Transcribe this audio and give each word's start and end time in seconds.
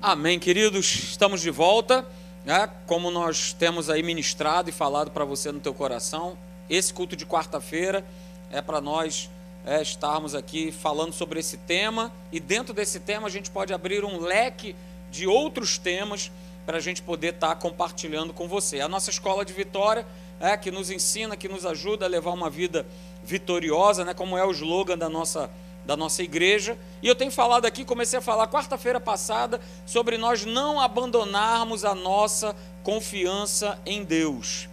Amém, 0.00 0.38
queridos. 0.38 0.94
Estamos 0.94 1.40
de 1.40 1.50
volta. 1.50 2.06
Né? 2.44 2.70
Como 2.86 3.10
nós 3.10 3.52
temos 3.52 3.90
aí 3.90 4.00
ministrado 4.00 4.70
e 4.70 4.72
falado 4.72 5.10
para 5.10 5.24
você 5.24 5.50
no 5.50 5.58
teu 5.58 5.74
coração, 5.74 6.38
esse 6.70 6.94
culto 6.94 7.16
de 7.16 7.26
quarta-feira 7.26 8.04
é 8.48 8.62
para 8.62 8.80
nós 8.80 9.28
é, 9.66 9.82
estarmos 9.82 10.36
aqui 10.36 10.70
falando 10.70 11.12
sobre 11.12 11.40
esse 11.40 11.56
tema 11.56 12.12
e 12.30 12.38
dentro 12.38 12.72
desse 12.72 13.00
tema 13.00 13.26
a 13.26 13.30
gente 13.30 13.50
pode 13.50 13.74
abrir 13.74 14.04
um 14.04 14.20
leque 14.20 14.76
de 15.10 15.26
outros 15.26 15.78
temas 15.78 16.30
para 16.64 16.76
a 16.76 16.80
gente 16.80 17.02
poder 17.02 17.34
estar 17.34 17.48
tá 17.48 17.56
compartilhando 17.56 18.32
com 18.32 18.46
você. 18.46 18.80
A 18.80 18.86
nossa 18.86 19.10
escola 19.10 19.44
de 19.44 19.52
vitória 19.52 20.06
é 20.38 20.56
que 20.56 20.70
nos 20.70 20.92
ensina, 20.92 21.36
que 21.36 21.48
nos 21.48 21.66
ajuda 21.66 22.04
a 22.04 22.08
levar 22.08 22.30
uma 22.30 22.48
vida 22.48 22.86
vitoriosa, 23.24 24.04
né? 24.04 24.14
Como 24.14 24.38
é 24.38 24.44
o 24.44 24.52
slogan 24.52 24.96
da 24.96 25.08
nossa 25.08 25.50
da 25.88 25.96
nossa 25.96 26.22
igreja. 26.22 26.76
E 27.02 27.08
eu 27.08 27.14
tenho 27.14 27.30
falado 27.30 27.64
aqui, 27.64 27.82
comecei 27.82 28.18
a 28.18 28.22
falar 28.22 28.46
quarta-feira 28.46 29.00
passada 29.00 29.58
sobre 29.86 30.18
nós 30.18 30.44
não 30.44 30.78
abandonarmos 30.78 31.82
a 31.82 31.94
nossa 31.94 32.54
confiança 32.82 33.78
em 33.86 34.04
Deus. 34.04 34.68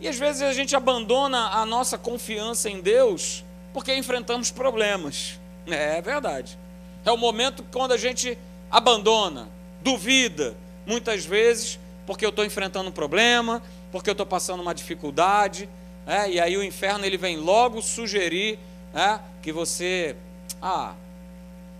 E 0.00 0.08
às 0.08 0.18
vezes 0.18 0.42
a 0.42 0.52
gente 0.52 0.74
abandona 0.74 1.50
a 1.50 1.64
nossa 1.64 1.96
confiança 1.96 2.68
em 2.68 2.80
Deus 2.80 3.44
porque 3.72 3.94
enfrentamos 3.94 4.50
problemas. 4.50 5.38
É, 5.68 5.98
é 5.98 6.02
verdade. 6.02 6.58
É 7.04 7.12
o 7.12 7.16
momento 7.16 7.64
quando 7.70 7.92
a 7.92 7.96
gente 7.96 8.36
abandona, 8.68 9.48
duvida, 9.80 10.56
muitas 10.84 11.24
vezes 11.24 11.78
porque 12.04 12.24
eu 12.24 12.30
estou 12.30 12.44
enfrentando 12.44 12.88
um 12.88 12.92
problema, 12.92 13.62
porque 13.92 14.10
eu 14.10 14.12
estou 14.12 14.26
passando 14.26 14.60
uma 14.60 14.74
dificuldade, 14.74 15.68
é, 16.04 16.28
e 16.28 16.40
aí 16.40 16.56
o 16.56 16.64
inferno 16.64 17.04
ele 17.04 17.16
vem 17.16 17.36
logo 17.36 17.80
sugerir 17.80 18.58
é, 18.92 19.20
que 19.40 19.52
você 19.52 20.16
ah, 20.60 20.94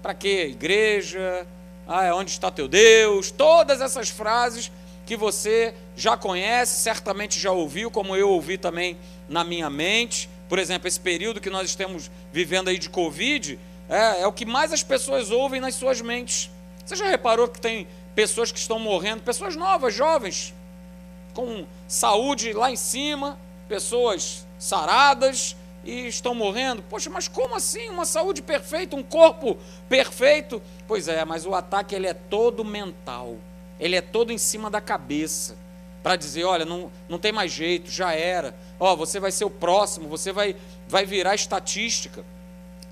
para 0.02 0.14
que 0.14 0.46
igreja? 0.46 1.46
Ah, 1.86 2.04
é 2.04 2.12
onde 2.12 2.30
está 2.30 2.50
teu 2.50 2.68
Deus? 2.68 3.30
Todas 3.30 3.80
essas 3.80 4.08
frases 4.08 4.70
que 5.06 5.16
você 5.16 5.74
já 5.96 6.16
conhece, 6.16 6.82
certamente 6.82 7.40
já 7.40 7.50
ouviu, 7.50 7.90
como 7.90 8.14
eu 8.14 8.28
ouvi 8.28 8.58
também 8.58 8.96
na 9.28 9.42
minha 9.42 9.70
mente. 9.70 10.28
Por 10.48 10.58
exemplo, 10.58 10.86
esse 10.86 11.00
período 11.00 11.40
que 11.40 11.50
nós 11.50 11.68
estamos 11.68 12.10
vivendo 12.32 12.68
aí 12.68 12.78
de 12.78 12.90
Covid, 12.90 13.58
é, 13.88 14.22
é 14.22 14.26
o 14.26 14.32
que 14.32 14.44
mais 14.44 14.72
as 14.72 14.82
pessoas 14.82 15.30
ouvem 15.30 15.60
nas 15.60 15.74
suas 15.74 16.00
mentes. 16.00 16.50
Você 16.84 16.94
já 16.94 17.06
reparou 17.06 17.48
que 17.48 17.60
tem 17.60 17.88
pessoas 18.14 18.52
que 18.52 18.58
estão 18.58 18.78
morrendo, 18.78 19.22
pessoas 19.22 19.56
novas, 19.56 19.94
jovens, 19.94 20.54
com 21.32 21.66
saúde 21.86 22.52
lá 22.52 22.70
em 22.70 22.76
cima, 22.76 23.38
pessoas 23.68 24.46
saradas, 24.58 25.56
e 25.88 26.06
estão 26.06 26.34
morrendo. 26.34 26.82
Poxa, 26.82 27.08
mas 27.08 27.28
como 27.28 27.56
assim? 27.56 27.88
Uma 27.88 28.04
saúde 28.04 28.42
perfeita, 28.42 28.94
um 28.94 29.02
corpo 29.02 29.56
perfeito? 29.88 30.60
Pois 30.86 31.08
é, 31.08 31.24
mas 31.24 31.46
o 31.46 31.54
ataque 31.54 31.94
ele 31.94 32.06
é 32.06 32.12
todo 32.12 32.62
mental. 32.62 33.38
Ele 33.80 33.96
é 33.96 34.02
todo 34.02 34.30
em 34.30 34.36
cima 34.36 34.70
da 34.70 34.82
cabeça. 34.82 35.56
Para 36.02 36.14
dizer, 36.14 36.44
olha, 36.44 36.66
não, 36.66 36.92
não 37.08 37.18
tem 37.18 37.32
mais 37.32 37.50
jeito, 37.50 37.90
já 37.90 38.12
era. 38.12 38.54
Ó, 38.78 38.94
você 38.94 39.18
vai 39.18 39.32
ser 39.32 39.46
o 39.46 39.50
próximo, 39.50 40.08
você 40.08 40.30
vai, 40.30 40.54
vai 40.86 41.06
virar 41.06 41.34
estatística. 41.34 42.22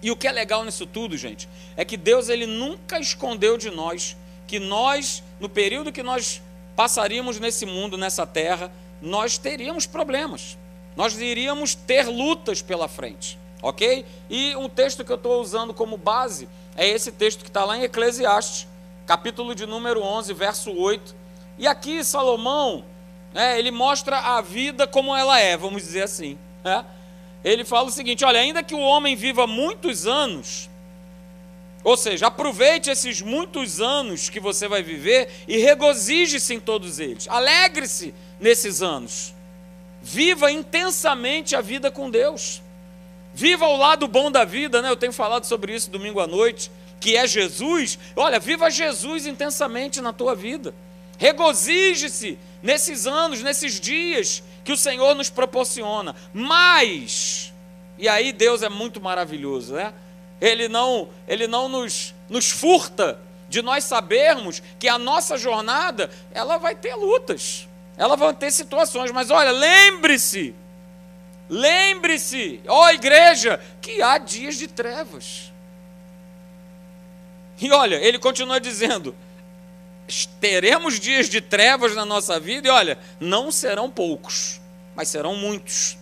E 0.03 0.11
o 0.11 0.17
que 0.17 0.27
é 0.27 0.33
legal 0.33 0.65
nisso 0.65 0.87
tudo, 0.87 1.19
gente, 1.19 1.47
é 1.77 1.85
que 1.85 1.99
Deus 1.99 2.31
ele 2.31 2.47
nunca 2.47 2.99
escondeu 2.99 3.59
de 3.59 3.71
nós 3.71 4.17
que 4.47 4.59
nós, 4.59 5.23
no 5.39 5.51
período 5.51 5.93
que 5.93 6.03
nós 6.03 6.41
passaríamos 6.75 7.39
nesse 7.39 7.67
mundo, 7.67 7.99
nessa 7.99 8.27
terra, 8.27 8.73
nós 9.03 9.37
teríamos 9.37 9.87
problemas 9.87 10.57
nós 10.97 11.17
iríamos 11.21 11.75
ter 11.75 12.09
lutas 12.09 12.63
pela 12.63 12.89
frente, 12.89 13.39
ok? 13.61 14.05
E 14.31 14.57
um 14.57 14.69
texto 14.69 15.05
que 15.05 15.13
eu 15.13 15.17
estou 15.17 15.41
usando 15.43 15.75
como 15.75 15.99
base 15.99 16.49
é 16.75 16.89
esse 16.89 17.13
texto 17.13 17.43
que 17.43 17.51
está 17.51 17.65
lá 17.65 17.77
em 17.77 17.83
Eclesiastes, 17.83 18.67
capítulo 19.07 19.55
de 19.55 19.67
número 19.67 20.03
11, 20.03 20.33
verso 20.33 20.73
8. 20.73 21.15
E 21.59 21.67
aqui 21.67 22.03
Salomão, 22.03 22.85
né, 23.33 23.59
ele 23.59 23.71
mostra 23.71 24.19
a 24.19 24.41
vida 24.41 24.87
como 24.87 25.15
ela 25.15 25.39
é, 25.39 25.57
vamos 25.57 25.83
dizer 25.83 26.03
assim. 26.03 26.39
Né? 26.65 26.85
Ele 27.45 27.65
fala 27.65 27.89
o 27.89 27.93
seguinte: 27.93 28.25
olha, 28.25 28.41
ainda 28.41 28.63
que 28.63 28.75
o 28.75 28.81
homem 28.81 29.15
viva 29.15 29.47
muitos 29.47 30.07
anos, 30.07 30.71
ou 31.85 31.97
seja, 31.97 32.27
aproveite 32.27 32.91
esses 32.91 33.21
muitos 33.21 33.81
anos 33.81 34.29
que 34.29 34.41
você 34.41 34.67
vai 34.67 34.83
viver 34.83 35.29
e 35.47 35.59
regozije-se 35.59 36.55
em 36.55 36.61
todos 36.61 36.99
eles, 36.99 37.29
alegre-se 37.29 38.15
nesses 38.41 38.83
anos. 38.83 39.36
Viva 40.09 40.53
intensamente 40.53 41.57
a 41.57 41.61
vida 41.61 41.91
com 41.91 42.09
Deus. 42.09 42.63
Viva 43.35 43.67
o 43.67 43.77
lado 43.77 44.07
bom 44.07 44.31
da 44.31 44.45
vida, 44.45 44.81
né? 44.81 44.89
Eu 44.89 44.97
tenho 44.97 45.13
falado 45.13 45.47
sobre 45.47 45.75
isso 45.75 45.91
domingo 45.91 46.21
à 46.21 46.29
noite, 46.29 46.71
que 47.01 47.17
é 47.17 47.27
Jesus. 47.27 47.99
Olha, 48.15 48.39
viva 48.39 48.71
Jesus 48.71 49.27
intensamente 49.27 50.01
na 50.01 50.13
tua 50.13 50.33
vida. 50.33 50.73
Regozije-se 51.19 52.39
nesses 52.63 53.05
anos, 53.05 53.43
nesses 53.43 53.81
dias 53.81 54.45
que 54.63 54.71
o 54.71 54.77
Senhor 54.77 55.13
nos 55.17 55.29
proporciona. 55.29 56.15
Mas, 56.33 57.53
e 57.99 58.09
aí 58.09 58.33
Deus 58.33 58.63
é 58.63 58.69
muito 58.69 59.01
maravilhoso, 59.01 59.75
né? 59.75 59.93
Ele 60.41 60.69
não, 60.69 61.09
ele 61.27 61.49
não 61.49 61.69
nos, 61.69 62.15
nos 62.29 62.49
furta 62.49 63.19
de 63.49 63.61
nós 63.61 63.83
sabermos 63.83 64.63
que 64.79 64.87
a 64.87 64.99
nossa 64.99 65.37
jornada, 65.37 66.09
ela 66.33 66.59
vai 66.59 66.77
ter 66.77 66.95
lutas. 66.95 67.66
Ela 67.97 68.17
vai 68.17 68.35
ter 68.35 68.51
situações, 68.51 69.11
mas 69.11 69.31
olha, 69.31 69.51
lembre-se, 69.51 70.55
lembre-se, 71.49 72.61
ó 72.69 72.91
igreja, 72.91 73.61
que 73.81 74.03
há 74.03 74.19
dias 74.19 74.57
de 74.57 74.69
trevas. 74.69 75.53
E 77.59 77.71
olha, 77.73 77.97
ele 77.97 78.19
continua 78.19 78.61
dizendo: 78.61 79.15
teremos 80.41 81.01
dias 81.01 81.29
de 81.29 81.41
trevas 81.41 81.95
na 81.95 82.05
nossa 82.05 82.39
vida, 82.39 82.69
e 82.69 82.71
olha, 82.71 82.99
não 83.19 83.51
serão 83.51 83.91
poucos, 83.91 84.61
mas 84.95 85.09
serão 85.09 85.35
muitos. 85.37 85.97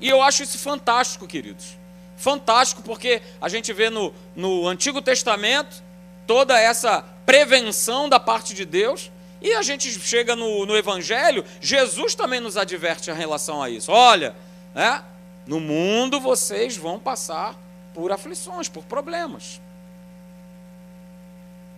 E 0.00 0.08
eu 0.08 0.22
acho 0.22 0.42
isso 0.42 0.58
fantástico, 0.58 1.26
queridos. 1.26 1.78
Fantástico, 2.16 2.82
porque 2.82 3.22
a 3.40 3.48
gente 3.48 3.72
vê 3.72 3.90
no, 3.90 4.12
no 4.34 4.66
Antigo 4.66 5.00
Testamento 5.00 5.82
toda 6.26 6.58
essa 6.58 7.04
prevenção 7.24 8.08
da 8.08 8.18
parte 8.18 8.54
de 8.54 8.64
Deus, 8.64 9.10
e 9.40 9.54
a 9.54 9.62
gente 9.62 9.90
chega 10.00 10.34
no, 10.34 10.66
no 10.66 10.76
Evangelho, 10.76 11.44
Jesus 11.60 12.14
também 12.14 12.40
nos 12.40 12.56
adverte 12.56 13.10
em 13.10 13.14
relação 13.14 13.62
a 13.62 13.70
isso. 13.70 13.92
Olha, 13.92 14.34
né, 14.74 15.04
no 15.46 15.60
mundo 15.60 16.20
vocês 16.20 16.76
vão 16.76 16.98
passar 16.98 17.56
por 17.94 18.10
aflições, 18.10 18.68
por 18.68 18.84
problemas. 18.84 19.60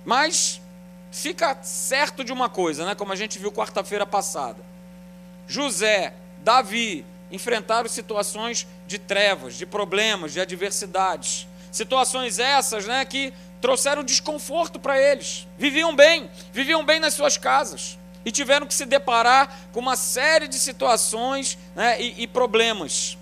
Mas 0.05 0.61
fica 1.11 1.59
certo 1.63 2.25
de 2.25 2.33
uma 2.33 2.49
coisa, 2.49 2.87
né, 2.87 2.95
como 2.95 3.13
a 3.13 3.17
gente 3.17 3.39
viu 3.39 3.53
quarta-feira 3.53 4.07
passada. 4.07 4.65
José, 5.47 6.15
Davi 6.43 7.05
enfrentaram 7.31 7.89
situações 7.89 8.67
de 8.87 8.99
trevas, 8.99 9.55
de 9.55 9.67
problemas, 9.67 10.33
de 10.33 10.41
adversidades. 10.41 11.47
Situações 11.71 12.39
essas 12.39 12.87
né, 12.87 13.05
que 13.05 13.33
trouxeram 13.61 14.03
desconforto 14.03 14.79
para 14.79 15.01
eles. 15.01 15.47
Viviam 15.59 15.95
bem, 15.95 16.31
viviam 16.53 16.85
bem 16.85 17.01
nas 17.01 17.15
suas 17.15 17.37
casas 17.37 17.99
e 18.25 18.31
tiveram 18.31 18.67
que 18.67 18.75
se 18.75 18.87
deparar 18.87 19.69
com 19.73 19.81
uma 19.81 19.97
série 19.97 20.49
de 20.49 20.59
situações 20.59 21.59
né, 21.75 22.01
e, 22.01 22.23
e 22.23 22.27
problemas. 22.27 23.17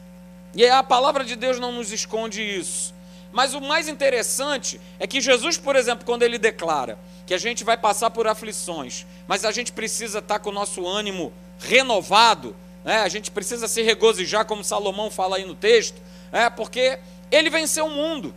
E 0.54 0.66
a 0.66 0.82
palavra 0.82 1.24
de 1.24 1.36
Deus 1.36 1.58
não 1.58 1.72
nos 1.72 1.92
esconde 1.92 2.42
isso. 2.42 2.94
Mas 3.30 3.54
o 3.54 3.60
mais 3.60 3.88
interessante 3.88 4.80
é 4.98 5.06
que 5.06 5.20
Jesus, 5.20 5.58
por 5.58 5.76
exemplo, 5.76 6.04
quando 6.04 6.22
ele 6.22 6.38
declara 6.38 6.98
que 7.26 7.34
a 7.34 7.38
gente 7.38 7.62
vai 7.62 7.76
passar 7.76 8.10
por 8.10 8.26
aflições, 8.26 9.06
mas 9.26 9.44
a 9.44 9.52
gente 9.52 9.70
precisa 9.70 10.20
estar 10.20 10.38
com 10.38 10.48
o 10.48 10.52
nosso 10.52 10.86
ânimo 10.86 11.32
renovado, 11.58 12.56
né? 12.84 13.00
a 13.02 13.08
gente 13.08 13.30
precisa 13.30 13.68
se 13.68 13.82
regozijar, 13.82 14.46
como 14.46 14.64
Salomão 14.64 15.10
fala 15.10 15.36
aí 15.36 15.44
no 15.44 15.54
texto, 15.54 16.00
é, 16.32 16.48
porque 16.48 16.98
ele 17.30 17.50
venceu 17.50 17.86
o 17.86 17.90
mundo. 17.90 18.34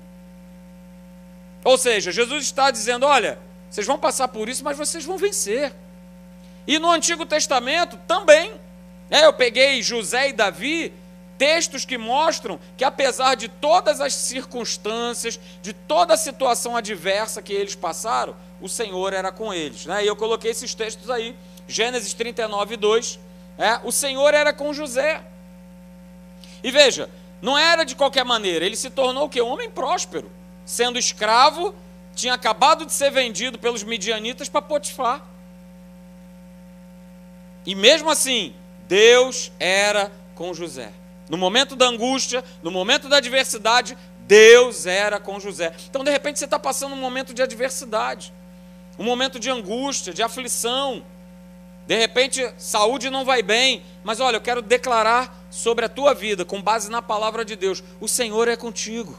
Ou 1.63 1.77
seja, 1.77 2.11
Jesus 2.11 2.43
está 2.43 2.71
dizendo: 2.71 3.05
olha, 3.05 3.39
vocês 3.69 3.87
vão 3.87 3.97
passar 3.97 4.27
por 4.27 4.49
isso, 4.49 4.63
mas 4.63 4.77
vocês 4.77 5.05
vão 5.05 5.17
vencer. 5.17 5.73
E 6.67 6.79
no 6.79 6.91
Antigo 6.91 7.25
Testamento 7.25 7.97
também. 8.07 8.51
É, 9.09 9.25
eu 9.25 9.33
peguei 9.33 9.83
José 9.83 10.29
e 10.29 10.33
Davi, 10.33 10.93
textos 11.37 11.83
que 11.83 11.97
mostram 11.97 12.57
que, 12.77 12.83
apesar 12.83 13.35
de 13.35 13.49
todas 13.49 13.99
as 13.99 14.13
circunstâncias, 14.13 15.37
de 15.61 15.73
toda 15.73 16.13
a 16.13 16.17
situação 16.17 16.77
adversa 16.77 17.41
que 17.41 17.51
eles 17.51 17.75
passaram, 17.75 18.33
o 18.61 18.69
Senhor 18.69 19.11
era 19.11 19.29
com 19.29 19.53
eles. 19.53 19.85
Né? 19.85 20.05
E 20.05 20.07
eu 20.07 20.15
coloquei 20.15 20.51
esses 20.51 20.73
textos 20.73 21.09
aí, 21.09 21.35
Gênesis 21.67 22.13
39, 22.13 22.77
2. 22.77 23.19
É, 23.57 23.81
o 23.83 23.91
Senhor 23.91 24.33
era 24.33 24.53
com 24.53 24.73
José. 24.73 25.21
E 26.63 26.71
veja, 26.71 27.09
não 27.41 27.57
era 27.57 27.83
de 27.83 27.95
qualquer 27.95 28.23
maneira, 28.23 28.65
ele 28.65 28.77
se 28.77 28.89
tornou 28.89 29.25
o 29.25 29.29
que? 29.29 29.41
Um 29.41 29.49
homem 29.49 29.69
próspero 29.69 30.31
sendo 30.65 30.97
escravo, 30.97 31.75
tinha 32.15 32.33
acabado 32.33 32.85
de 32.85 32.93
ser 32.93 33.11
vendido 33.11 33.57
pelos 33.57 33.83
midianitas 33.83 34.49
para 34.49 34.61
Potifar. 34.61 35.25
E 37.65 37.75
mesmo 37.75 38.09
assim, 38.09 38.53
Deus 38.87 39.51
era 39.59 40.11
com 40.35 40.53
José. 40.53 40.91
No 41.29 41.37
momento 41.37 41.75
da 41.75 41.85
angústia, 41.85 42.43
no 42.61 42.71
momento 42.71 43.07
da 43.07 43.17
adversidade, 43.17 43.97
Deus 44.19 44.85
era 44.85 45.19
com 45.19 45.39
José. 45.39 45.73
Então, 45.89 46.03
de 46.03 46.11
repente, 46.11 46.39
você 46.39 46.45
está 46.45 46.59
passando 46.59 46.93
um 46.93 46.99
momento 46.99 47.33
de 47.33 47.41
adversidade, 47.41 48.33
um 48.97 49.03
momento 49.03 49.39
de 49.39 49.49
angústia, 49.49 50.13
de 50.13 50.23
aflição. 50.23 51.03
De 51.87 51.95
repente, 51.95 52.47
saúde 52.57 53.09
não 53.09 53.25
vai 53.25 53.41
bem, 53.41 53.83
mas 54.03 54.19
olha, 54.19 54.37
eu 54.37 54.41
quero 54.41 54.61
declarar 54.61 55.45
sobre 55.49 55.85
a 55.85 55.89
tua 55.89 56.13
vida, 56.13 56.45
com 56.45 56.61
base 56.61 56.89
na 56.89 57.01
palavra 57.01 57.43
de 57.43 57.55
Deus: 57.55 57.83
o 57.99 58.07
Senhor 58.07 58.47
é 58.47 58.55
contigo. 58.55 59.17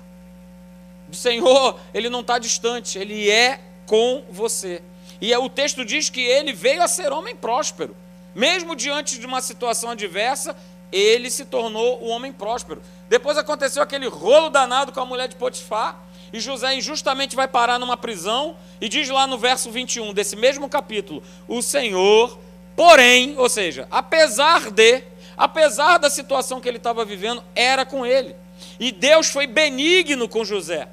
O 1.13 1.15
Senhor, 1.15 1.79
ele 1.93 2.09
não 2.09 2.21
está 2.21 2.39
distante, 2.39 2.99
ele 2.99 3.31
é 3.31 3.61
com 3.87 4.25
você. 4.31 4.83
E 5.21 5.33
é, 5.33 5.39
o 5.39 5.49
texto 5.49 5.85
diz 5.85 6.09
que 6.09 6.23
ele 6.23 6.55
veio 6.55 6.83
a 6.83 6.89
ser 6.89 7.13
homem 7.13 7.37
próspero. 7.37 7.95
Mesmo 8.35 8.75
diante 8.75 9.19
de 9.19 9.27
uma 9.27 9.43
situação 9.43 9.91
adversa, 9.91 10.57
ele 10.91 11.31
se 11.31 11.45
tornou 11.45 12.03
o 12.03 12.09
homem 12.09 12.33
próspero. 12.33 12.83
Depois 13.11 13.37
aconteceu 13.37 13.83
aquele 13.83 14.09
rolo 14.09 14.49
danado 14.49 14.91
com 14.91 15.01
a 15.01 15.07
mulher 15.07 15.29
de 15.29 15.37
Potifar, 15.37 16.03
e 16.33 16.41
José 16.41 16.75
injustamente 16.75 17.37
vai 17.37 17.47
parar 17.47 17.79
numa 17.79 17.97
prisão, 17.97 18.57
e 18.81 18.89
diz 18.89 19.09
lá 19.11 19.27
no 19.27 19.37
verso 19.37 19.71
21 19.71 20.15
desse 20.15 20.35
mesmo 20.35 20.67
capítulo: 20.67 21.23
O 21.47 21.61
Senhor, 21.61 22.39
porém, 22.75 23.35
ou 23.37 23.51
seja, 23.51 23.87
apesar 23.91 24.71
de, 24.71 25.03
apesar 25.37 25.99
da 25.99 26.09
situação 26.09 26.59
que 26.59 26.69
ele 26.69 26.79
estava 26.79 27.05
vivendo, 27.05 27.45
era 27.55 27.85
com 27.85 28.07
ele. 28.07 28.35
E 28.81 28.91
Deus 28.91 29.29
foi 29.29 29.47
benigno 29.47 30.29
com 30.29 30.45
José, 30.45 30.89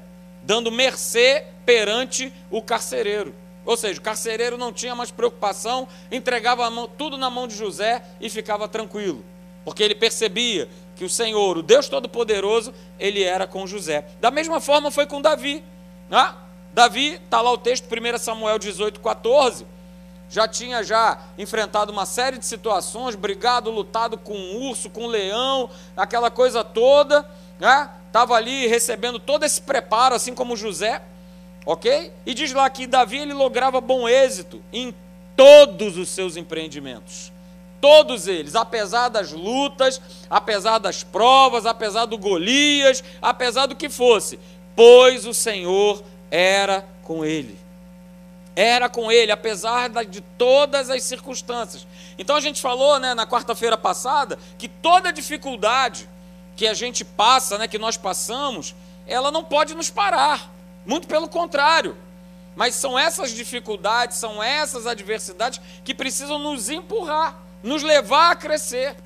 dando 0.50 0.68
mercê 0.72 1.44
perante 1.64 2.32
o 2.50 2.60
carcereiro. 2.60 3.32
Ou 3.64 3.76
seja, 3.76 4.00
o 4.00 4.02
carcereiro 4.02 4.58
não 4.58 4.72
tinha 4.72 4.96
mais 4.96 5.12
preocupação, 5.12 5.86
entregava 6.10 6.68
mão, 6.68 6.88
tudo 6.88 7.16
na 7.16 7.30
mão 7.30 7.46
de 7.46 7.54
José 7.54 8.02
e 8.20 8.28
ficava 8.28 8.66
tranquilo, 8.66 9.24
porque 9.64 9.80
ele 9.80 9.94
percebia 9.94 10.68
que 10.96 11.04
o 11.04 11.08
Senhor, 11.08 11.56
o 11.56 11.62
Deus 11.62 11.88
Todo-Poderoso, 11.88 12.74
ele 12.98 13.22
era 13.22 13.46
com 13.46 13.64
José. 13.64 14.04
Da 14.20 14.32
mesma 14.32 14.60
forma 14.60 14.90
foi 14.90 15.06
com 15.06 15.22
Davi. 15.22 15.62
Né? 16.08 16.34
Davi, 16.74 17.20
está 17.24 17.40
lá 17.40 17.52
o 17.52 17.58
texto, 17.58 17.86
1 17.86 18.18
Samuel 18.18 18.58
18, 18.58 18.98
14, 18.98 19.64
já 20.28 20.48
tinha 20.48 20.82
já 20.82 21.20
enfrentado 21.38 21.92
uma 21.92 22.06
série 22.06 22.38
de 22.38 22.44
situações, 22.44 23.14
brigado, 23.14 23.70
lutado 23.70 24.18
com 24.18 24.34
um 24.34 24.68
urso, 24.68 24.90
com 24.90 25.04
um 25.04 25.08
leão, 25.08 25.70
aquela 25.96 26.28
coisa 26.28 26.64
toda, 26.64 27.24
estava 27.60 28.34
né? 28.34 28.38
ali 28.38 28.66
recebendo 28.66 29.18
todo 29.18 29.44
esse 29.44 29.60
preparo, 29.60 30.14
assim 30.14 30.34
como 30.34 30.56
José, 30.56 31.02
ok? 31.66 32.12
E 32.24 32.34
diz 32.34 32.52
lá 32.52 32.68
que 32.70 32.86
Davi 32.86 33.18
ele 33.18 33.34
lograva 33.34 33.80
bom 33.80 34.08
êxito 34.08 34.62
em 34.72 34.94
todos 35.36 35.96
os 35.96 36.08
seus 36.08 36.36
empreendimentos. 36.36 37.32
Todos 37.80 38.26
eles, 38.26 38.54
apesar 38.54 39.08
das 39.08 39.32
lutas, 39.32 40.00
apesar 40.28 40.78
das 40.78 41.02
provas, 41.02 41.64
apesar 41.64 42.04
do 42.04 42.18
Golias, 42.18 43.02
apesar 43.22 43.66
do 43.66 43.74
que 43.74 43.88
fosse, 43.88 44.38
pois 44.76 45.26
o 45.26 45.32
Senhor 45.32 46.02
era 46.30 46.86
com 47.02 47.24
ele. 47.24 47.58
Era 48.54 48.88
com 48.88 49.10
ele, 49.10 49.32
apesar 49.32 49.88
de 50.04 50.20
todas 50.20 50.90
as 50.90 51.02
circunstâncias. 51.04 51.86
Então 52.18 52.36
a 52.36 52.40
gente 52.40 52.60
falou 52.60 52.98
né, 52.98 53.14
na 53.14 53.26
quarta-feira 53.26 53.78
passada 53.78 54.38
que 54.58 54.68
toda 54.68 55.10
dificuldade 55.10 56.06
que 56.56 56.66
a 56.66 56.74
gente 56.74 57.04
passa, 57.04 57.58
né, 57.58 57.68
que 57.68 57.78
nós 57.78 57.96
passamos, 57.96 58.74
ela 59.06 59.30
não 59.30 59.44
pode 59.44 59.74
nos 59.74 59.90
parar. 59.90 60.52
Muito 60.84 61.06
pelo 61.06 61.28
contrário. 61.28 61.96
Mas 62.56 62.74
são 62.74 62.98
essas 62.98 63.30
dificuldades, 63.30 64.18
são 64.18 64.42
essas 64.42 64.86
adversidades 64.86 65.60
que 65.84 65.94
precisam 65.94 66.38
nos 66.38 66.68
empurrar 66.68 67.50
nos 67.62 67.82
levar 67.82 68.32
a 68.32 68.36
crescer. 68.36 68.96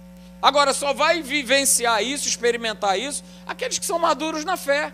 Agora, 0.41 0.75
só 0.75 0.93
vai 0.93 1.23
vivenciar 1.23 2.02
isso, 2.02 2.29
experimentar 2.29 2.99
isso, 2.99 3.25
aqueles 3.47 3.79
que 3.79 3.87
são 3.87 3.99
maduros 3.99 4.44
na 4.44 4.56
fé. 4.56 4.93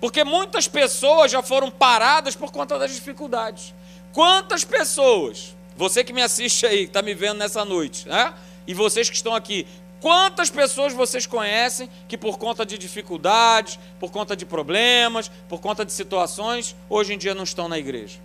Porque 0.00 0.22
muitas 0.22 0.68
pessoas 0.68 1.30
já 1.30 1.42
foram 1.42 1.70
paradas 1.70 2.36
por 2.36 2.52
conta 2.52 2.78
das 2.78 2.94
dificuldades. 2.94 3.74
Quantas 4.12 4.64
pessoas, 4.64 5.56
você 5.76 6.04
que 6.04 6.12
me 6.12 6.22
assiste 6.22 6.66
aí, 6.66 6.80
que 6.80 6.84
está 6.84 7.00
me 7.00 7.14
vendo 7.14 7.38
nessa 7.38 7.64
noite, 7.64 8.06
né? 8.06 8.34
e 8.66 8.74
vocês 8.74 9.08
que 9.08 9.16
estão 9.16 9.34
aqui, 9.34 9.66
quantas 10.00 10.50
pessoas 10.50 10.92
vocês 10.92 11.26
conhecem 11.26 11.88
que 12.08 12.16
por 12.16 12.38
conta 12.38 12.64
de 12.64 12.78
dificuldades, 12.78 13.78
por 13.98 14.10
conta 14.10 14.36
de 14.36 14.46
problemas, 14.46 15.30
por 15.48 15.60
conta 15.60 15.84
de 15.84 15.92
situações, 15.92 16.76
hoje 16.88 17.14
em 17.14 17.18
dia 17.18 17.34
não 17.34 17.44
estão 17.44 17.68
na 17.68 17.78
igreja? 17.78 18.18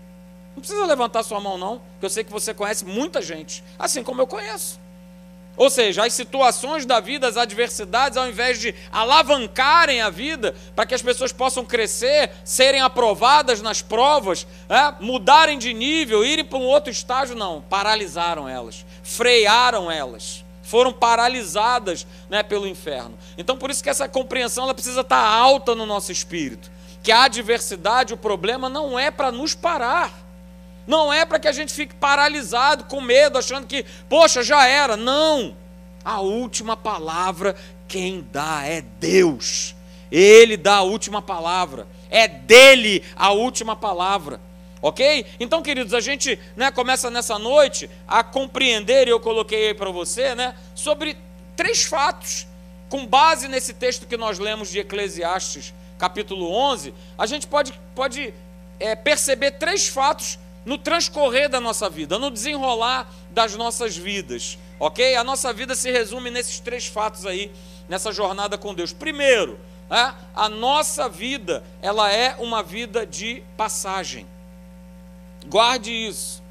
Não 0.56 0.62
precisa 0.62 0.86
levantar 0.86 1.24
sua 1.24 1.40
mão, 1.40 1.58
não, 1.58 1.80
porque 1.94 2.06
eu 2.06 2.10
sei 2.10 2.24
que 2.24 2.32
você 2.32 2.54
conhece 2.54 2.84
muita 2.84 3.22
gente, 3.22 3.64
assim 3.80 4.04
como 4.04 4.22
eu 4.22 4.28
conheço. 4.28 4.80
Ou 5.58 5.70
seja, 5.70 6.06
as 6.06 6.14
situações 6.14 6.86
da 6.86 7.00
vida, 7.00 7.28
as 7.28 7.38
adversidades, 7.38 8.18
ao 8.18 8.28
invés 8.28 8.60
de 8.60 8.74
alavancarem 8.92 10.02
a 10.02 10.10
vida 10.10 10.56
para 10.76 10.86
que 10.86 10.96
as 10.96 11.02
pessoas 11.02 11.32
possam 11.32 11.66
crescer, 11.66 12.32
serem 12.44 12.82
aprovadas 12.82 13.62
nas 13.62 13.82
provas, 13.82 14.48
é, 14.70 15.04
mudarem 15.04 15.60
de 15.60 15.74
nível, 15.74 16.26
irem 16.26 16.46
para 16.46 16.58
um 16.58 16.64
outro 16.64 16.92
estágio, 16.92 17.36
não, 17.36 17.62
paralisaram 17.62 18.48
elas, 18.48 18.86
frearam 19.04 19.92
elas, 19.92 20.41
foram 20.72 20.94
paralisadas 20.94 22.08
né, 22.30 22.42
pelo 22.42 22.66
inferno. 22.66 23.18
Então, 23.38 23.58
por 23.58 23.70
isso 23.70 23.84
que 23.84 23.90
essa 23.90 24.08
compreensão 24.08 24.64
ela 24.64 24.74
precisa 24.74 25.02
estar 25.02 25.22
alta 25.22 25.76
no 25.76 25.86
nosso 25.86 26.14
espírito, 26.14 26.72
que 27.04 27.12
a 27.12 27.24
adversidade, 27.24 28.14
o 28.14 28.18
problema 28.18 28.70
não 28.70 28.98
é 28.98 29.12
para 29.12 29.34
nos 29.34 29.54
parar. 29.54 30.14
Não 30.88 31.12
é 31.12 31.26
para 31.26 31.40
que 31.40 31.48
a 31.50 31.52
gente 31.52 31.74
fique 31.74 31.94
paralisado, 31.94 32.86
com 32.86 33.02
medo, 33.02 33.38
achando 33.38 33.68
que, 33.68 33.86
poxa, 34.08 34.42
já 34.42 34.66
era. 34.66 34.96
Não. 34.96 35.58
A 36.06 36.22
última 36.22 36.78
palavra 36.78 37.54
quem 37.86 38.26
dá 38.32 38.64
é 38.66 38.82
Deus. 38.82 39.76
Ele 40.10 40.56
dá 40.56 40.76
a 40.76 40.84
última 40.84 41.22
palavra. 41.22 41.86
É 42.10 42.30
dele 42.30 43.04
a 43.18 43.32
última 43.32 43.76
palavra. 43.76 44.40
Ok? 44.82 45.26
Então, 45.40 45.62
queridos, 45.62 45.94
a 45.94 46.00
gente 46.00 46.40
né, 46.56 46.72
começa 46.72 47.10
nessa 47.12 47.38
noite 47.38 47.90
a 48.08 48.24
compreender, 48.24 49.08
e 49.08 49.12
eu 49.12 49.20
coloquei 49.20 49.68
aí 49.68 49.74
para 49.74 49.92
você, 49.92 50.34
né, 50.34 50.56
sobre 50.74 51.16
três 51.56 51.84
fatos. 51.84 52.48
Com 52.90 53.06
base 53.06 53.48
nesse 53.48 53.74
texto 53.74 54.06
que 54.06 54.18
nós 54.18 54.38
lemos 54.40 54.70
de 54.70 54.80
Eclesiastes, 54.80 55.74
capítulo 55.98 56.52
11, 56.52 56.94
a 57.18 57.26
gente 57.26 57.48
pode, 57.48 57.80
pode 57.96 58.34
é, 58.80 58.96
perceber 58.96 59.52
três 59.52 59.88
fatos 59.88 60.40
no 60.66 60.78
transcorrer 60.78 61.48
da 61.48 61.62
nossa 61.62 61.90
vida, 61.90 62.18
no 62.20 62.30
desenrolar 62.30 63.12
das 63.30 63.56
nossas 63.56 63.96
vidas, 63.96 64.58
ok? 64.80 65.16
A 65.16 65.24
nossa 65.24 65.54
vida 65.54 65.76
se 65.76 65.92
resume 65.92 66.30
nesses 66.30 66.60
três 66.60 66.88
fatos 66.88 67.26
aí, 67.26 67.52
nessa 67.88 68.12
jornada 68.12 68.58
com 68.58 68.74
Deus. 68.74 68.92
Primeiro, 68.92 69.60
é, 69.90 70.14
a 70.36 70.50
nossa 70.50 71.08
vida, 71.08 71.64
ela 71.82 72.12
é 72.12 72.36
uma 72.40 72.64
vida 72.64 73.06
de 73.06 73.44
passagem. 73.56 74.28
Guarde 75.52 75.92
isso. 75.92 76.42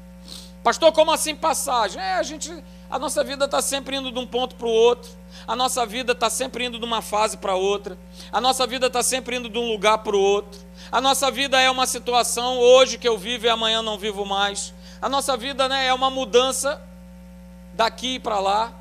Pastor, 0.63 0.91
como 0.91 1.11
assim 1.11 1.35
passagem? 1.35 1.99
É, 1.99 2.17
a 2.17 2.23
gente, 2.23 2.53
a 2.87 2.99
nossa 2.99 3.23
vida 3.23 3.45
está 3.45 3.59
sempre 3.59 3.95
indo 3.95 4.11
de 4.11 4.19
um 4.19 4.27
ponto 4.27 4.53
para 4.53 4.67
o 4.67 4.71
outro. 4.71 5.09
A 5.47 5.55
nossa 5.55 5.87
vida 5.87 6.11
está 6.11 6.29
sempre 6.29 6.65
indo 6.65 6.77
de 6.77 6.85
uma 6.85 7.01
fase 7.01 7.35
para 7.35 7.55
outra. 7.55 7.97
A 8.31 8.39
nossa 8.39 8.67
vida 8.67 8.85
está 8.85 9.01
sempre 9.01 9.37
indo 9.37 9.49
de 9.49 9.57
um 9.57 9.67
lugar 9.67 9.97
para 9.97 10.15
o 10.15 10.21
outro. 10.21 10.61
A 10.91 11.01
nossa 11.01 11.31
vida 11.31 11.59
é 11.59 11.67
uma 11.71 11.87
situação 11.87 12.59
hoje 12.59 12.99
que 12.99 13.07
eu 13.07 13.17
vivo 13.17 13.47
e 13.47 13.49
amanhã 13.49 13.81
não 13.81 13.97
vivo 13.97 14.23
mais. 14.23 14.71
A 15.01 15.09
nossa 15.09 15.35
vida 15.35 15.67
né, 15.67 15.87
é 15.87 15.93
uma 15.95 16.11
mudança 16.11 16.79
daqui 17.73 18.19
para 18.19 18.39
lá. 18.39 18.71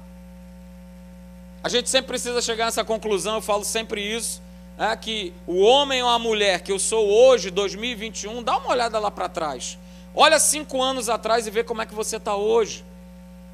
A 1.65 1.69
gente 1.71 1.89
sempre 1.89 2.09
precisa 2.09 2.43
chegar 2.43 2.67
nessa 2.67 2.85
conclusão, 2.85 3.37
eu 3.37 3.43
falo 3.43 3.65
sempre 3.65 4.03
isso, 4.03 4.43
é, 4.77 4.95
que 4.97 5.33
o 5.47 5.61
homem 5.61 6.03
ou 6.03 6.11
a 6.11 6.19
mulher 6.19 6.61
que 6.61 6.73
eu 6.73 6.79
sou 6.79 7.09
hoje, 7.09 7.51
2021, 7.51 8.43
dá 8.43 8.59
uma 8.59 8.69
olhada 8.69 8.99
lá 8.99 9.11
para 9.11 9.27
trás. 9.27 9.79
Olha 10.15 10.39
cinco 10.39 10.83
anos 10.83 11.09
atrás 11.09 11.47
e 11.47 11.51
vê 11.51 11.63
como 11.63 11.83
é 11.83 11.87
que 11.87 11.95
você 11.95 12.17
está 12.17 12.35
hoje. 12.35 12.85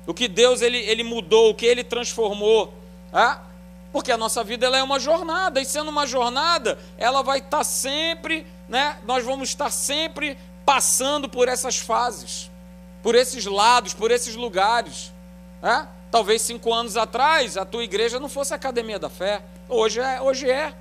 O 0.06 0.14
que 0.14 0.28
Deus 0.28 0.62
ele, 0.62 0.78
ele 0.78 1.02
mudou, 1.02 1.50
o 1.50 1.54
que 1.54 1.66
Ele 1.66 1.82
transformou. 1.82 2.72
É? 3.12 3.36
Porque 3.92 4.12
a 4.12 4.16
nossa 4.16 4.44
vida 4.44 4.66
ela 4.66 4.76
é 4.76 4.82
uma 4.82 5.00
jornada, 5.00 5.60
e 5.60 5.64
sendo 5.64 5.90
uma 5.90 6.06
jornada, 6.06 6.78
ela 6.98 7.22
vai 7.22 7.38
estar 7.38 7.64
sempre, 7.64 8.46
né? 8.68 8.98
Nós 9.04 9.24
vamos 9.24 9.48
estar 9.48 9.70
sempre 9.70 10.36
passando 10.64 11.28
por 11.28 11.48
essas 11.48 11.78
fases, 11.78 12.50
por 13.02 13.14
esses 13.14 13.46
lados, 13.46 13.94
por 13.94 14.10
esses 14.10 14.34
lugares. 14.34 15.12
É? 15.62 15.86
Talvez 16.10 16.42
cinco 16.42 16.72
anos 16.72 16.96
atrás 16.96 17.56
a 17.56 17.64
tua 17.64 17.84
igreja 17.84 18.20
não 18.20 18.28
fosse 18.28 18.52
a 18.52 18.56
academia 18.56 18.98
da 18.98 19.08
fé. 19.08 19.42
Hoje 19.68 20.00
é, 20.00 20.20
hoje 20.20 20.50
é. 20.50 20.74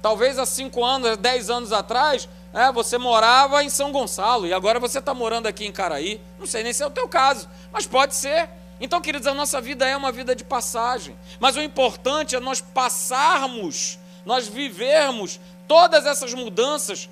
Talvez 0.00 0.38
há 0.38 0.46
cinco 0.46 0.84
anos, 0.84 1.16
dez 1.16 1.50
anos 1.50 1.72
atrás, 1.72 2.28
é, 2.54 2.70
você 2.70 2.96
morava 2.96 3.64
em 3.64 3.68
São 3.68 3.90
Gonçalo 3.90 4.46
e 4.46 4.52
agora 4.52 4.78
você 4.78 5.00
está 5.00 5.12
morando 5.12 5.48
aqui 5.48 5.66
em 5.66 5.72
Caraí. 5.72 6.20
Não 6.38 6.46
sei 6.46 6.62
nem 6.62 6.72
se 6.72 6.84
é 6.84 6.86
o 6.86 6.90
teu 6.90 7.08
caso, 7.08 7.48
mas 7.72 7.84
pode 7.84 8.14
ser. 8.14 8.48
Então, 8.80 9.00
queridos, 9.00 9.26
a 9.26 9.34
nossa 9.34 9.60
vida 9.60 9.84
é 9.84 9.96
uma 9.96 10.12
vida 10.12 10.36
de 10.36 10.44
passagem, 10.44 11.16
mas 11.40 11.56
o 11.56 11.60
importante 11.60 12.36
é 12.36 12.40
nós 12.40 12.60
passarmos, 12.60 13.98
nós 14.24 14.46
vivermos 14.46 15.40
todas 15.66 16.06
essas 16.06 16.32
mudanças 16.32 17.10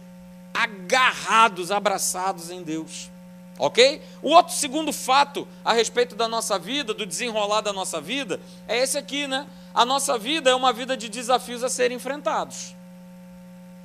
agarrados, 0.54 1.72
abraçados 1.72 2.48
em 2.48 2.62
Deus. 2.62 3.10
Ok? 3.58 4.00
O 4.22 4.30
outro 4.30 4.54
segundo 4.54 4.92
fato 4.92 5.46
a 5.64 5.72
respeito 5.72 6.14
da 6.14 6.28
nossa 6.28 6.56
vida, 6.56 6.94
do 6.94 7.04
desenrolar 7.04 7.62
da 7.62 7.72
nossa 7.72 8.00
vida, 8.00 8.40
é 8.68 8.78
esse 8.78 8.96
aqui, 8.96 9.26
né? 9.26 9.46
A 9.74 9.84
nossa 9.84 10.16
vida 10.16 10.50
é 10.50 10.54
uma 10.54 10.72
vida 10.72 10.96
de 10.96 11.08
desafios 11.08 11.64
a 11.64 11.68
serem 11.68 11.96
enfrentados. 11.96 12.76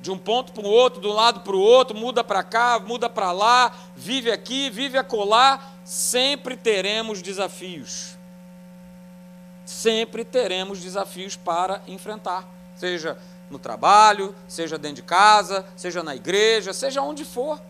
De 0.00 0.10
um 0.10 0.18
ponto 0.18 0.52
para 0.52 0.62
o 0.62 0.70
outro, 0.70 1.00
do 1.00 1.12
lado 1.12 1.40
para 1.40 1.56
o 1.56 1.60
outro, 1.60 1.96
muda 1.96 2.22
para 2.22 2.42
cá, 2.42 2.78
muda 2.78 3.10
para 3.10 3.32
lá, 3.32 3.72
vive 3.96 4.30
aqui, 4.30 4.70
vive 4.70 4.96
acolá, 4.96 5.60
sempre 5.84 6.56
teremos 6.56 7.20
desafios. 7.20 8.16
Sempre 9.64 10.24
teremos 10.24 10.80
desafios 10.80 11.36
para 11.36 11.82
enfrentar, 11.86 12.48
seja 12.76 13.18
no 13.50 13.58
trabalho, 13.58 14.34
seja 14.46 14.78
dentro 14.78 14.96
de 14.96 15.02
casa, 15.02 15.66
seja 15.76 16.02
na 16.02 16.14
igreja, 16.14 16.72
seja 16.72 17.02
onde 17.02 17.24
for, 17.24 17.60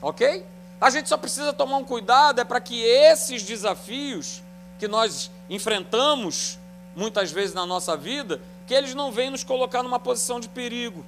ok? 0.00 0.44
A 0.80 0.90
gente 0.90 1.08
só 1.08 1.16
precisa 1.16 1.52
tomar 1.52 1.76
um 1.76 1.84
cuidado 1.84 2.40
é 2.40 2.44
para 2.44 2.60
que 2.60 2.82
esses 2.82 3.42
desafios 3.42 4.42
que 4.78 4.88
nós 4.88 5.30
enfrentamos 5.48 6.58
muitas 6.94 7.30
vezes 7.30 7.54
na 7.54 7.66
nossa 7.66 7.96
vida, 7.96 8.40
que 8.66 8.74
eles 8.74 8.94
não 8.94 9.12
venham 9.12 9.32
nos 9.32 9.44
colocar 9.44 9.82
numa 9.82 9.98
posição 9.98 10.40
de 10.40 10.48
perigo 10.48 11.04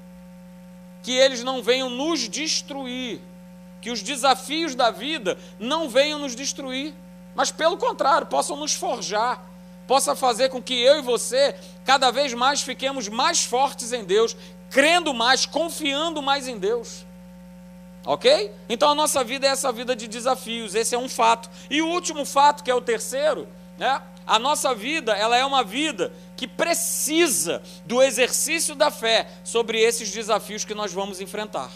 que 1.03 1.13
eles 1.13 1.43
não 1.43 1.63
venham 1.63 1.89
nos 1.89 2.29
destruir, 2.29 3.21
que 3.81 3.91
os 3.91 4.03
desafios 4.03 4.75
da 4.75 4.91
vida 4.91 5.39
não 5.59 5.89
venham 5.89 6.19
nos 6.19 6.35
destruir, 6.35 6.95
mas 7.35 7.51
pelo 7.51 7.77
contrário, 7.77 8.27
possam 8.27 8.57
nos 8.57 8.75
forjar, 8.75 9.45
possa 9.87 10.15
fazer 10.15 10.49
com 10.51 10.63
que 10.63 10.75
eu 10.75 10.99
e 10.99 11.03
você 11.03 11.55
cada 11.85 12.11
vez 12.11 12.35
mais 12.35 12.61
fiquemos 12.61 13.09
mais 13.09 13.45
fortes 13.45 13.93
em 13.93 14.05
Deus, 14.05 14.37
crendo 14.71 15.15
mais, 15.15 15.47
confiando 15.47 16.21
mais 16.21 16.47
em 16.47 16.59
Deus. 16.59 17.07
Ok? 18.05 18.53
Então 18.69 18.91
a 18.91 18.95
nossa 18.95 19.23
vida 19.23 19.47
é 19.47 19.51
essa 19.51 19.73
vida 19.73 19.95
de 19.95 20.09
desafios, 20.09 20.75
esse 20.75 20.95
é 20.95 20.99
um 20.99 21.09
fato. 21.09 21.51
E 21.71 21.81
o 21.83 21.89
último 21.89 22.25
fato, 22.25 22.63
que 22.63 22.71
é 22.71 22.75
o 22.75 22.81
terceiro, 22.81 23.49
né? 23.79 24.03
A 24.27 24.39
nossa 24.39 24.75
vida, 24.75 25.13
ela 25.13 25.37
é 25.37 25.45
uma 25.45 25.65
vida 25.65 26.13
que 26.39 26.47
precisa 26.47 27.61
do 27.85 28.01
exercício 28.01 28.77
da 28.77 28.93
fé 28.93 29.29
sobre 29.43 29.81
esses 29.81 30.09
desafios 30.09 30.65
que 30.65 30.73
nós 30.73 30.93
vamos 30.93 31.21
enfrentar. 31.21 31.69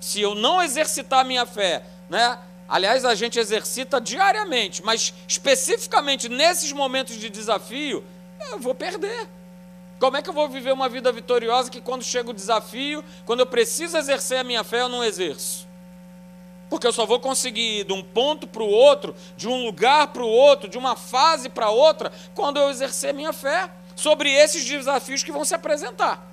Se 0.00 0.20
eu 0.20 0.36
não 0.36 0.62
exercitar 0.62 1.18
a 1.18 1.24
minha 1.24 1.44
fé, 1.44 1.82
né? 2.08 2.38
Aliás, 2.68 3.04
a 3.04 3.16
gente 3.16 3.40
exercita 3.40 4.00
diariamente, 4.00 4.80
mas 4.84 5.12
especificamente 5.26 6.28
nesses 6.28 6.70
momentos 6.70 7.16
de 7.16 7.28
desafio, 7.28 8.04
eu 8.48 8.60
vou 8.60 8.76
perder. 8.76 9.28
Como 9.98 10.16
é 10.16 10.22
que 10.22 10.30
eu 10.30 10.34
vou 10.34 10.48
viver 10.48 10.72
uma 10.72 10.88
vida 10.88 11.10
vitoriosa 11.10 11.68
que 11.68 11.80
quando 11.80 12.04
chega 12.04 12.30
o 12.30 12.34
desafio, 12.34 13.04
quando 13.26 13.40
eu 13.40 13.46
preciso 13.46 13.96
exercer 13.96 14.38
a 14.38 14.44
minha 14.44 14.62
fé, 14.62 14.82
eu 14.82 14.88
não 14.88 15.02
exerço? 15.02 15.66
Porque 16.72 16.86
eu 16.86 16.92
só 16.92 17.04
vou 17.04 17.20
conseguir 17.20 17.80
ir 17.80 17.84
de 17.84 17.92
um 17.92 18.02
ponto 18.02 18.46
para 18.46 18.62
o 18.62 18.66
outro, 18.66 19.14
de 19.36 19.46
um 19.46 19.66
lugar 19.66 20.06
para 20.06 20.22
o 20.22 20.26
outro, 20.26 20.70
de 20.70 20.78
uma 20.78 20.96
fase 20.96 21.50
para 21.50 21.68
outra, 21.68 22.10
quando 22.34 22.58
eu 22.58 22.70
exercer 22.70 23.12
minha 23.12 23.30
fé 23.30 23.68
sobre 23.94 24.32
esses 24.32 24.64
desafios 24.64 25.22
que 25.22 25.30
vão 25.30 25.44
se 25.44 25.54
apresentar. 25.54 26.26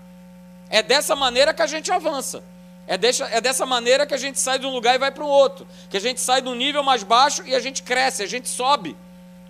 É 0.70 0.82
dessa 0.82 1.14
maneira 1.14 1.54
que 1.54 1.62
a 1.62 1.68
gente 1.68 1.92
avança. 1.92 2.42
É, 2.88 2.98
deixa, 2.98 3.26
é 3.26 3.42
dessa 3.42 3.66
maneira 3.66 4.06
que 4.08 4.14
a 4.14 4.18
gente 4.18 4.40
sai 4.40 4.58
de 4.58 4.66
um 4.66 4.70
lugar 4.70 4.96
e 4.96 4.98
vai 4.98 5.12
para 5.12 5.26
o 5.26 5.28
outro. 5.28 5.68
Que 5.90 5.98
a 5.98 6.00
gente 6.00 6.22
sai 6.22 6.42
do 6.42 6.56
nível 6.56 6.84
mais 6.86 7.04
baixo 7.04 7.44
e 7.46 7.54
a 7.54 7.60
gente 7.60 7.84
cresce, 7.84 8.24
a 8.24 8.26
gente 8.26 8.48
sobe. 8.48 8.96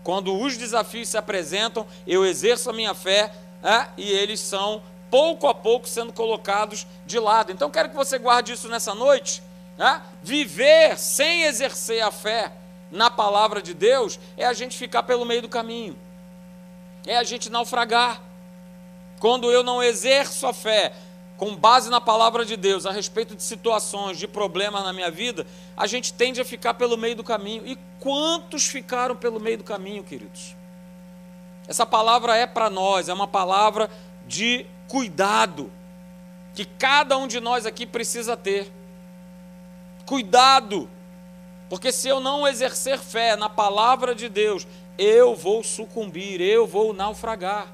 Quando 0.03 0.35
os 0.41 0.57
desafios 0.57 1.09
se 1.09 1.19
apresentam, 1.19 1.85
eu 2.07 2.25
exerço 2.25 2.67
a 2.67 2.73
minha 2.73 2.95
fé 2.95 3.31
é, 3.63 3.85
e 3.95 4.09
eles 4.09 4.39
são 4.39 4.81
pouco 5.11 5.47
a 5.47 5.53
pouco 5.53 5.87
sendo 5.87 6.11
colocados 6.11 6.87
de 7.05 7.19
lado. 7.19 7.51
Então 7.51 7.69
quero 7.69 7.89
que 7.89 7.95
você 7.95 8.17
guarde 8.17 8.53
isso 8.53 8.67
nessa 8.67 8.95
noite 8.95 9.47
né? 9.79 10.01
Viver 10.21 10.99
sem 10.99 11.43
exercer 11.43 12.03
a 12.03 12.11
fé 12.11 12.51
na 12.91 13.09
palavra 13.09 13.61
de 13.61 13.73
Deus 13.73 14.19
é 14.35 14.45
a 14.45 14.51
gente 14.51 14.77
ficar 14.77 15.03
pelo 15.03 15.23
meio 15.25 15.41
do 15.41 15.47
caminho, 15.47 15.97
é 17.07 17.17
a 17.17 17.23
gente 17.23 17.49
naufragar. 17.49 18.21
Quando 19.21 19.49
eu 19.51 19.63
não 19.63 19.81
exerço 19.81 20.45
a 20.45 20.53
fé 20.53 20.93
com 21.37 21.55
base 21.55 21.89
na 21.89 22.01
palavra 22.01 22.43
de 22.43 22.57
Deus 22.57 22.85
a 22.85 22.91
respeito 22.91 23.35
de 23.35 23.43
situações, 23.43 24.17
de 24.17 24.27
problemas 24.27 24.83
na 24.83 24.91
minha 24.91 25.09
vida, 25.09 25.47
a 25.77 25.87
gente 25.87 26.13
tende 26.13 26.41
a 26.41 26.45
ficar 26.45 26.73
pelo 26.73 26.97
meio 26.97 27.15
do 27.15 27.23
caminho. 27.23 27.65
E 27.65 27.77
quantos 27.99 28.67
ficaram 28.67 29.15
pelo 29.15 29.39
meio 29.39 29.57
do 29.57 29.63
caminho, 29.63 30.03
queridos? 30.03 30.55
Essa 31.67 31.85
palavra 31.85 32.35
é 32.35 32.45
para 32.45 32.69
nós, 32.69 33.07
é 33.07 33.13
uma 33.13 33.27
palavra 33.27 33.89
de 34.25 34.65
cuidado, 34.87 35.71
que 36.53 36.65
cada 36.65 37.17
um 37.17 37.27
de 37.27 37.39
nós 37.39 37.65
aqui 37.65 37.85
precisa 37.85 38.35
ter. 38.35 38.78
Cuidado, 40.09 40.89
porque 41.69 41.91
se 41.91 42.07
eu 42.07 42.19
não 42.19 42.47
exercer 42.47 42.97
fé 42.97 43.35
na 43.35 43.47
palavra 43.47 44.15
de 44.15 44.27
Deus, 44.27 44.65
eu 44.97 45.35
vou 45.35 45.63
sucumbir, 45.63 46.41
eu 46.41 46.65
vou 46.65 46.93
naufragar. 46.93 47.67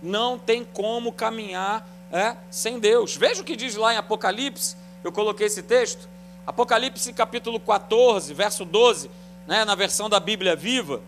Não 0.00 0.38
tem 0.38 0.64
como 0.64 1.10
caminhar 1.10 1.84
é, 2.12 2.36
sem 2.48 2.78
Deus. 2.78 3.16
Veja 3.16 3.42
o 3.42 3.44
que 3.44 3.56
diz 3.56 3.74
lá 3.74 3.92
em 3.92 3.96
Apocalipse, 3.96 4.76
eu 5.02 5.10
coloquei 5.10 5.48
esse 5.48 5.64
texto. 5.64 6.08
Apocalipse 6.46 7.12
capítulo 7.12 7.58
14, 7.58 8.32
verso 8.34 8.64
12, 8.64 9.10
né, 9.44 9.64
na 9.64 9.74
versão 9.74 10.08
da 10.08 10.20
Bíblia 10.20 10.54
viva. 10.54 11.02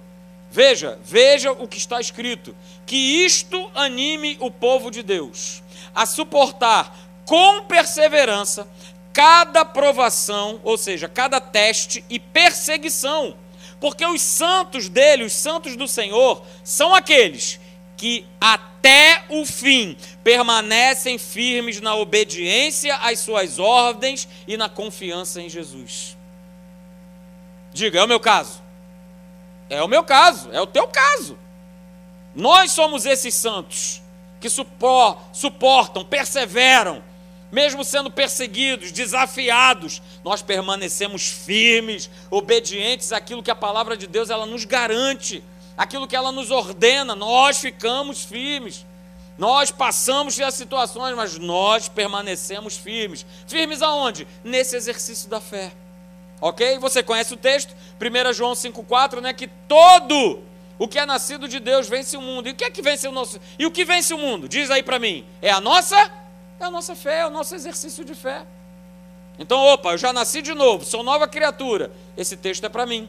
Veja, 0.51 0.99
veja 1.05 1.53
o 1.53 1.69
que 1.69 1.79
está 1.79 2.01
escrito: 2.01 2.57
que 2.85 2.97
isto 3.25 3.71
anime 3.73 4.37
o 4.41 4.51
povo 4.51 4.91
de 4.91 5.05
Deus 5.05 5.63
a 5.95 6.07
suportar 6.07 6.93
com 7.25 7.63
perseverança 7.67 8.67
cada 9.13 9.65
provação, 9.65 10.61
ou 10.65 10.77
seja, 10.79 11.09
cada 11.09 11.41
teste 11.41 12.05
e 12.09 12.19
perseguição, 12.19 13.37
porque 13.81 14.05
os 14.07 14.23
santos 14.23 14.89
dele, 14.89 15.25
os 15.25 15.33
santos 15.33 15.77
do 15.77 15.87
Senhor, 15.87 16.43
são 16.65 16.95
aqueles 16.95 17.61
que 17.97 18.27
até 18.41 19.25
o 19.29 19.45
fim 19.45 19.97
permanecem 20.25 21.19
firmes 21.19 21.81
na 21.81 21.95
obediência 21.95 22.97
às 22.97 23.21
suas 23.21 23.59
ordens 23.59 24.29
e 24.47 24.57
na 24.57 24.69
confiança 24.69 25.41
em 25.41 25.49
Jesus. 25.49 26.17
Diga, 27.73 28.01
é 28.01 28.05
o 28.05 28.09
meu 28.09 28.21
caso. 28.21 28.63
É 29.71 29.83
o 29.83 29.89
meu 29.89 30.05
caso, 30.05 30.51
é 30.53 30.61
o 30.61 30.67
teu 30.67 30.87
caso. 30.89 31.39
Nós 32.35 32.73
somos 32.73 33.07
esses 33.07 33.35
santos 33.35 34.03
que 34.41 34.49
suportam, 34.49 36.05
perseveram, 36.05 37.03
mesmo 37.53 37.85
sendo 37.85 38.11
perseguidos, 38.11 38.91
desafiados, 38.91 40.01
nós 40.25 40.41
permanecemos 40.41 41.29
firmes, 41.29 42.09
obedientes 42.31 43.13
àquilo 43.13 43.43
que 43.43 43.51
a 43.51 43.55
palavra 43.55 43.95
de 43.95 44.07
Deus 44.07 44.31
ela 44.31 44.47
nos 44.47 44.65
garante, 44.65 45.45
aquilo 45.77 46.09
que 46.09 46.17
ela 46.17 46.33
nos 46.33 46.51
ordena, 46.51 47.15
nós 47.15 47.59
ficamos 47.59 48.25
firmes. 48.25 48.87
Nós 49.37 49.71
passamos 49.71 50.39
as 50.41 50.55
situações, 50.55 51.15
mas 51.15 51.39
nós 51.39 51.89
permanecemos 51.89 52.77
firmes. 52.77 53.27
Firmes 53.47 53.83
aonde? 53.83 54.27
Nesse 54.43 54.75
exercício 54.75 55.29
da 55.29 55.41
fé. 55.41 55.73
Ok? 56.41 56.79
Você 56.79 57.03
conhece 57.03 57.35
o 57.35 57.37
texto? 57.37 57.75
1 58.01 58.33
João 58.33 58.53
5,4, 58.53 59.21
né? 59.21 59.33
Que 59.33 59.47
todo 59.69 60.43
o 60.79 60.89
que 60.89 60.99
é 60.99 61.07
nascido 61.07 61.49
de 61.49 61.61
Deus 61.61 61.89
vence 61.89 62.17
o 62.17 62.21
mundo. 62.21 62.49
E 62.49 62.53
o 62.53 62.55
que 62.55 62.65
é 62.65 62.71
que 62.71 62.83
vence 62.83 63.07
o 63.09 63.13
nosso? 63.13 63.41
E 63.59 63.67
o 63.67 63.71
que 63.71 63.85
vence 63.85 64.13
o 64.13 64.19
mundo? 64.19 64.49
Diz 64.49 64.71
aí 64.71 64.83
para 64.83 64.99
mim. 64.99 65.25
É 65.41 65.51
a 65.51 65.61
nossa 65.61 66.22
é 66.65 66.69
a 66.69 66.71
nossa 66.71 66.95
fé, 66.95 67.21
é 67.21 67.27
o 67.27 67.31
nosso 67.31 67.55
exercício 67.55 68.05
de 68.05 68.15
fé. 68.15 68.45
Então, 69.39 69.59
opa, 69.59 69.93
eu 69.93 69.99
já 69.99 70.13
nasci 70.13 70.43
de 70.43 70.55
novo, 70.55 70.85
sou 70.85 71.03
nova 71.03 71.27
criatura. 71.27 71.91
Esse 72.17 72.37
texto 72.37 72.65
é 72.65 72.69
para 72.69 72.87
mim. 72.87 73.09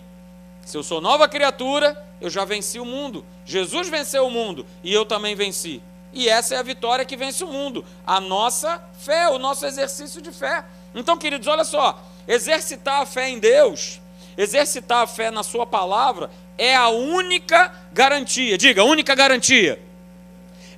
Se 0.66 0.78
eu 0.78 0.84
sou 0.84 1.02
nova 1.02 1.28
criatura, 1.28 2.02
eu 2.22 2.30
já 2.30 2.46
venci 2.46 2.80
o 2.80 2.86
mundo. 2.86 3.26
Jesus 3.46 3.90
venceu 3.90 4.26
o 4.26 4.32
mundo 4.32 4.66
e 4.84 4.94
eu 4.94 5.06
também 5.06 5.36
venci. 5.36 5.82
E 6.14 6.30
essa 6.30 6.56
é 6.56 6.58
a 6.58 6.64
vitória 6.64 7.04
que 7.04 7.18
vence 7.18 7.44
o 7.44 7.48
mundo. 7.48 7.84
A 8.06 8.20
nossa 8.20 8.82
fé, 9.00 9.28
o 9.30 9.38
nosso 9.38 9.66
exercício 9.66 10.22
de 10.22 10.32
fé. 10.32 10.64
Então, 10.96 11.18
queridos, 11.18 11.48
olha 11.48 11.66
só: 11.66 12.02
exercitar 12.28 13.02
a 13.02 13.06
fé 13.06 13.30
em 13.30 13.40
Deus, 13.40 14.00
exercitar 14.38 15.00
a 15.00 15.08
fé 15.08 15.30
na 15.30 15.44
Sua 15.44 15.66
palavra, 15.66 16.32
é 16.58 16.76
a 16.76 16.88
única 16.90 17.74
garantia. 17.92 18.58
Diga, 18.58 18.84
única 18.84 19.14
garantia 19.16 19.80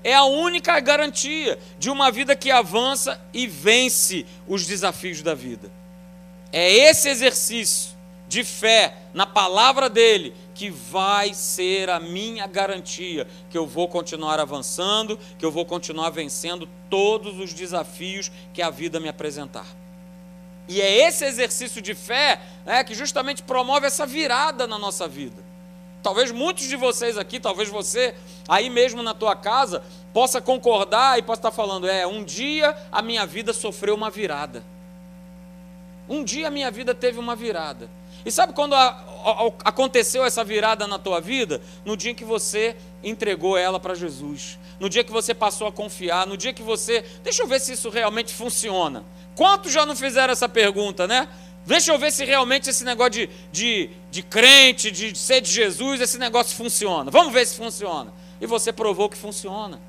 é 0.06 0.14
a 0.14 0.24
única 0.24 0.80
garantia 0.80 1.58
de 1.80 1.90
uma 1.90 2.12
vida 2.12 2.36
que 2.36 2.52
avança 2.52 3.20
e 3.34 3.48
vence 3.48 4.24
os 4.48 4.64
desafios 4.68 5.24
da 5.24 5.34
vida. 5.34 5.72
É 6.54 6.72
esse 6.72 7.10
exercício 7.10 7.90
de 8.28 8.44
fé 8.44 8.96
na 9.16 9.26
palavra 9.26 9.90
dele 9.90 10.36
que 10.54 10.70
vai 10.70 11.34
ser 11.34 11.90
a 11.90 12.00
minha 12.00 12.46
garantia 12.46 13.28
que 13.50 13.58
eu 13.58 13.66
vou 13.66 13.88
continuar 13.88 14.40
avançando, 14.40 15.20
que 15.40 15.46
eu 15.46 15.52
vou 15.52 15.66
continuar 15.66 16.12
vencendo 16.12 16.70
todos 16.88 17.40
os 17.40 17.52
desafios 17.52 18.32
que 18.54 18.62
a 18.62 18.70
vida 18.70 19.00
me 19.00 19.10
apresentar. 19.10 19.66
E 20.68 20.82
é 20.82 21.08
esse 21.08 21.26
exercício 21.26 21.82
de 21.82 21.96
fé 21.96 22.40
né, 22.64 22.84
que 22.84 22.94
justamente 22.94 23.42
promove 23.42 23.88
essa 23.88 24.06
virada 24.06 24.68
na 24.68 24.78
nossa 24.78 25.08
vida. 25.08 25.45
Talvez 26.06 26.30
muitos 26.30 26.68
de 26.68 26.76
vocês 26.76 27.18
aqui, 27.18 27.40
talvez 27.40 27.68
você 27.68 28.14
aí 28.48 28.70
mesmo 28.70 29.02
na 29.02 29.16
tua 29.16 29.36
casa, 29.36 29.82
possa 30.14 30.40
concordar 30.40 31.18
e 31.18 31.24
possa 31.24 31.40
estar 31.40 31.52
falando: 31.52 31.90
é, 31.90 32.06
um 32.06 32.24
dia 32.24 32.78
a 32.92 33.02
minha 33.02 33.26
vida 33.26 33.52
sofreu 33.52 33.96
uma 33.96 34.12
virada. 34.12 34.64
Um 36.08 36.24
dia 36.24 36.48
a 36.48 36.52
minha 36.52 36.70
vida 36.70 36.94
teve 36.94 37.18
uma 37.18 37.36
virada. 37.36 37.90
E 38.24 38.32
sabe 38.32 38.54
quando 38.54 38.76
a, 38.76 38.88
a, 38.88 39.52
aconteceu 39.68 40.24
essa 40.24 40.44
virada 40.44 40.86
na 40.86 41.00
tua 41.00 41.20
vida? 41.20 41.60
No 41.84 41.98
dia 41.98 42.14
que 42.14 42.24
você 42.24 42.76
entregou 43.04 43.58
ela 43.58 43.80
para 43.80 43.96
Jesus. 43.96 44.60
No 44.80 44.88
dia 44.88 45.04
que 45.04 45.12
você 45.12 45.34
passou 45.34 45.66
a 45.66 45.72
confiar, 45.72 46.28
no 46.28 46.38
dia 46.38 46.54
que 46.54 46.62
você. 46.62 47.04
Deixa 47.24 47.42
eu 47.42 47.48
ver 47.48 47.60
se 47.60 47.74
isso 47.74 47.90
realmente 47.90 48.32
funciona. 48.32 49.04
Quantos 49.36 49.72
já 49.72 49.88
não 49.88 49.96
fizeram 49.96 50.32
essa 50.32 50.48
pergunta, 50.48 51.08
né? 51.08 51.28
Deixa 51.66 51.92
eu 51.92 51.98
ver 51.98 52.12
se 52.12 52.24
realmente 52.24 52.70
esse 52.70 52.84
negócio 52.84 53.12
de, 53.12 53.30
de, 53.52 53.90
de 54.12 54.22
crente, 54.22 54.92
de 54.92 55.18
ser 55.18 55.42
de 55.42 55.52
Jesus, 55.52 56.00
esse 56.00 56.18
negócio 56.18 56.56
funciona. 56.56 57.10
Vamos 57.10 57.34
ver 57.34 57.46
se 57.48 57.56
funciona. 57.56 58.14
E 58.40 58.46
você 58.46 58.72
provou 58.72 59.10
que 59.10 59.18
funciona, 59.18 59.80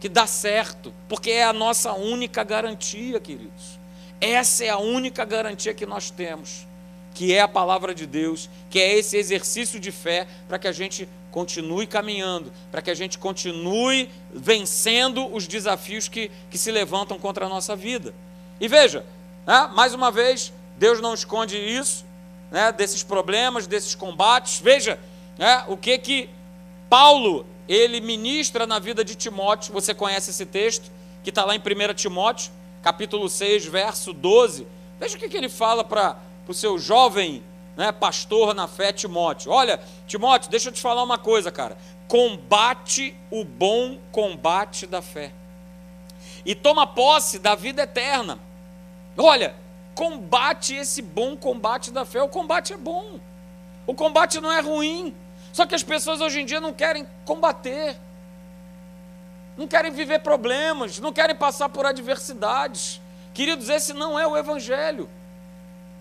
que 0.00 0.08
dá 0.08 0.26
certo, 0.26 0.92
porque 1.08 1.30
é 1.30 1.44
a 1.44 1.52
nossa 1.52 1.92
única 1.92 2.42
garantia, 2.42 3.20
queridos. 3.20 3.78
Essa 4.20 4.64
é 4.64 4.68
a 4.70 4.78
única 4.78 5.24
garantia 5.24 5.74
que 5.74 5.84
nós 5.84 6.10
temos, 6.10 6.66
que 7.14 7.34
é 7.34 7.40
a 7.40 7.48
palavra 7.48 7.94
de 7.94 8.06
Deus, 8.06 8.48
que 8.70 8.78
é 8.78 8.96
esse 8.96 9.16
exercício 9.16 9.78
de 9.78 9.92
fé 9.92 10.26
para 10.48 10.58
que 10.58 10.68
a 10.68 10.72
gente 10.72 11.06
continue 11.30 11.86
caminhando, 11.86 12.52
para 12.70 12.82
que 12.82 12.90
a 12.90 12.94
gente 12.94 13.18
continue 13.18 14.08
vencendo 14.32 15.32
os 15.34 15.46
desafios 15.46 16.08
que, 16.08 16.30
que 16.50 16.58
se 16.58 16.70
levantam 16.70 17.18
contra 17.18 17.46
a 17.46 17.48
nossa 17.48 17.76
vida. 17.76 18.14
E 18.60 18.68
veja, 18.68 19.04
né, 19.46 19.70
mais 19.74 19.94
uma 19.94 20.10
vez, 20.10 20.52
Deus 20.80 20.98
não 20.98 21.12
esconde 21.12 21.58
isso, 21.58 22.06
né, 22.50 22.72
desses 22.72 23.02
problemas, 23.02 23.66
desses 23.66 23.94
combates. 23.94 24.60
Veja 24.60 24.98
né, 25.36 25.62
o 25.68 25.76
que 25.76 25.98
que 25.98 26.30
Paulo 26.88 27.44
ele 27.68 28.00
ministra 28.00 28.66
na 28.66 28.78
vida 28.78 29.04
de 29.04 29.14
Timóteo. 29.14 29.74
Você 29.74 29.92
conhece 29.92 30.30
esse 30.30 30.46
texto 30.46 30.90
que 31.22 31.28
está 31.28 31.44
lá 31.44 31.54
em 31.54 31.58
1 31.58 31.94
Timóteo, 31.94 32.50
capítulo 32.82 33.28
6, 33.28 33.66
verso 33.66 34.14
12. 34.14 34.66
Veja 34.98 35.18
o 35.18 35.20
que, 35.20 35.28
que 35.28 35.36
ele 35.36 35.50
fala 35.50 35.84
para 35.84 36.16
o 36.48 36.54
seu 36.54 36.78
jovem 36.78 37.42
né, 37.76 37.92
pastor 37.92 38.54
na 38.54 38.66
fé, 38.66 38.90
Timóteo. 38.90 39.52
Olha, 39.52 39.78
Timóteo, 40.06 40.50
deixa 40.50 40.70
eu 40.70 40.72
te 40.72 40.80
falar 40.80 41.02
uma 41.02 41.18
coisa, 41.18 41.52
cara. 41.52 41.76
Combate 42.08 43.14
o 43.30 43.44
bom 43.44 43.98
combate 44.10 44.86
da 44.86 45.02
fé. 45.02 45.30
E 46.42 46.54
toma 46.54 46.86
posse 46.86 47.38
da 47.38 47.54
vida 47.54 47.82
eterna. 47.82 48.38
Olha, 49.14 49.54
combate 50.00 50.74
esse 50.74 51.02
bom 51.02 51.36
combate 51.36 51.90
da 51.90 52.06
fé. 52.06 52.22
O 52.22 52.28
combate 52.28 52.72
é 52.72 52.76
bom. 52.78 53.20
O 53.86 53.94
combate 53.94 54.40
não 54.40 54.50
é 54.50 54.58
ruim. 54.58 55.14
Só 55.52 55.66
que 55.66 55.74
as 55.74 55.82
pessoas 55.82 56.22
hoje 56.22 56.40
em 56.40 56.46
dia 56.46 56.58
não 56.58 56.72
querem 56.72 57.06
combater. 57.26 57.98
Não 59.58 59.68
querem 59.68 59.92
viver 59.92 60.20
problemas, 60.20 60.98
não 60.98 61.12
querem 61.12 61.36
passar 61.36 61.68
por 61.68 61.84
adversidades. 61.84 62.98
Queridos, 63.34 63.68
esse 63.68 63.92
não 63.92 64.18
é 64.18 64.26
o 64.26 64.38
evangelho. 64.38 65.06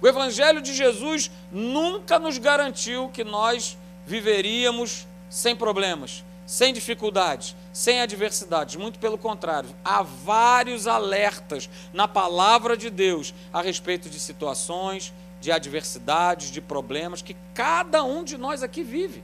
O 0.02 0.08
evangelho 0.08 0.62
de 0.62 0.74
Jesus 0.74 1.30
nunca 1.52 2.18
nos 2.18 2.38
garantiu 2.38 3.10
que 3.10 3.26
nós 3.26 3.78
viveríamos 4.08 5.06
sem 5.30 5.58
problemas, 5.58 6.24
sem 6.50 6.74
dificuldades, 6.74 7.56
sem 7.72 8.02
adversidades. 8.02 8.76
Muito 8.76 8.98
pelo 8.98 9.20
contrário, 9.20 9.70
há 9.86 10.02
vários 10.02 10.88
alertas 10.88 11.70
na 11.94 12.08
palavra 12.08 12.76
de 12.76 12.90
Deus 12.90 13.36
a 13.54 13.62
respeito 13.62 14.10
de 14.10 14.20
situações, 14.20 15.14
de 15.40 15.52
adversidades, 15.52 16.50
de 16.50 16.60
problemas 16.60 17.22
que 17.22 17.38
cada 17.54 18.04
um 18.04 18.24
de 18.24 18.36
nós 18.36 18.64
aqui 18.64 18.82
vive. 18.82 19.24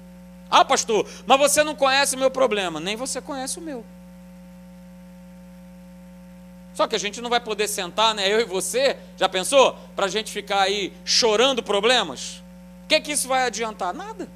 Ah, 0.51 0.63
pastor, 0.63 1.09
mas 1.25 1.39
você 1.39 1.63
não 1.63 1.73
conhece 1.73 2.15
o 2.15 2.19
meu 2.19 2.29
problema, 2.29 2.79
nem 2.79 2.95
você 2.95 3.19
conhece 3.19 3.57
o 3.57 3.61
meu. 3.63 3.83
Só 6.75 6.87
que 6.87 6.95
a 6.95 6.99
gente 6.99 7.19
não 7.21 7.29
vai 7.31 7.39
poder 7.39 7.67
sentar, 7.67 8.13
né? 8.13 8.31
Eu 8.31 8.39
e 8.41 8.45
você, 8.45 8.97
já 9.17 9.27
pensou? 9.27 9.75
Para 9.95 10.05
a 10.05 10.09
gente 10.09 10.31
ficar 10.31 10.61
aí 10.61 10.93
chorando 11.03 11.63
problemas? 11.63 12.43
O 12.83 12.87
que, 12.87 13.01
que 13.01 13.13
isso 13.13 13.27
vai 13.27 13.47
adiantar? 13.47 13.95
Nada. 13.95 14.29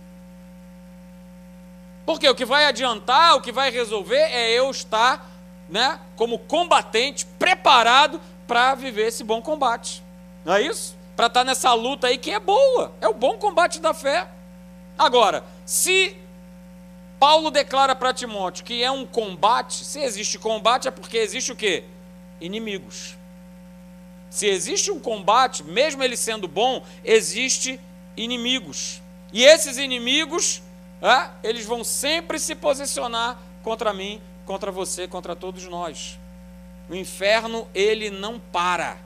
Porque 2.10 2.28
o 2.28 2.34
que 2.34 2.44
vai 2.44 2.66
adiantar, 2.66 3.36
o 3.36 3.42
que 3.42 3.52
vai 3.52 3.70
resolver 3.70 4.16
é 4.16 4.50
eu 4.50 4.72
estar, 4.72 5.30
né, 5.70 6.00
como 6.16 6.40
combatente, 6.40 7.24
preparado 7.38 8.20
para 8.48 8.74
viver 8.74 9.10
esse 9.10 9.24
bom 9.24 9.44
combate. 9.44 10.02
Não 10.44 10.56
é 10.56 10.64
isso? 10.64 10.98
Para 11.16 11.28
estar 11.28 11.42
tá 11.42 11.44
nessa 11.44 11.72
luta 11.76 12.08
aí 12.08 12.18
que 12.18 12.32
é 12.32 12.40
boa, 12.40 12.92
é 13.00 13.08
o 13.08 13.14
bom 13.14 13.38
combate 13.38 13.80
da 13.80 13.94
fé. 13.94 14.28
Agora, 14.98 15.44
se 15.64 16.18
Paulo 17.20 17.52
declara 17.52 17.96
para 17.96 18.12
Timóteo 18.12 18.66
que 18.66 18.84
é 18.84 18.90
um 18.90 19.06
combate, 19.06 19.86
se 19.86 20.00
existe 20.00 20.40
combate 20.40 20.88
é 20.88 20.92
porque 20.92 21.16
existe 21.16 21.52
o 21.52 21.56
quê? 21.56 21.84
Inimigos. 22.42 23.16
Se 24.32 24.48
existe 24.48 24.90
um 24.90 25.00
combate, 25.00 25.64
mesmo 25.64 26.02
ele 26.02 26.18
sendo 26.18 26.48
bom, 26.48 26.84
existe 27.06 27.80
inimigos. 28.18 29.00
E 29.32 29.44
esses 29.44 29.78
inimigos 29.78 30.64
eles 31.44 31.66
vão 31.66 31.84
sempre 31.84 32.40
se 32.40 32.56
posicionar 32.56 33.38
contra 33.64 33.94
mim, 33.94 34.22
contra 34.46 34.72
você, 34.72 35.08
contra 35.08 35.36
todos 35.36 35.66
nós. 35.66 36.20
O 36.90 36.96
inferno, 36.96 37.68
ele 37.74 38.10
não 38.10 38.40
para. 38.40 38.98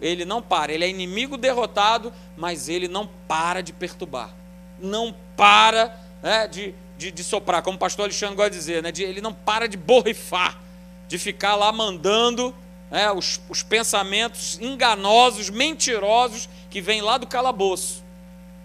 Ele 0.00 0.24
não 0.24 0.42
para. 0.42 0.72
Ele 0.72 0.84
é 0.84 0.88
inimigo 0.88 1.36
derrotado, 1.36 2.12
mas 2.36 2.68
ele 2.68 2.88
não 2.88 3.08
para 3.28 3.62
de 3.62 3.72
perturbar. 3.72 4.30
Não 4.78 5.14
para 5.36 5.96
né, 6.22 6.48
de, 6.48 6.74
de, 6.96 7.10
de, 7.10 7.22
soprar, 7.24 7.62
como 7.62 7.76
o 7.76 7.78
pastor 7.78 8.04
Alexandre 8.04 8.36
gosta 8.36 8.50
de 8.50 8.56
dizer, 8.56 8.82
né, 8.82 8.90
de, 8.90 9.02
ele 9.02 9.20
não 9.20 9.32
para 9.32 9.68
de 9.68 9.76
borrifar, 9.76 10.58
de 11.06 11.18
ficar 11.18 11.54
lá 11.54 11.70
mandando 11.70 12.54
né, 12.90 13.10
os, 13.12 13.40
os 13.48 13.62
pensamentos 13.62 14.58
enganosos, 14.60 15.50
mentirosos, 15.50 16.48
que 16.70 16.80
vêm 16.80 17.02
lá 17.02 17.18
do 17.18 17.26
calabouço. 17.26 18.03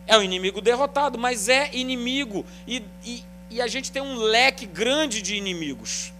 É 0.10 0.18
o 0.18 0.24
inimigo 0.24 0.60
derrotado, 0.60 1.20
mas 1.20 1.48
é 1.48 1.70
inimigo. 1.72 2.44
E, 2.68 2.84
e, 3.06 3.24
e 3.52 3.62
a 3.62 3.68
gente 3.68 3.92
tem 3.92 4.02
um 4.02 4.16
leque 4.16 4.66
grande 4.66 5.22
de 5.22 5.36
inimigos 5.36 6.12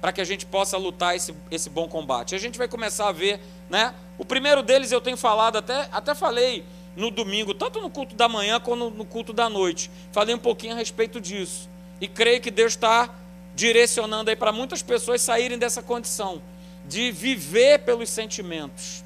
para 0.00 0.12
que 0.12 0.20
a 0.22 0.24
gente 0.24 0.46
possa 0.46 0.78
lutar 0.78 1.14
esse, 1.14 1.34
esse 1.50 1.68
bom 1.68 1.86
combate. 1.88 2.34
A 2.34 2.38
gente 2.38 2.56
vai 2.56 2.66
começar 2.66 3.08
a 3.08 3.12
ver, 3.12 3.38
né? 3.68 3.94
O 4.16 4.24
primeiro 4.24 4.62
deles 4.62 4.90
eu 4.92 5.00
tenho 5.02 5.18
falado, 5.18 5.56
até, 5.58 5.90
até 5.92 6.14
falei 6.14 6.64
no 6.96 7.10
domingo, 7.10 7.52
tanto 7.52 7.82
no 7.82 7.90
culto 7.90 8.14
da 8.14 8.30
manhã 8.30 8.58
quanto 8.58 8.88
no 8.88 9.04
culto 9.04 9.34
da 9.34 9.50
noite. 9.50 9.90
Falei 10.10 10.34
um 10.34 10.38
pouquinho 10.38 10.72
a 10.72 10.78
respeito 10.78 11.20
disso. 11.20 11.68
E 12.00 12.08
creio 12.08 12.40
que 12.40 12.50
Deus 12.50 12.72
está 12.72 13.14
direcionando 13.54 14.30
aí 14.30 14.36
para 14.36 14.52
muitas 14.52 14.82
pessoas 14.82 15.20
saírem 15.20 15.58
dessa 15.58 15.82
condição 15.82 16.40
de 16.82 17.12
viver 17.12 17.80
pelos 17.80 18.08
sentimentos. 18.08 19.04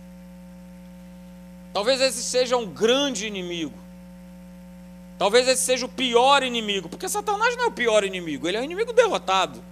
Talvez 1.73 2.01
esse 2.01 2.23
seja 2.23 2.57
um 2.57 2.67
grande 2.67 3.27
inimigo. 3.27 3.79
Talvez 5.19 5.47
esse 5.47 5.63
seja 5.63 5.87
o 5.87 5.89
pior 5.89 6.43
inimigo, 6.43 6.89
porque 6.89 7.09
Satanás 7.09 7.57
não 7.57 7.65
é 7.65 7.67
o 7.69 7.73
pior 7.73 8.05
inimigo, 8.05 8.49
ele 8.49 8.57
é 8.57 8.61
o 8.61 8.65
inimigo 8.65 8.93
derrotado. 8.93 9.63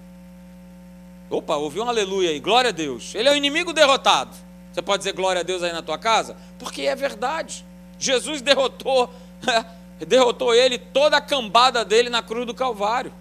Opa, 1.31 1.57
ouviu 1.57 1.85
um 1.85 1.89
aleluia 1.89 2.31
aí, 2.31 2.41
glória 2.41 2.69
a 2.69 2.73
Deus. 2.73 3.15
Ele 3.15 3.29
é 3.29 3.33
o 3.33 3.37
inimigo 3.37 3.73
derrotado. 3.73 4.35
Você 4.73 4.81
pode 4.81 4.99
dizer 4.99 5.13
glória 5.13 5.41
a 5.41 5.43
Deus 5.43 5.63
aí 5.63 5.73
na 5.73 5.83
tua 5.83 5.99
casa? 5.99 6.37
Porque 6.59 6.83
é 6.83 6.95
verdade. 6.95 7.65
Jesus 7.99 8.41
derrotou, 8.41 9.11
derrotou 10.07 10.55
ele, 10.55 10.79
toda 10.79 11.17
a 11.17 11.21
cambada 11.21 11.85
dele 11.85 12.09
na 12.09 12.23
cruz 12.23 12.47
do 12.47 12.55
Calvário. 12.55 13.13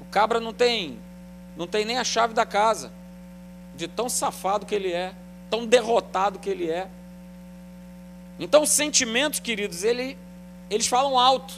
O 0.00 0.04
cabra 0.04 0.38
não 0.38 0.52
tem, 0.52 0.98
não 1.56 1.66
tem 1.66 1.84
nem 1.84 1.98
a 1.98 2.04
chave 2.04 2.32
da 2.32 2.46
casa, 2.46 2.92
de 3.74 3.88
tão 3.88 4.08
safado 4.08 4.64
que 4.64 4.74
ele 4.74 4.92
é, 4.92 5.12
tão 5.50 5.66
derrotado 5.66 6.38
que 6.38 6.48
ele 6.48 6.70
é. 6.70 6.88
Então, 8.38 8.62
os 8.62 8.70
sentimentos, 8.70 9.40
queridos, 9.40 9.82
ele, 9.82 10.16
eles 10.68 10.86
falam 10.86 11.18
alto. 11.18 11.54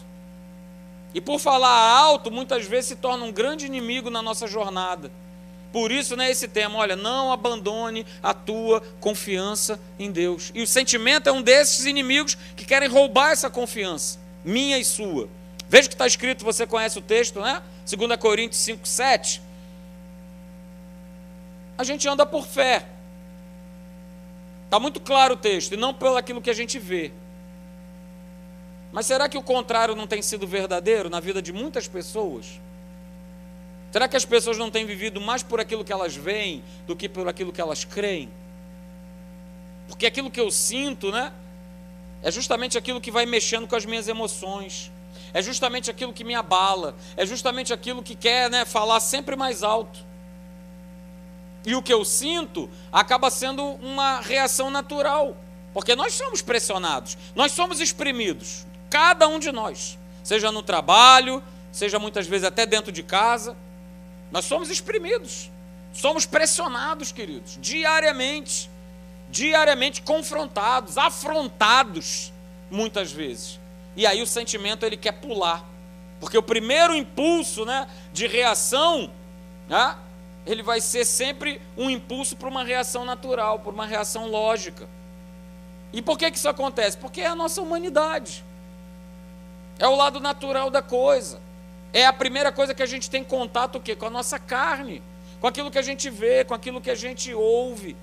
E 1.14 1.20
por 1.20 1.38
falar 1.38 1.98
alto, 1.98 2.30
muitas 2.30 2.66
vezes 2.66 2.88
se 2.88 2.96
torna 2.96 3.24
um 3.24 3.32
grande 3.32 3.66
inimigo 3.66 4.10
na 4.10 4.22
nossa 4.22 4.46
jornada. 4.46 5.10
Por 5.72 5.92
isso, 5.92 6.16
né, 6.16 6.30
esse 6.30 6.48
tema, 6.48 6.78
olha, 6.78 6.96
não 6.96 7.30
abandone 7.30 8.06
a 8.22 8.32
tua 8.32 8.80
confiança 9.00 9.78
em 9.98 10.10
Deus. 10.10 10.50
E 10.54 10.62
o 10.62 10.66
sentimento 10.66 11.28
é 11.28 11.32
um 11.32 11.42
desses 11.42 11.84
inimigos 11.84 12.36
que 12.56 12.64
querem 12.64 12.88
roubar 12.88 13.32
essa 13.32 13.50
confiança, 13.50 14.18
minha 14.44 14.78
e 14.78 14.84
sua. 14.84 15.28
Veja 15.68 15.88
que 15.88 15.94
está 15.94 16.06
escrito, 16.06 16.44
você 16.44 16.66
conhece 16.66 16.98
o 16.98 17.02
texto, 17.02 17.40
né? 17.40 17.62
2 17.84 18.18
Coríntios 18.18 18.60
5, 18.62 18.88
7. 18.88 19.42
A 21.76 21.84
gente 21.84 22.08
anda 22.08 22.24
por 22.24 22.46
fé, 22.46 22.86
Está 24.68 24.78
muito 24.78 25.00
claro 25.00 25.32
o 25.32 25.36
texto, 25.36 25.72
e 25.72 25.78
não 25.78 25.94
pelo 25.94 26.18
aquilo 26.18 26.42
que 26.42 26.50
a 26.50 26.54
gente 26.54 26.78
vê. 26.78 27.10
Mas 28.92 29.06
será 29.06 29.26
que 29.26 29.38
o 29.38 29.42
contrário 29.42 29.96
não 29.96 30.06
tem 30.06 30.20
sido 30.20 30.46
verdadeiro 30.46 31.08
na 31.08 31.20
vida 31.20 31.40
de 31.40 31.54
muitas 31.54 31.88
pessoas? 31.88 32.60
Será 33.90 34.06
que 34.06 34.14
as 34.14 34.26
pessoas 34.26 34.58
não 34.58 34.70
têm 34.70 34.84
vivido 34.84 35.22
mais 35.22 35.42
por 35.42 35.58
aquilo 35.58 35.82
que 35.82 35.90
elas 35.92 36.14
veem 36.14 36.62
do 36.86 36.94
que 36.94 37.08
por 37.08 37.26
aquilo 37.26 37.50
que 37.50 37.62
elas 37.62 37.82
creem? 37.86 38.28
Porque 39.88 40.04
aquilo 40.04 40.30
que 40.30 40.38
eu 40.38 40.50
sinto, 40.50 41.10
né? 41.10 41.32
É 42.22 42.30
justamente 42.30 42.76
aquilo 42.76 43.00
que 43.00 43.10
vai 43.10 43.24
mexendo 43.24 43.66
com 43.66 43.74
as 43.74 43.86
minhas 43.86 44.06
emoções. 44.06 44.92
É 45.32 45.40
justamente 45.40 45.90
aquilo 45.90 46.12
que 46.12 46.24
me 46.24 46.34
abala. 46.34 46.94
É 47.16 47.24
justamente 47.24 47.72
aquilo 47.72 48.02
que 48.02 48.14
quer 48.14 48.50
né, 48.50 48.66
falar 48.66 49.00
sempre 49.00 49.34
mais 49.34 49.62
alto. 49.62 50.07
E 51.64 51.74
o 51.74 51.82
que 51.82 51.92
eu 51.92 52.04
sinto 52.04 52.68
acaba 52.92 53.30
sendo 53.30 53.64
uma 53.64 54.20
reação 54.20 54.70
natural. 54.70 55.36
Porque 55.72 55.94
nós 55.94 56.14
somos 56.14 56.42
pressionados, 56.42 57.16
nós 57.34 57.52
somos 57.52 57.80
exprimidos, 57.80 58.66
cada 58.90 59.28
um 59.28 59.38
de 59.38 59.52
nós, 59.52 59.98
seja 60.24 60.50
no 60.50 60.62
trabalho, 60.62 61.42
seja 61.70 61.98
muitas 61.98 62.26
vezes 62.26 62.46
até 62.46 62.64
dentro 62.64 62.90
de 62.90 63.02
casa, 63.02 63.56
nós 64.30 64.44
somos 64.44 64.70
exprimidos, 64.70 65.50
somos 65.92 66.26
pressionados, 66.26 67.12
queridos, 67.12 67.58
diariamente, 67.60 68.70
diariamente 69.30 70.02
confrontados, 70.02 70.96
afrontados, 70.96 72.32
muitas 72.70 73.12
vezes. 73.12 73.60
E 73.94 74.06
aí 74.06 74.22
o 74.22 74.26
sentimento 74.26 74.84
ele 74.84 74.96
quer 74.96 75.12
pular, 75.12 75.64
porque 76.18 76.36
o 76.36 76.42
primeiro 76.42 76.94
impulso, 76.94 77.64
né, 77.64 77.86
de 78.12 78.26
reação, 78.26 79.12
né, 79.68 79.96
ele 80.48 80.62
vai 80.62 80.80
ser 80.80 81.04
sempre 81.04 81.60
um 81.76 81.90
impulso 81.90 82.34
para 82.34 82.48
uma 82.48 82.64
reação 82.64 83.04
natural, 83.04 83.58
para 83.60 83.70
uma 83.70 83.84
reação 83.84 84.26
lógica. 84.28 84.88
E 85.92 86.00
por 86.00 86.16
que, 86.16 86.30
que 86.30 86.38
isso 86.38 86.48
acontece? 86.48 86.96
Porque 86.96 87.20
é 87.20 87.26
a 87.26 87.34
nossa 87.34 87.60
humanidade. 87.60 88.42
É 89.78 89.86
o 89.86 89.94
lado 89.94 90.18
natural 90.20 90.70
da 90.70 90.80
coisa. 90.80 91.38
É 91.92 92.06
a 92.06 92.14
primeira 92.14 92.50
coisa 92.50 92.74
que 92.74 92.82
a 92.82 92.86
gente 92.86 93.10
tem 93.10 93.22
contato 93.22 93.76
o 93.76 93.80
quê? 93.80 93.94
com 93.94 94.06
a 94.06 94.10
nossa 94.10 94.38
carne, 94.38 95.02
com 95.38 95.46
aquilo 95.46 95.70
que 95.70 95.78
a 95.78 95.82
gente 95.82 96.08
vê, 96.08 96.42
com 96.46 96.54
aquilo 96.54 96.80
que 96.80 96.90
a 96.90 96.94
gente 96.94 97.32
ouve. 97.34 97.94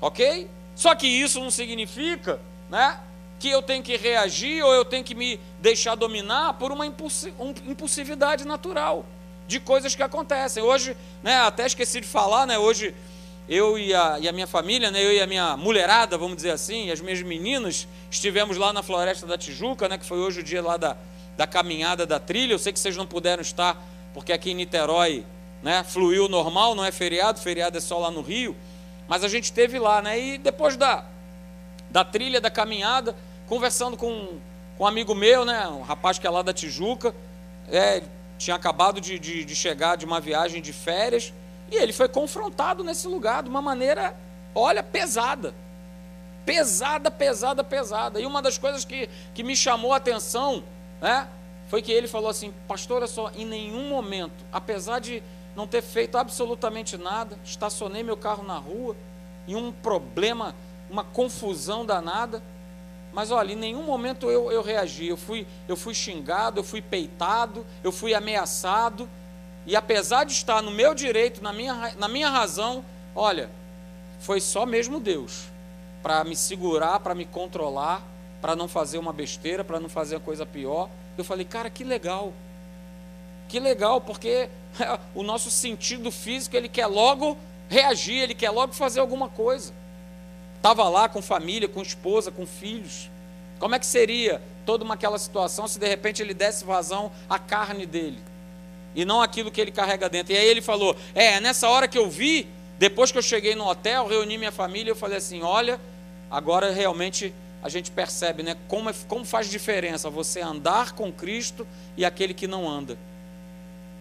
Ok? 0.00 0.48
Só 0.74 0.94
que 0.94 1.06
isso 1.06 1.40
não 1.40 1.50
significa 1.50 2.40
né, 2.70 2.98
que 3.38 3.50
eu 3.50 3.60
tenho 3.60 3.82
que 3.82 3.98
reagir 3.98 4.64
ou 4.64 4.72
eu 4.72 4.84
tenho 4.86 5.04
que 5.04 5.14
me 5.14 5.38
deixar 5.60 5.94
dominar 5.94 6.54
por 6.54 6.72
uma 6.72 6.86
impulsividade 6.86 8.46
natural 8.46 9.04
de 9.48 9.58
coisas 9.58 9.94
que 9.94 10.02
acontecem. 10.02 10.62
Hoje, 10.62 10.96
né, 11.22 11.36
até 11.38 11.66
esqueci 11.66 12.00
de 12.00 12.06
falar, 12.06 12.46
né, 12.46 12.58
hoje 12.58 12.94
eu 13.48 13.78
e 13.78 13.94
a, 13.94 14.18
e 14.20 14.28
a 14.28 14.32
minha 14.32 14.46
família, 14.46 14.90
né, 14.90 15.02
eu 15.02 15.12
e 15.12 15.20
a 15.20 15.26
minha 15.26 15.56
mulherada, 15.56 16.18
vamos 16.18 16.36
dizer 16.36 16.50
assim, 16.50 16.90
as 16.90 17.00
minhas 17.00 17.22
meninas, 17.22 17.88
estivemos 18.10 18.58
lá 18.58 18.72
na 18.74 18.82
Floresta 18.82 19.26
da 19.26 19.38
Tijuca, 19.38 19.88
né, 19.88 19.96
que 19.96 20.04
foi 20.04 20.18
hoje 20.18 20.40
o 20.40 20.42
dia 20.42 20.62
lá 20.62 20.76
da, 20.76 20.96
da 21.36 21.46
caminhada 21.46 22.04
da 22.04 22.20
trilha. 22.20 22.52
Eu 22.52 22.58
sei 22.58 22.72
que 22.72 22.78
vocês 22.78 22.96
não 22.96 23.06
puderam 23.06 23.40
estar, 23.40 23.82
porque 24.12 24.32
aqui 24.32 24.50
em 24.50 24.54
Niterói 24.54 25.24
né, 25.62 25.82
fluiu 25.82 26.28
normal, 26.28 26.74
não 26.74 26.84
é 26.84 26.92
feriado, 26.92 27.40
feriado 27.40 27.78
é 27.78 27.80
só 27.80 27.98
lá 27.98 28.10
no 28.10 28.20
Rio. 28.20 28.54
Mas 29.08 29.24
a 29.24 29.28
gente 29.28 29.44
esteve 29.44 29.78
lá, 29.78 30.02
né? 30.02 30.20
E 30.20 30.36
depois 30.36 30.76
da, 30.76 31.06
da 31.90 32.04
trilha, 32.04 32.42
da 32.42 32.50
caminhada, 32.50 33.16
conversando 33.46 33.96
com, 33.96 34.38
com 34.76 34.84
um 34.84 34.86
amigo 34.86 35.14
meu, 35.14 35.46
né? 35.46 35.66
Um 35.68 35.80
rapaz 35.80 36.18
que 36.18 36.26
é 36.26 36.30
lá 36.30 36.42
da 36.42 36.52
Tijuca, 36.52 37.14
é, 37.70 38.02
tinha 38.38 38.56
acabado 38.56 39.00
de, 39.00 39.18
de, 39.18 39.44
de 39.44 39.56
chegar 39.56 39.96
de 39.96 40.06
uma 40.06 40.20
viagem 40.20 40.62
de 40.62 40.72
férias, 40.72 41.34
e 41.70 41.76
ele 41.76 41.92
foi 41.92 42.08
confrontado 42.08 42.82
nesse 42.82 43.06
lugar 43.06 43.42
de 43.42 43.50
uma 43.50 43.60
maneira, 43.60 44.16
olha, 44.54 44.82
pesada. 44.82 45.54
Pesada, 46.46 47.10
pesada, 47.10 47.62
pesada. 47.62 48.20
E 48.20 48.24
uma 48.24 48.40
das 48.40 48.56
coisas 48.56 48.84
que, 48.84 49.10
que 49.34 49.42
me 49.42 49.54
chamou 49.54 49.92
a 49.92 49.96
atenção, 49.96 50.64
né? 51.00 51.28
Foi 51.68 51.82
que 51.82 51.92
ele 51.92 52.08
falou 52.08 52.30
assim, 52.30 52.54
pastor, 52.66 52.98
olha 52.98 53.06
só, 53.06 53.30
em 53.36 53.44
nenhum 53.44 53.90
momento, 53.90 54.42
apesar 54.50 55.00
de 55.00 55.22
não 55.54 55.66
ter 55.66 55.82
feito 55.82 56.16
absolutamente 56.16 56.96
nada, 56.96 57.38
estacionei 57.44 58.02
meu 58.02 58.16
carro 58.16 58.42
na 58.42 58.56
rua, 58.56 58.96
em 59.46 59.54
um 59.54 59.70
problema, 59.70 60.54
uma 60.88 61.04
confusão 61.04 61.84
danada, 61.84 62.42
mas 63.12 63.30
olha, 63.30 63.52
em 63.52 63.56
nenhum 63.56 63.82
momento 63.82 64.30
eu, 64.30 64.52
eu 64.52 64.62
reagi. 64.62 65.06
Eu 65.06 65.16
fui, 65.16 65.46
eu 65.66 65.76
fui 65.76 65.94
xingado, 65.94 66.60
eu 66.60 66.64
fui 66.64 66.80
peitado, 66.80 67.64
eu 67.82 67.90
fui 67.90 68.14
ameaçado. 68.14 69.08
E 69.66 69.74
apesar 69.76 70.24
de 70.24 70.32
estar 70.32 70.62
no 70.62 70.70
meu 70.70 70.94
direito, 70.94 71.42
na 71.42 71.52
minha, 71.52 71.94
na 71.98 72.08
minha 72.08 72.30
razão, 72.30 72.84
olha, 73.14 73.50
foi 74.20 74.40
só 74.40 74.64
mesmo 74.64 75.00
Deus 75.00 75.44
para 76.02 76.24
me 76.24 76.36
segurar, 76.36 77.00
para 77.00 77.14
me 77.14 77.24
controlar, 77.24 78.02
para 78.40 78.54
não 78.54 78.68
fazer 78.68 78.98
uma 78.98 79.12
besteira, 79.12 79.64
para 79.64 79.80
não 79.80 79.88
fazer 79.88 80.16
uma 80.16 80.20
coisa 80.22 80.46
pior. 80.46 80.88
Eu 81.16 81.24
falei, 81.24 81.44
cara, 81.44 81.68
que 81.68 81.84
legal. 81.84 82.32
Que 83.48 83.58
legal, 83.58 84.00
porque 84.00 84.48
o 85.14 85.22
nosso 85.22 85.50
sentido 85.50 86.10
físico, 86.10 86.56
ele 86.56 86.68
quer 86.68 86.86
logo 86.86 87.36
reagir, 87.68 88.22
ele 88.22 88.34
quer 88.34 88.50
logo 88.50 88.72
fazer 88.72 89.00
alguma 89.00 89.28
coisa. 89.28 89.72
Estava 90.58 90.88
lá 90.88 91.08
com 91.08 91.22
família, 91.22 91.68
com 91.68 91.80
esposa, 91.80 92.30
com 92.30 92.44
filhos. 92.44 93.08
Como 93.58 93.74
é 93.74 93.78
que 93.78 93.86
seria 93.86 94.42
toda 94.66 94.84
uma 94.84 94.94
aquela 94.94 95.18
situação 95.18 95.66
se 95.66 95.78
de 95.78 95.88
repente 95.88 96.20
ele 96.20 96.34
desse 96.34 96.64
vazão 96.64 97.10
à 97.28 97.38
carne 97.38 97.86
dele 97.86 98.18
e 98.94 99.04
não 99.04 99.22
aquilo 99.22 99.50
que 99.50 99.60
ele 99.60 99.70
carrega 99.70 100.08
dentro? 100.08 100.32
E 100.32 100.36
aí 100.36 100.46
ele 100.46 100.60
falou: 100.60 100.96
É, 101.14 101.40
nessa 101.40 101.68
hora 101.68 101.88
que 101.88 101.96
eu 101.96 102.10
vi, 102.10 102.48
depois 102.78 103.10
que 103.10 103.18
eu 103.18 103.22
cheguei 103.22 103.54
no 103.54 103.66
hotel, 103.66 104.06
reuni 104.06 104.36
minha 104.36 104.52
família, 104.52 104.90
eu 104.90 104.96
falei 104.96 105.18
assim: 105.18 105.42
Olha, 105.42 105.80
agora 106.30 106.70
realmente 106.72 107.32
a 107.62 107.68
gente 107.68 107.90
percebe, 107.90 108.42
né, 108.42 108.56
como, 108.68 108.90
é, 108.90 108.94
como 109.08 109.24
faz 109.24 109.48
diferença 109.48 110.10
você 110.10 110.40
andar 110.40 110.92
com 110.92 111.12
Cristo 111.12 111.66
e 111.96 112.04
aquele 112.04 112.34
que 112.34 112.46
não 112.46 112.68
anda. 112.68 112.98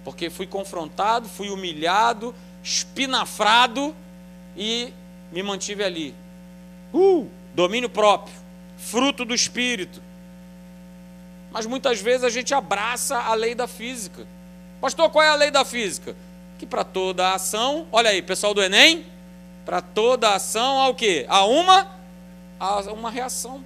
Porque 0.03 0.29
fui 0.29 0.47
confrontado, 0.47 1.27
fui 1.27 1.49
humilhado, 1.49 2.33
espinafrado 2.63 3.95
e 4.55 4.93
me 5.31 5.41
mantive 5.41 5.83
ali, 5.83 6.15
Uh, 6.93 7.27
domínio 7.53 7.89
próprio, 7.89 8.33
fruto 8.77 9.25
do 9.25 9.33
espírito. 9.33 10.01
Mas 11.51 11.65
muitas 11.65 11.99
vezes 11.99 12.23
a 12.23 12.29
gente 12.29 12.53
abraça 12.53 13.17
a 13.17 13.33
lei 13.33 13.55
da 13.55 13.67
física. 13.67 14.27
Pastor, 14.79 15.09
qual 15.09 15.23
é 15.23 15.29
a 15.29 15.35
lei 15.35 15.49
da 15.49 15.65
física? 15.65 16.15
Que 16.59 16.65
para 16.65 16.83
toda 16.83 17.33
ação, 17.33 17.87
olha 17.91 18.09
aí, 18.09 18.21
pessoal 18.21 18.53
do 18.53 18.61
Enem, 18.61 19.05
para 19.65 19.81
toda 19.81 20.33
ação 20.33 20.79
há 20.79 20.87
o 20.87 20.95
quê? 20.95 21.25
Há 21.27 21.45
uma, 21.45 21.87
há 22.59 22.79
uma 22.93 23.09
reação. 23.09 23.63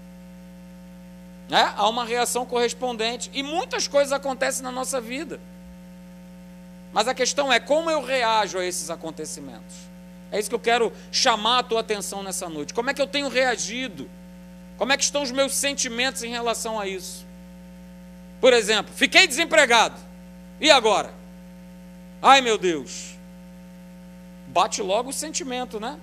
Né? 1.50 1.74
Há 1.76 1.88
uma 1.90 2.06
reação 2.06 2.46
correspondente. 2.46 3.30
E 3.34 3.44
muitas 3.44 3.88
coisas 3.88 4.14
acontecem 4.14 4.64
na 4.64 4.72
nossa 4.72 5.02
vida. 5.02 5.40
Mas 6.94 7.08
a 7.08 7.14
questão 7.14 7.52
é 7.52 7.60
como 7.60 7.90
eu 7.90 8.02
reajo 8.02 8.58
a 8.58 8.66
esses 8.66 8.90
acontecimentos. 8.90 9.91
É 10.32 10.40
isso 10.40 10.50
que 10.50 10.56
eu 10.56 10.60
quero 10.60 10.94
chamar 11.12 11.60
a 11.60 11.64
tua 11.64 11.82
atenção 11.82 12.24
nessa 12.24 12.48
noite. 12.48 12.74
Como 12.74 12.90
é 12.90 12.94
que 12.94 13.02
eu 13.02 13.08
tenho 13.08 13.28
reagido? 13.28 14.10
Como 14.78 14.92
é 14.94 14.98
que 14.98 15.04
estão 15.04 15.22
os 15.22 15.32
meus 15.32 15.54
sentimentos 15.54 16.24
em 16.24 16.32
relação 16.32 16.80
a 16.80 16.88
isso? 16.88 17.26
Por 18.40 18.54
exemplo, 18.54 18.92
fiquei 18.96 19.28
desempregado. 19.28 20.00
E 20.60 20.72
agora? 20.72 21.14
Ai, 22.22 22.40
meu 22.42 22.58
Deus. 22.58 23.16
Bate 24.48 24.82
logo 24.82 25.10
o 25.10 25.14
sentimento, 25.14 25.80
né? 25.80 26.00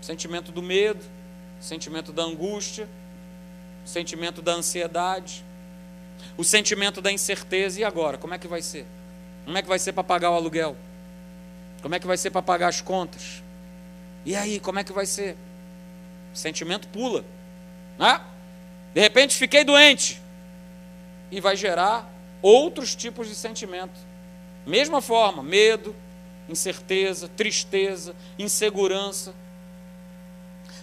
O 0.00 0.04
sentimento 0.04 0.50
do 0.50 0.62
medo, 0.62 1.04
o 1.60 1.64
sentimento 1.64 2.12
da 2.12 2.22
angústia, 2.22 2.88
o 3.84 3.88
sentimento 3.88 4.42
da 4.42 4.52
ansiedade, 4.52 5.44
o 6.36 6.42
sentimento 6.42 7.00
da 7.00 7.12
incerteza. 7.12 7.80
E 7.80 7.84
agora? 7.84 8.18
Como 8.18 8.34
é 8.34 8.38
que 8.38 8.48
vai 8.48 8.62
ser? 8.62 8.86
Como 9.44 9.56
é 9.56 9.62
que 9.62 9.68
vai 9.68 9.78
ser 9.78 9.92
para 9.92 10.02
pagar 10.04 10.30
o 10.30 10.34
aluguel? 10.34 10.76
Como 11.82 11.94
é 11.94 11.98
que 11.98 12.06
vai 12.06 12.16
ser 12.16 12.30
para 12.30 12.40
pagar 12.40 12.68
as 12.68 12.80
contas? 12.80 13.42
E 14.24 14.36
aí, 14.36 14.60
como 14.60 14.78
é 14.78 14.84
que 14.84 14.92
vai 14.92 15.04
ser? 15.04 15.36
O 16.32 16.36
sentimento 16.36 16.86
pula. 16.88 17.24
Né? 17.98 18.20
De 18.94 19.00
repente 19.00 19.36
fiquei 19.36 19.64
doente. 19.64 20.22
E 21.30 21.40
vai 21.40 21.56
gerar 21.56 22.08
outros 22.40 22.94
tipos 22.94 23.28
de 23.28 23.34
sentimento. 23.34 23.98
Mesma 24.64 25.02
forma, 25.02 25.42
medo, 25.42 25.94
incerteza, 26.48 27.28
tristeza, 27.28 28.14
insegurança. 28.38 29.34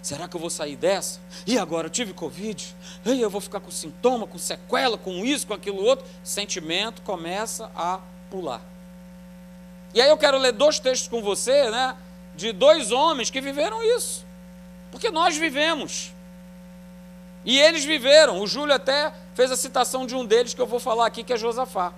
Será 0.02 0.28
que 0.28 0.36
eu 0.36 0.40
vou 0.40 0.50
sair 0.50 0.76
dessa? 0.76 1.20
E 1.46 1.58
agora 1.58 1.88
eu 1.88 1.92
tive 1.92 2.14
Covid? 2.14 2.76
E 3.06 3.22
eu 3.22 3.30
vou 3.30 3.40
ficar 3.40 3.60
com 3.60 3.72
sintoma, 3.72 4.28
com 4.28 4.38
sequela, 4.38 4.98
com 4.98 5.24
isso, 5.26 5.48
com 5.48 5.54
aquilo 5.54 5.84
outro? 5.84 6.06
Sentimento 6.24 7.02
começa 7.04 7.72
a 7.76 8.02
pular. 8.30 8.62
E 9.94 10.02
aí 10.02 10.10
eu 10.10 10.18
quero 10.18 10.38
ler 10.38 10.52
dois 10.52 10.80
textos 10.80 11.08
com 11.08 11.22
você, 11.22 11.70
né? 11.70 11.96
De 12.36 12.52
dois 12.52 12.92
homens 12.92 13.30
que 13.30 13.42
viveram 13.42 13.84
isso. 13.98 14.26
Porque 14.92 15.10
nós 15.10 15.36
vivemos. 15.38 16.14
E 17.44 17.60
eles 17.60 17.84
viveram. 17.84 18.40
O 18.40 18.48
Júlio 18.48 18.74
até 18.74 19.12
fez 19.34 19.52
a 19.52 19.58
citação 19.58 20.06
de 20.06 20.16
um 20.16 20.26
deles 20.26 20.54
que 20.54 20.62
eu 20.62 20.68
vou 20.68 20.80
falar 20.80 21.06
aqui, 21.06 21.24
que 21.24 21.34
é 21.34 21.38
Josafá. 21.38 21.94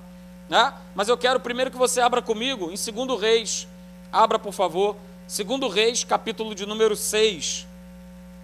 Né? 0.49 0.73
Mas 0.93 1.09
eu 1.09 1.17
quero 1.17 1.39
primeiro 1.39 1.71
que 1.71 1.77
você 1.77 2.01
abra 2.01 2.21
comigo 2.21 2.71
em 2.71 3.07
2 3.07 3.19
Reis. 3.19 3.67
Abra, 4.11 4.37
por 4.37 4.53
favor. 4.53 4.95
2 5.27 5.73
Reis, 5.73 6.03
capítulo 6.03 6.53
de 6.53 6.65
número 6.65 6.95
6, 6.95 7.65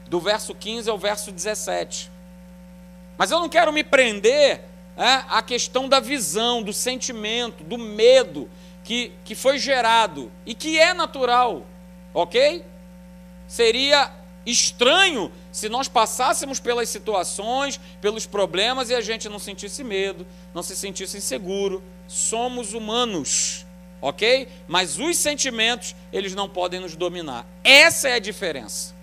do 0.08 0.20
verso 0.20 0.56
15 0.56 0.90
ao 0.90 0.98
verso 0.98 1.32
17. 1.32 2.10
Mas 3.18 3.32
eu 3.32 3.40
não 3.40 3.50
quero 3.50 3.74
me 3.74 3.84
prender 3.84 4.62
é, 4.96 5.24
à 5.28 5.42
questão 5.42 5.90
da 5.90 6.00
visão, 6.00 6.64
do 6.64 6.72
sentimento, 6.72 7.64
do 7.64 7.78
medo 7.78 8.50
que, 8.88 9.12
que 9.26 9.36
foi 9.36 9.60
gerado 9.60 10.32
e 10.46 10.56
que 10.56 10.80
é 10.80 10.94
natural, 10.94 11.68
ok? 12.14 12.64
Seria 13.46 14.10
estranho 14.46 15.30
se 15.52 15.68
nós 15.68 15.90
passássemos 15.90 16.62
pelas 16.62 16.88
situações, 16.88 17.82
pelos 18.00 18.26
problemas 18.26 18.90
e 18.90 18.96
a 18.96 19.02
gente 19.02 19.28
não 19.28 19.40
sentisse 19.40 19.84
medo, 19.84 20.26
não 20.54 20.64
se 20.64 20.74
sentisse 20.74 21.18
inseguro. 21.18 21.84
Somos 22.08 22.74
humanos, 22.74 23.66
ok? 24.02 24.48
Mas 24.70 24.98
os 24.98 25.18
sentimentos, 25.18 25.94
eles 26.14 26.34
não 26.34 26.48
podem 26.48 26.80
nos 26.80 26.96
dominar. 26.96 27.46
Essa 27.66 28.08
é 28.08 28.14
a 28.14 28.20
diferença. 28.20 28.96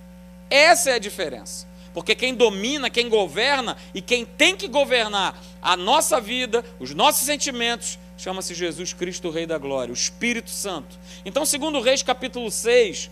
Essa 0.48 0.92
é 0.92 0.94
a 0.94 0.98
diferença. 0.98 1.66
Porque 1.92 2.14
quem 2.14 2.34
domina, 2.34 2.88
quem 2.88 3.10
governa 3.10 3.76
e 3.92 4.00
quem 4.00 4.24
tem 4.24 4.56
que 4.56 4.66
governar 4.66 5.38
a 5.60 5.76
nossa 5.76 6.18
vida, 6.22 6.64
os 6.80 6.94
nossos 6.94 7.26
sentimentos, 7.26 7.98
chama-se 8.16 8.54
Jesus 8.54 8.92
Cristo, 8.92 9.30
Rei 9.30 9.46
da 9.46 9.58
Glória, 9.58 9.92
o 9.92 9.94
Espírito 9.94 10.50
Santo. 10.50 10.98
Então, 11.24 11.44
segundo 11.44 11.80
Reis, 11.80 12.02
capítulo 12.02 12.50
6, 12.50 13.10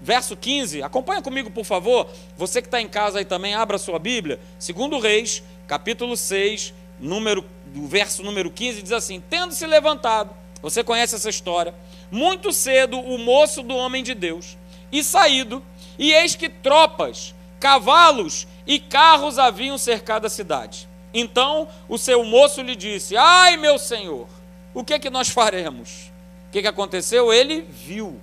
verso 0.00 0.36
15, 0.36 0.82
acompanha 0.82 1.22
comigo, 1.22 1.50
por 1.50 1.64
favor. 1.64 2.08
Você 2.36 2.60
que 2.60 2.68
está 2.68 2.80
em 2.80 2.88
casa 2.88 3.18
aí 3.18 3.24
também, 3.24 3.54
abra 3.54 3.78
sua 3.78 3.98
Bíblia. 3.98 4.38
Segundo 4.58 4.98
Reis, 4.98 5.42
capítulo 5.66 6.16
6, 6.16 6.72
número, 6.98 7.44
do 7.66 7.86
verso 7.86 8.22
número 8.22 8.50
15, 8.50 8.82
diz 8.82 8.92
assim: 8.92 9.22
Tendo 9.28 9.52
se 9.52 9.66
levantado, 9.66 10.30
você 10.62 10.82
conhece 10.82 11.14
essa 11.14 11.28
história, 11.30 11.74
muito 12.10 12.52
cedo 12.52 12.98
o 12.98 13.18
moço 13.18 13.62
do 13.62 13.76
homem 13.76 14.02
de 14.02 14.14
Deus, 14.14 14.56
e 14.90 15.02
saído, 15.02 15.62
e 15.98 16.12
eis 16.12 16.34
que 16.34 16.48
tropas, 16.48 17.34
cavalos 17.58 18.46
e 18.66 18.78
carros 18.78 19.38
haviam 19.38 19.78
cercado 19.78 20.26
a 20.26 20.30
cidade. 20.30 20.88
Então 21.12 21.68
o 21.88 21.98
seu 21.98 22.24
moço 22.24 22.62
lhe 22.62 22.76
disse: 22.76 23.16
Ai, 23.16 23.56
meu 23.56 23.78
senhor, 23.78 24.28
o 24.76 24.84
que 24.84 24.92
é 24.92 24.98
que 24.98 25.08
nós 25.08 25.30
faremos? 25.30 26.12
O 26.48 26.52
que, 26.52 26.58
é 26.58 26.62
que 26.62 26.68
aconteceu? 26.68 27.32
Ele 27.32 27.62
viu. 27.62 28.20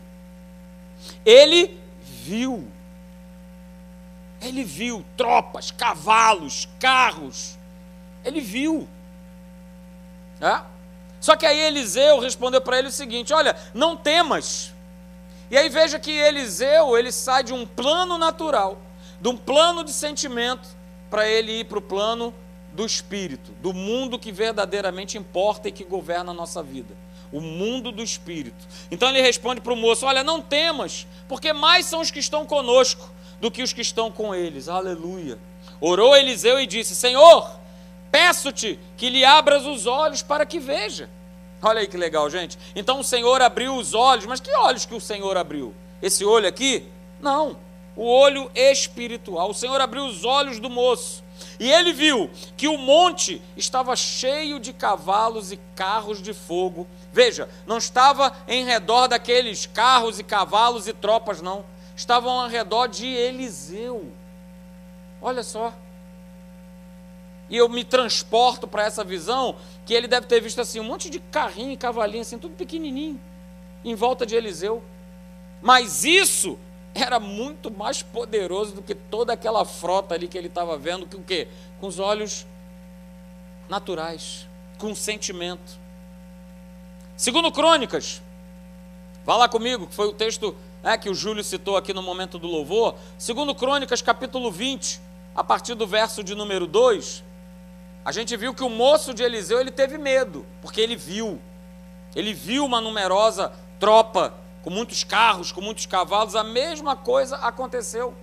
Ele 1.25 1.75
viu. 2.03 2.67
Ele 4.39 4.63
viu 4.63 5.03
tropas, 5.17 5.71
cavalos, 5.71 6.69
carros. 6.79 7.57
Ele 8.23 8.39
viu. 8.39 8.87
É? 10.39 10.61
Só 11.19 11.35
que 11.35 11.43
aí 11.43 11.59
Eliseu 11.59 12.19
respondeu 12.19 12.61
para 12.61 12.77
ele 12.77 12.89
o 12.89 12.91
seguinte: 12.91 13.33
Olha, 13.33 13.57
não 13.73 13.97
temas. 13.97 14.71
E 15.49 15.57
aí 15.57 15.69
veja 15.69 15.97
que 15.97 16.11
Eliseu 16.11 16.95
ele 16.95 17.11
sai 17.11 17.43
de 17.43 17.51
um 17.51 17.65
plano 17.65 18.15
natural, 18.19 18.79
de 19.19 19.27
um 19.27 19.35
plano 19.35 19.83
de 19.83 19.91
sentimento, 19.91 20.69
para 21.09 21.27
ele 21.27 21.61
ir 21.61 21.63
para 21.63 21.79
o 21.79 21.81
plano 21.81 22.31
do 22.73 22.85
espírito, 22.85 23.51
do 23.61 23.71
mundo 23.71 24.17
que 24.17 24.31
verdadeiramente 24.31 25.17
importa 25.17 25.69
e 25.69 25.71
que 25.71 25.83
governa 25.83 26.31
a 26.31 26.33
nossa 26.33 26.61
vida. 26.63 26.95
O 27.31 27.39
mundo 27.39 27.91
do 27.91 28.03
espírito. 28.03 28.67
Então 28.91 29.09
ele 29.09 29.21
responde 29.21 29.61
para 29.61 29.73
o 29.73 29.77
moço: 29.77 30.05
Olha, 30.05 30.23
não 30.23 30.41
temas, 30.41 31.07
porque 31.27 31.53
mais 31.53 31.85
são 31.85 32.01
os 32.01 32.11
que 32.11 32.19
estão 32.19 32.45
conosco 32.45 33.09
do 33.39 33.49
que 33.49 33.63
os 33.63 33.73
que 33.73 33.81
estão 33.81 34.11
com 34.11 34.35
eles. 34.35 34.67
Aleluia. 34.67 35.39
Orou 35.79 36.15
Eliseu 36.15 36.59
e 36.59 36.67
disse: 36.67 36.95
Senhor, 36.95 37.49
peço-te 38.11 38.79
que 38.97 39.09
lhe 39.09 39.23
abras 39.23 39.65
os 39.65 39.87
olhos 39.87 40.21
para 40.21 40.45
que 40.45 40.59
veja. 40.59 41.09
Olha 41.61 41.79
aí 41.79 41.87
que 41.87 41.97
legal, 41.97 42.29
gente. 42.29 42.57
Então 42.75 42.99
o 42.99 43.03
Senhor 43.03 43.41
abriu 43.41 43.75
os 43.75 43.93
olhos, 43.93 44.25
mas 44.25 44.39
que 44.39 44.53
olhos 44.57 44.85
que 44.85 44.93
o 44.93 45.01
Senhor 45.01 45.37
abriu? 45.37 45.73
Esse 46.01 46.25
olho 46.25 46.47
aqui? 46.47 46.85
Não, 47.21 47.57
o 47.95 48.05
olho 48.05 48.51
espiritual. 48.53 49.49
O 49.49 49.53
Senhor 49.53 49.79
abriu 49.79 50.05
os 50.05 50.25
olhos 50.25 50.59
do 50.59 50.69
moço 50.69 51.23
e 51.63 51.71
ele 51.71 51.93
viu 51.93 52.29
que 52.57 52.67
o 52.67 52.77
monte 52.77 53.41
estava 53.55 53.95
cheio 53.95 54.59
de 54.59 54.73
cavalos 54.73 55.53
e 55.53 55.57
carros 55.73 56.21
de 56.21 56.33
fogo. 56.33 56.85
Veja, 57.09 57.47
não 57.65 57.77
estava 57.77 58.35
em 58.49 58.65
redor 58.65 59.07
daqueles 59.07 59.65
carros 59.65 60.19
e 60.19 60.25
cavalos 60.25 60.89
e 60.89 60.93
tropas, 60.93 61.41
não. 61.41 61.63
Estavam 61.95 62.37
ao 62.37 62.49
redor 62.49 62.87
de 62.87 63.07
Eliseu. 63.07 64.11
Olha 65.21 65.41
só. 65.41 65.73
E 67.49 67.55
eu 67.55 67.69
me 67.69 67.85
transporto 67.85 68.67
para 68.67 68.83
essa 68.83 69.01
visão 69.01 69.55
que 69.85 69.93
ele 69.93 70.09
deve 70.09 70.27
ter 70.27 70.41
visto 70.41 70.59
assim 70.59 70.81
um 70.81 70.83
monte 70.83 71.09
de 71.09 71.19
carrinho 71.19 71.71
e 71.71 71.77
cavalinho 71.77 72.23
assim, 72.23 72.37
tudo 72.37 72.57
pequenininho, 72.57 73.17
em 73.85 73.95
volta 73.95 74.25
de 74.25 74.35
Eliseu. 74.35 74.83
Mas 75.61 76.03
isso 76.03 76.59
era 76.93 77.19
muito 77.19 77.71
mais 77.71 78.01
poderoso 78.01 78.75
do 78.75 78.81
que 78.81 78.93
toda 78.93 79.33
aquela 79.33 79.65
frota 79.65 80.13
ali 80.13 80.27
que 80.27 80.37
ele 80.37 80.47
estava 80.47 80.77
vendo, 80.77 81.07
que 81.07 81.15
o 81.15 81.23
quê? 81.23 81.47
Com 81.79 81.87
os 81.87 81.99
olhos 81.99 82.45
naturais, 83.67 84.47
com 84.77 84.93
sentimento. 84.93 85.79
Segundo 87.15 87.51
Crônicas, 87.51 88.21
vá 89.25 89.35
lá 89.37 89.49
comigo, 89.49 89.87
que 89.87 89.95
foi 89.95 90.07
o 90.07 90.13
texto 90.13 90.55
é, 90.83 90.97
que 90.97 91.09
o 91.09 91.15
Júlio 91.15 91.43
citou 91.43 91.77
aqui 91.77 91.93
no 91.93 92.03
momento 92.03 92.37
do 92.37 92.47
louvor. 92.47 92.95
Segundo 93.17 93.55
Crônicas, 93.55 94.01
capítulo 94.01 94.51
20, 94.51 95.01
a 95.35 95.43
partir 95.43 95.73
do 95.75 95.87
verso 95.87 96.23
de 96.23 96.35
número 96.35 96.67
2, 96.67 97.23
a 98.05 98.11
gente 98.11 98.35
viu 98.35 98.53
que 98.53 98.63
o 98.63 98.69
moço 98.69 99.13
de 99.13 99.23
Eliseu 99.23 99.59
ele 99.59 99.71
teve 99.71 99.97
medo, 99.97 100.45
porque 100.61 100.81
ele 100.81 100.95
viu. 100.95 101.41
Ele 102.15 102.33
viu 102.33 102.65
uma 102.65 102.81
numerosa 102.81 103.53
tropa 103.79 104.33
com 104.63 104.69
muitos 104.69 105.03
carros, 105.03 105.51
com 105.51 105.61
muitos 105.61 105.85
cavalos, 105.85 106.35
a 106.35 106.43
mesma 106.43 106.95
coisa 106.95 107.35
aconteceu 107.37 108.15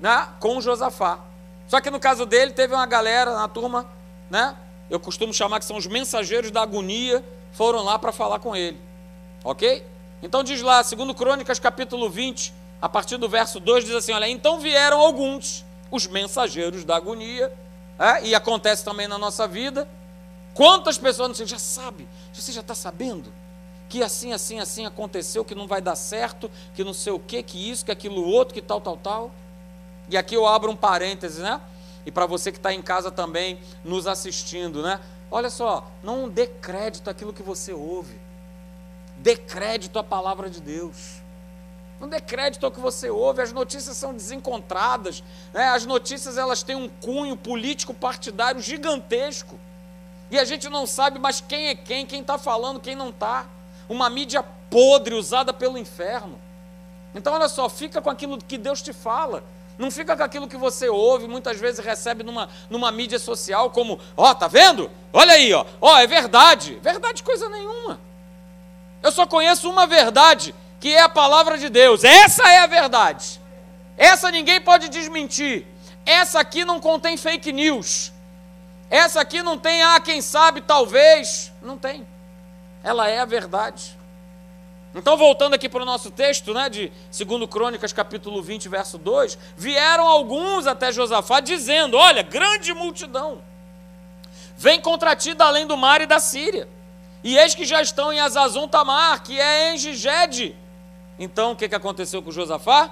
né, 0.00 0.28
com 0.40 0.60
Josafá. 0.60 1.20
Só 1.68 1.80
que 1.80 1.90
no 1.90 2.00
caso 2.00 2.26
dele, 2.26 2.52
teve 2.52 2.74
uma 2.74 2.86
galera 2.86 3.34
na 3.34 3.46
turma, 3.46 3.86
né? 4.28 4.56
Eu 4.88 4.98
costumo 4.98 5.32
chamar 5.32 5.60
que 5.60 5.66
são 5.66 5.76
os 5.76 5.86
mensageiros 5.86 6.50
da 6.50 6.62
agonia, 6.62 7.24
foram 7.52 7.84
lá 7.84 7.96
para 7.98 8.10
falar 8.10 8.40
com 8.40 8.56
ele. 8.56 8.80
Ok? 9.44 9.86
Então 10.22 10.42
diz 10.42 10.60
lá, 10.62 10.82
segundo 10.82 11.14
Crônicas, 11.14 11.60
capítulo 11.60 12.10
20, 12.10 12.52
a 12.82 12.88
partir 12.88 13.18
do 13.18 13.28
verso 13.28 13.60
2, 13.60 13.84
diz 13.84 13.94
assim: 13.94 14.12
olha, 14.12 14.28
então 14.28 14.58
vieram 14.58 14.98
alguns, 14.98 15.64
os 15.90 16.06
mensageiros 16.06 16.84
da 16.84 16.96
agonia, 16.96 17.52
é, 17.98 18.24
e 18.26 18.34
acontece 18.34 18.84
também 18.84 19.06
na 19.06 19.18
nossa 19.18 19.46
vida. 19.46 19.86
Quantas 20.54 20.98
pessoas 20.98 21.38
não 21.38 21.46
já 21.46 21.58
sabe, 21.58 22.08
você 22.32 22.50
já 22.50 22.62
está 22.62 22.74
sabendo? 22.74 23.32
Que 23.90 24.04
assim, 24.04 24.32
assim, 24.32 24.60
assim 24.60 24.86
aconteceu, 24.86 25.44
que 25.44 25.52
não 25.52 25.66
vai 25.66 25.82
dar 25.82 25.96
certo, 25.96 26.48
que 26.74 26.84
não 26.84 26.94
sei 26.94 27.12
o 27.12 27.18
que, 27.18 27.42
que 27.42 27.70
isso, 27.70 27.84
que 27.84 27.90
aquilo 27.90 28.24
outro, 28.24 28.54
que 28.54 28.62
tal, 28.62 28.80
tal, 28.80 28.96
tal. 28.96 29.32
E 30.08 30.16
aqui 30.16 30.36
eu 30.36 30.46
abro 30.46 30.70
um 30.70 30.76
parêntese, 30.76 31.42
né? 31.42 31.60
E 32.06 32.12
para 32.12 32.24
você 32.24 32.52
que 32.52 32.58
está 32.58 32.72
em 32.72 32.80
casa 32.80 33.10
também 33.10 33.58
nos 33.84 34.06
assistindo, 34.06 34.80
né? 34.80 35.00
Olha 35.28 35.50
só, 35.50 35.90
não 36.04 36.28
dê 36.28 36.46
crédito 36.46 37.10
àquilo 37.10 37.32
que 37.32 37.42
você 37.42 37.72
ouve. 37.72 38.16
Dê 39.16 39.36
crédito 39.36 39.98
à 39.98 40.04
palavra 40.04 40.48
de 40.48 40.60
Deus. 40.60 41.20
Não 41.98 42.08
dê 42.08 42.20
crédito 42.20 42.64
ao 42.64 42.70
que 42.70 42.80
você 42.80 43.10
ouve, 43.10 43.42
as 43.42 43.52
notícias 43.52 43.96
são 43.96 44.14
desencontradas, 44.14 45.22
né? 45.52 45.68
as 45.68 45.84
notícias 45.84 46.38
elas 46.38 46.62
têm 46.62 46.76
um 46.76 46.88
cunho 46.88 47.36
político 47.36 47.92
partidário 47.92 48.60
gigantesco. 48.62 49.58
E 50.30 50.38
a 50.38 50.44
gente 50.44 50.68
não 50.68 50.86
sabe 50.86 51.18
mais 51.18 51.40
quem 51.40 51.66
é 51.66 51.74
quem, 51.74 52.06
quem 52.06 52.20
está 52.20 52.38
falando, 52.38 52.78
quem 52.78 52.94
não 52.94 53.10
está 53.10 53.46
uma 53.90 54.08
mídia 54.08 54.42
podre 54.70 55.16
usada 55.16 55.52
pelo 55.52 55.76
inferno. 55.76 56.40
Então, 57.12 57.34
olha 57.34 57.48
só, 57.48 57.68
fica 57.68 58.00
com 58.00 58.08
aquilo 58.08 58.38
que 58.38 58.56
Deus 58.56 58.80
te 58.80 58.92
fala. 58.92 59.42
Não 59.76 59.90
fica 59.90 60.16
com 60.16 60.22
aquilo 60.22 60.46
que 60.46 60.56
você 60.56 60.88
ouve, 60.88 61.26
muitas 61.26 61.58
vezes 61.58 61.84
recebe 61.84 62.22
numa, 62.22 62.48
numa 62.68 62.92
mídia 62.92 63.18
social, 63.18 63.68
como, 63.70 63.98
ó, 64.16 64.30
oh, 64.30 64.34
tá 64.34 64.46
vendo? 64.46 64.88
Olha 65.12 65.32
aí, 65.32 65.52
ó, 65.52 65.66
ó, 65.80 65.94
oh, 65.94 65.96
é 65.98 66.06
verdade. 66.06 66.78
Verdade, 66.80 67.24
coisa 67.24 67.48
nenhuma. 67.48 68.00
Eu 69.02 69.10
só 69.10 69.26
conheço 69.26 69.68
uma 69.68 69.88
verdade, 69.88 70.54
que 70.78 70.94
é 70.94 71.02
a 71.02 71.08
palavra 71.08 71.58
de 71.58 71.68
Deus. 71.68 72.04
Essa 72.04 72.48
é 72.48 72.58
a 72.58 72.68
verdade. 72.68 73.40
Essa 73.98 74.30
ninguém 74.30 74.60
pode 74.60 74.88
desmentir. 74.88 75.66
Essa 76.06 76.38
aqui 76.38 76.64
não 76.64 76.78
contém 76.78 77.16
fake 77.16 77.50
news. 77.50 78.12
Essa 78.88 79.20
aqui 79.20 79.42
não 79.42 79.58
tem, 79.58 79.82
ah, 79.82 79.98
quem 79.98 80.22
sabe, 80.22 80.60
talvez. 80.60 81.50
Não 81.60 81.76
tem 81.76 82.06
ela 82.82 83.08
é 83.08 83.20
a 83.20 83.24
verdade. 83.24 83.98
Então, 84.94 85.16
voltando 85.16 85.54
aqui 85.54 85.68
para 85.68 85.82
o 85.82 85.86
nosso 85.86 86.10
texto, 86.10 86.52
né, 86.52 86.68
de 86.68 86.90
2 87.16 87.48
Crônicas, 87.48 87.92
capítulo 87.92 88.42
20, 88.42 88.68
verso 88.68 88.98
2, 88.98 89.38
vieram 89.56 90.06
alguns 90.08 90.66
até 90.66 90.90
Josafá 90.90 91.38
dizendo: 91.38 91.96
Olha, 91.96 92.22
grande 92.22 92.74
multidão, 92.74 93.40
vem 94.56 94.80
contra 94.80 95.14
ti 95.14 95.32
da 95.32 95.46
além 95.46 95.66
do 95.66 95.76
mar 95.76 96.00
e 96.00 96.06
da 96.06 96.18
Síria, 96.18 96.68
e 97.22 97.38
eis 97.38 97.54
que 97.54 97.64
já 97.64 97.80
estão 97.80 98.12
em 98.12 98.18
Azazon 98.18 98.66
Tamar, 98.66 99.22
que 99.22 99.38
é 99.38 99.72
em 99.72 99.78
Gigede. 99.78 100.56
Então, 101.18 101.52
o 101.52 101.56
que, 101.56 101.68
que 101.68 101.74
aconteceu 101.74 102.20
com 102.22 102.32
Josafá? 102.32 102.90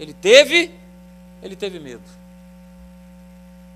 Ele 0.00 0.14
teve, 0.14 0.74
ele 1.40 1.54
teve 1.54 1.78
medo. 1.78 2.02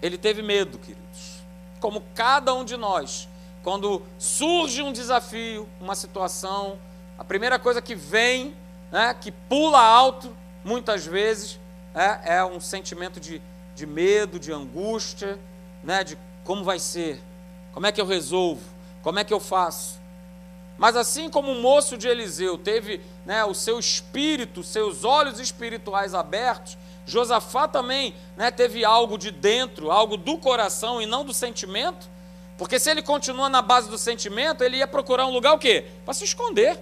Ele 0.01 0.19
teve 0.19 0.43
medo, 0.43 0.79
queridos. 0.79 1.43
Como 1.79 2.03
cada 2.15 2.53
um 2.55 2.65
de 2.65 2.77
nós 2.77 3.29
quando 3.62 4.03
surge 4.18 4.83
um 4.83 4.92
desafio, 4.92 5.68
uma 5.81 5.94
situação, 5.94 6.79
a 7.18 7.25
primeira 7.25 7.59
coisa 7.59 7.81
que 7.81 7.94
vem, 7.94 8.57
né, 8.90 9.14
que 9.14 9.31
pula 9.31 9.81
alto, 9.81 10.37
muitas 10.64 11.07
vezes, 11.07 11.59
é, 11.94 12.37
é 12.37 12.44
um 12.44 12.61
sentimento 12.61 13.20
de, 13.20 13.40
de 13.75 13.87
medo, 13.87 14.38
de 14.38 14.53
angústia, 14.53 15.38
né, 15.83 16.03
de 16.03 16.18
como 16.44 16.64
vai 16.64 16.79
ser, 16.79 17.22
como 17.72 17.87
é 17.87 17.92
que 17.92 18.01
eu 18.01 18.07
resolvo, 18.07 18.62
como 19.03 19.18
é 19.18 19.25
que 19.25 19.33
eu 19.33 19.40
faço. 19.40 20.01
Mas 20.77 20.96
assim 20.96 21.31
como 21.31 21.53
o 21.53 21.62
moço 21.62 21.96
de 21.96 22.09
Eliseu 22.09 22.59
teve 22.59 23.01
né, 23.25 23.44
o 23.44 23.55
seu 23.55 23.79
espírito, 23.79 24.64
seus 24.64 25.05
olhos 25.05 25.38
espirituais 25.38 26.14
abertos, 26.14 26.77
Josafá 27.07 27.68
também 27.68 28.14
né, 28.37 28.51
teve 28.51 28.85
algo 28.85 29.16
de 29.18 29.31
dentro, 29.31 29.90
algo 29.90 30.16
do 30.16 30.38
coração 30.38 31.01
e 31.01 31.07
não 31.07 31.25
do 31.25 31.35
sentimento, 31.35 32.09
porque 32.57 32.79
se 32.79 32.91
ele 32.91 33.03
continua 33.03 33.49
na 33.49 33.62
base 33.62 33.88
do 33.88 33.99
sentimento, 33.99 34.62
ele 34.62 34.77
ia 34.79 34.87
procurar 34.87 35.27
um 35.27 35.31
lugar 35.31 35.55
o 35.55 35.59
quê? 35.59 35.87
Para 36.05 36.15
se 36.15 36.25
esconder. 36.25 36.79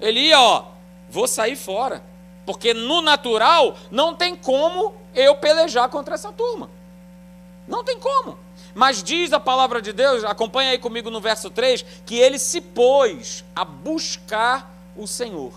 Ele 0.00 0.20
ia, 0.20 0.40
ó, 0.40 0.66
vou 1.08 1.28
sair 1.28 1.56
fora. 1.56 2.02
Porque 2.44 2.74
no 2.74 3.02
natural 3.02 3.76
não 3.90 4.14
tem 4.14 4.34
como 4.34 4.94
eu 5.14 5.36
pelejar 5.36 5.88
contra 5.88 6.14
essa 6.14 6.32
turma. 6.32 6.70
Não 7.68 7.84
tem 7.84 7.98
como. 7.98 8.38
Mas 8.74 9.02
diz 9.02 9.32
a 9.32 9.40
palavra 9.40 9.80
de 9.80 9.92
Deus, 9.92 10.24
acompanha 10.24 10.70
aí 10.70 10.78
comigo 10.78 11.10
no 11.10 11.20
verso 11.20 11.50
3, 11.50 11.84
que 12.04 12.16
ele 12.18 12.38
se 12.38 12.60
pôs 12.60 13.44
a 13.54 13.64
buscar 13.64 14.72
o 14.96 15.06
Senhor. 15.06 15.52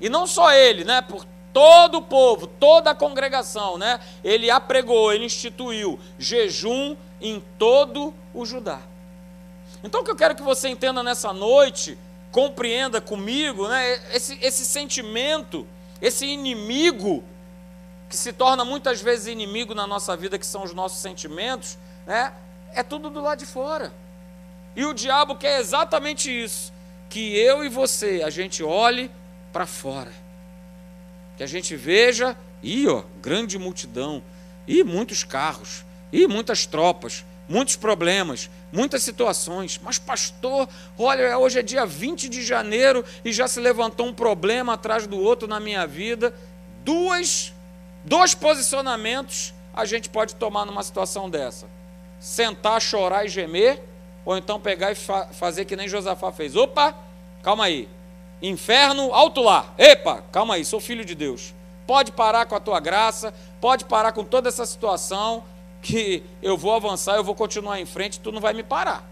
E 0.00 0.08
não 0.08 0.26
só 0.26 0.52
ele, 0.52 0.84
né? 0.84 1.02
Por 1.02 1.24
todo 1.52 1.98
o 1.98 2.02
povo, 2.02 2.46
toda 2.46 2.90
a 2.90 2.94
congregação, 2.94 3.78
né? 3.78 4.00
Ele 4.22 4.50
apregou, 4.50 5.12
ele 5.12 5.24
instituiu 5.24 5.98
jejum 6.18 6.96
em 7.20 7.42
todo 7.58 8.14
o 8.32 8.44
Judá. 8.44 8.80
Então 9.82 10.00
o 10.00 10.04
que 10.04 10.10
eu 10.10 10.16
quero 10.16 10.34
que 10.34 10.42
você 10.42 10.68
entenda 10.68 11.02
nessa 11.02 11.32
noite, 11.32 11.98
compreenda 12.30 13.00
comigo, 13.00 13.68
né? 13.68 14.00
Esse, 14.12 14.38
esse 14.42 14.64
sentimento, 14.64 15.66
esse 16.00 16.26
inimigo 16.26 17.22
que 18.08 18.16
se 18.16 18.32
torna 18.32 18.64
muitas 18.64 19.00
vezes 19.00 19.26
inimigo 19.26 19.74
na 19.74 19.86
nossa 19.86 20.16
vida, 20.16 20.38
que 20.38 20.46
são 20.46 20.62
os 20.62 20.74
nossos 20.74 20.98
sentimentos, 20.98 21.78
né? 22.06 22.32
É 22.72 22.82
tudo 22.82 23.10
do 23.10 23.20
lado 23.20 23.38
de 23.38 23.46
fora. 23.46 23.92
E 24.74 24.84
o 24.84 24.92
diabo 24.92 25.36
quer 25.36 25.60
exatamente 25.60 26.30
isso, 26.30 26.72
que 27.08 27.36
eu 27.36 27.64
e 27.64 27.68
você 27.68 28.22
a 28.24 28.30
gente 28.30 28.62
olhe 28.62 29.10
para 29.52 29.66
fora. 29.66 30.12
Que 31.36 31.44
a 31.44 31.46
gente 31.46 31.76
veja, 31.76 32.36
e 32.62 32.88
ó, 32.88 33.04
grande 33.20 33.58
multidão, 33.58 34.22
e 34.66 34.82
muitos 34.82 35.22
carros, 35.22 35.83
e 36.14 36.28
muitas 36.28 36.64
tropas, 36.64 37.24
muitos 37.48 37.74
problemas, 37.74 38.48
muitas 38.72 39.02
situações. 39.02 39.80
Mas, 39.82 39.98
pastor, 39.98 40.68
olha, 40.96 41.36
hoje 41.36 41.58
é 41.58 41.62
dia 41.62 41.84
20 41.84 42.28
de 42.28 42.44
janeiro 42.44 43.04
e 43.24 43.32
já 43.32 43.48
se 43.48 43.58
levantou 43.58 44.06
um 44.06 44.14
problema 44.14 44.74
atrás 44.74 45.08
do 45.08 45.18
outro 45.18 45.48
na 45.48 45.58
minha 45.58 45.84
vida. 45.88 46.32
Duas, 46.84 47.52
dois 48.04 48.32
posicionamentos 48.32 49.52
a 49.74 49.84
gente 49.84 50.08
pode 50.08 50.36
tomar 50.36 50.64
numa 50.64 50.84
situação 50.84 51.28
dessa: 51.28 51.66
sentar, 52.20 52.80
chorar 52.80 53.24
e 53.24 53.28
gemer, 53.28 53.82
ou 54.24 54.38
então 54.38 54.60
pegar 54.60 54.92
e 54.92 54.94
fa 54.94 55.26
fazer 55.32 55.64
que 55.64 55.74
nem 55.74 55.88
Josafá 55.88 56.30
fez. 56.30 56.54
Opa, 56.54 56.94
calma 57.42 57.64
aí. 57.64 57.88
Inferno, 58.40 59.12
alto 59.12 59.40
lá. 59.40 59.74
Epa, 59.76 60.22
calma 60.30 60.54
aí, 60.54 60.64
sou 60.64 60.78
filho 60.78 61.04
de 61.04 61.16
Deus. 61.16 61.52
Pode 61.88 62.12
parar 62.12 62.46
com 62.46 62.54
a 62.54 62.60
tua 62.60 62.78
graça, 62.78 63.34
pode 63.60 63.84
parar 63.84 64.12
com 64.12 64.24
toda 64.24 64.48
essa 64.48 64.64
situação, 64.64 65.42
que 65.84 66.22
eu 66.42 66.56
vou 66.56 66.74
avançar, 66.74 67.16
eu 67.16 67.22
vou 67.22 67.34
continuar 67.34 67.78
em 67.78 67.84
frente, 67.84 68.18
tu 68.18 68.32
não 68.32 68.40
vai 68.40 68.54
me 68.54 68.62
parar. 68.62 69.06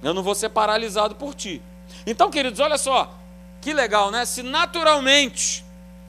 Eu 0.00 0.14
não 0.14 0.22
vou 0.22 0.34
ser 0.34 0.50
paralisado 0.50 1.16
por 1.16 1.34
ti. 1.34 1.60
Então, 2.06 2.30
queridos, 2.30 2.60
olha 2.60 2.78
só, 2.78 3.12
que 3.60 3.72
legal, 3.72 4.10
né? 4.10 4.24
Se 4.24 4.42
naturalmente 4.42 5.64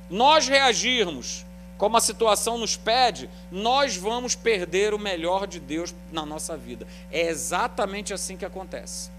nós 0.08 0.48
reagirmos 0.48 1.44
como 1.80 1.98
a 1.98 2.02
situação 2.02 2.58
nos 2.58 2.78
pede, 2.78 3.30
nós 3.52 3.98
vamos 3.98 4.36
perder 4.36 4.94
o 4.94 5.00
melhor 5.00 5.48
de 5.48 5.60
Deus 5.60 5.94
na 6.12 6.26
nossa 6.26 6.56
vida. 6.56 6.88
É 7.12 7.28
exatamente 7.28 8.14
assim 8.14 8.38
que 8.38 8.46
acontece. 8.46 9.10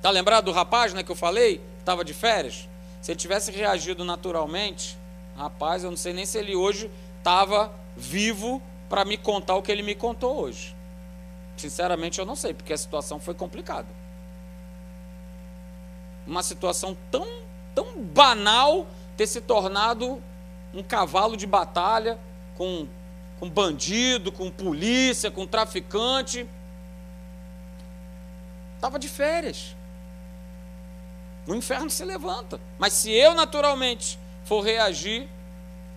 Tá 0.00 0.10
lembrado 0.10 0.44
do 0.44 0.52
rapaz, 0.52 0.94
né, 0.94 1.02
que 1.02 1.10
eu 1.10 1.16
falei? 1.16 1.60
Estava 1.80 2.04
de 2.04 2.14
férias? 2.14 2.68
Se 3.02 3.10
ele 3.10 3.18
tivesse 3.18 3.50
reagido 3.50 4.04
naturalmente, 4.04 4.96
rapaz, 5.36 5.82
eu 5.82 5.90
não 5.90 5.96
sei 5.96 6.12
nem 6.12 6.24
se 6.24 6.38
ele 6.38 6.54
hoje 6.54 6.90
estava 7.18 7.72
vivo 7.96 8.62
para 8.88 9.04
me 9.04 9.16
contar 9.16 9.54
o 9.56 9.62
que 9.62 9.72
ele 9.72 9.82
me 9.82 9.94
contou 9.94 10.40
hoje. 10.40 10.74
Sinceramente, 11.56 12.18
eu 12.18 12.26
não 12.26 12.36
sei, 12.36 12.52
porque 12.52 12.72
a 12.72 12.78
situação 12.78 13.18
foi 13.18 13.34
complicada. 13.34 13.88
Uma 16.26 16.42
situação 16.42 16.96
tão, 17.10 17.26
tão 17.74 18.00
banal 18.02 18.86
ter 19.16 19.26
se 19.26 19.40
tornado 19.40 20.22
um 20.72 20.82
cavalo 20.82 21.36
de 21.36 21.46
batalha 21.46 22.18
com, 22.56 22.88
com 23.38 23.48
bandido, 23.48 24.32
com 24.32 24.50
polícia, 24.50 25.30
com 25.30 25.46
traficante. 25.46 26.48
Estava 28.74 28.98
de 28.98 29.08
férias. 29.08 29.76
O 31.46 31.54
inferno 31.54 31.90
se 31.90 32.04
levanta. 32.04 32.60
Mas 32.78 32.94
se 32.94 33.12
eu 33.12 33.34
naturalmente 33.34 34.18
for 34.44 34.62
reagir, 34.62 35.28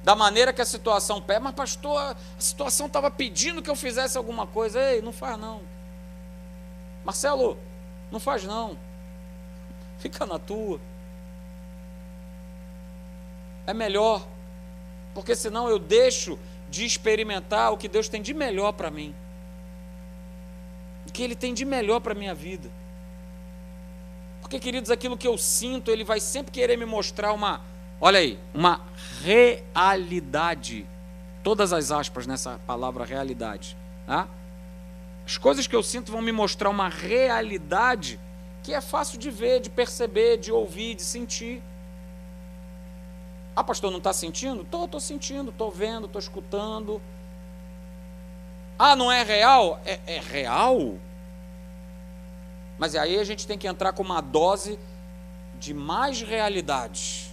da 0.08 0.16
maneira 0.16 0.54
que 0.54 0.62
a 0.62 0.66
situação 0.66 1.22
pede, 1.22 1.42
mas 1.42 1.54
pastor, 1.54 2.00
a 2.00 2.16
situação 2.40 2.88
estava 2.88 3.12
pedindo 3.12 3.62
que 3.62 3.70
eu 3.70 3.76
fizesse 3.76 4.18
alguma 4.18 4.48
coisa. 4.48 4.80
Ei, 4.80 5.02
não 5.02 5.12
faz 5.12 5.38
não. 5.38 5.62
Marcelo, 7.04 7.60
não 8.10 8.18
faz 8.18 8.46
não. 8.46 8.78
Fica 10.00 10.26
na 10.26 10.40
tua. 10.40 10.80
É 13.66 13.74
melhor. 13.74 14.26
Porque 15.14 15.36
senão 15.36 15.68
eu 15.68 15.78
deixo 15.78 16.40
de 16.70 16.86
experimentar 16.86 17.74
o 17.74 17.78
que 17.78 17.90
Deus 17.90 18.08
tem 18.08 18.22
de 18.22 18.34
melhor 18.34 18.72
para 18.72 18.90
mim. 18.90 19.14
O 21.06 21.12
que 21.12 21.22
Ele 21.22 21.36
tem 21.36 21.54
de 21.54 21.66
melhor 21.66 22.00
para 22.00 22.14
a 22.14 22.16
minha 22.16 22.34
vida. 22.34 22.72
Porque, 24.40 24.58
queridos, 24.58 24.90
aquilo 24.90 25.18
que 25.18 25.28
eu 25.28 25.38
sinto, 25.38 25.92
Ele 25.92 26.06
vai 26.06 26.22
sempre 26.22 26.54
querer 26.54 26.78
me 26.78 26.86
mostrar 26.86 27.34
uma 27.34 27.62
Olha 28.00 28.20
aí, 28.20 28.40
uma 28.54 28.82
realidade. 29.22 30.88
Todas 31.44 31.74
as 31.74 31.92
aspas 31.92 32.28
nessa 32.28 32.60
palavra 32.68 33.04
realidade. 33.04 33.76
Tá? 34.06 34.28
As 35.26 35.38
coisas 35.38 35.66
que 35.66 35.76
eu 35.76 35.82
sinto 35.82 36.12
vão 36.12 36.22
me 36.22 36.32
mostrar 36.32 36.70
uma 36.70 36.90
realidade 36.90 38.20
que 38.62 38.74
é 38.74 38.82
fácil 38.82 39.18
de 39.18 39.32
ver, 39.32 39.62
de 39.62 39.70
perceber, 39.70 40.38
de 40.38 40.52
ouvir, 40.52 40.94
de 40.94 41.02
sentir. 41.02 41.64
Ah, 43.56 43.64
pastor, 43.64 43.90
não 43.90 43.98
está 43.98 44.14
sentindo? 44.14 44.62
Estou, 44.62 44.86
estou 44.86 45.00
sentindo, 45.00 45.50
estou 45.50 45.72
vendo, 45.72 46.06
estou 46.06 46.20
escutando. 46.20 47.02
Ah, 48.78 48.96
não 48.96 49.12
é 49.12 49.24
real? 49.24 49.82
É, 49.84 50.00
é 50.06 50.20
real. 50.20 50.98
Mas 52.78 52.94
aí 52.96 53.18
a 53.18 53.24
gente 53.24 53.48
tem 53.48 53.58
que 53.58 53.68
entrar 53.68 53.94
com 53.94 54.04
uma 54.04 54.22
dose 54.22 54.78
de 55.60 55.74
mais 55.74 56.22
realidades 56.22 57.27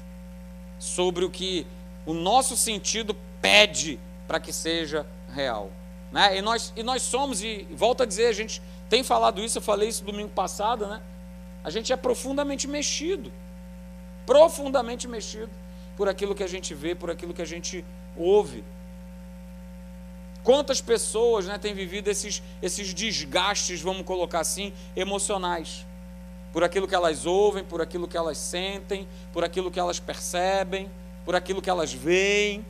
sobre 0.85 1.25
o 1.25 1.31
que 1.31 1.67
o 2.05 2.13
nosso 2.13 2.57
sentido 2.59 3.17
pede 3.41 3.99
para 4.29 4.39
que 4.39 4.53
seja 4.53 5.07
real. 5.33 5.73
Né? 6.13 6.37
E, 6.39 6.43
nós, 6.43 6.73
e 6.77 6.83
nós 6.83 7.03
somos, 7.03 7.43
e 7.43 7.67
volto 7.71 8.03
a 8.03 8.07
dizer, 8.07 8.27
a 8.27 8.33
gente 8.33 8.61
tem 8.91 9.03
falado 9.03 9.43
isso, 9.43 9.57
eu 9.59 9.63
falei 9.63 9.89
isso 9.89 10.05
domingo 10.05 10.29
passado, 10.29 10.87
né? 10.87 11.01
A 11.65 11.71
gente 11.71 11.91
é 11.91 11.97
profundamente 11.97 12.69
mexido, 12.69 13.33
profundamente 14.27 15.09
mexido 15.09 15.51
por 15.97 16.07
aquilo 16.07 16.35
que 16.35 16.43
a 16.43 16.47
gente 16.47 16.75
vê, 16.75 16.95
por 16.95 17.11
aquilo 17.11 17.33
que 17.33 17.41
a 17.41 17.47
gente 17.47 17.83
ouve. 18.15 18.63
Quantas 20.43 20.83
pessoas 20.83 21.47
né, 21.47 21.57
têm 21.57 21.73
vivido 21.73 22.09
esses, 22.09 22.43
esses 22.61 22.93
desgastes, 22.93 23.81
vamos 23.81 24.05
colocar 24.05 24.41
assim, 24.41 24.75
emocionais? 24.95 25.87
Por 26.55 26.63
aquilo 26.63 26.87
que 26.87 26.95
elas 26.95 27.27
ouvem, 27.27 27.65
por 27.65 27.83
aquilo 27.83 28.07
que 28.07 28.17
elas 28.17 28.39
sentem, 28.39 29.09
por 29.33 29.43
aquilo 29.43 29.73
que 29.73 29.81
elas 29.81 29.99
percebem, 29.99 30.89
por 31.25 31.35
aquilo 31.35 31.61
que 31.61 31.69
elas 31.69 31.93
veem. 31.93 32.65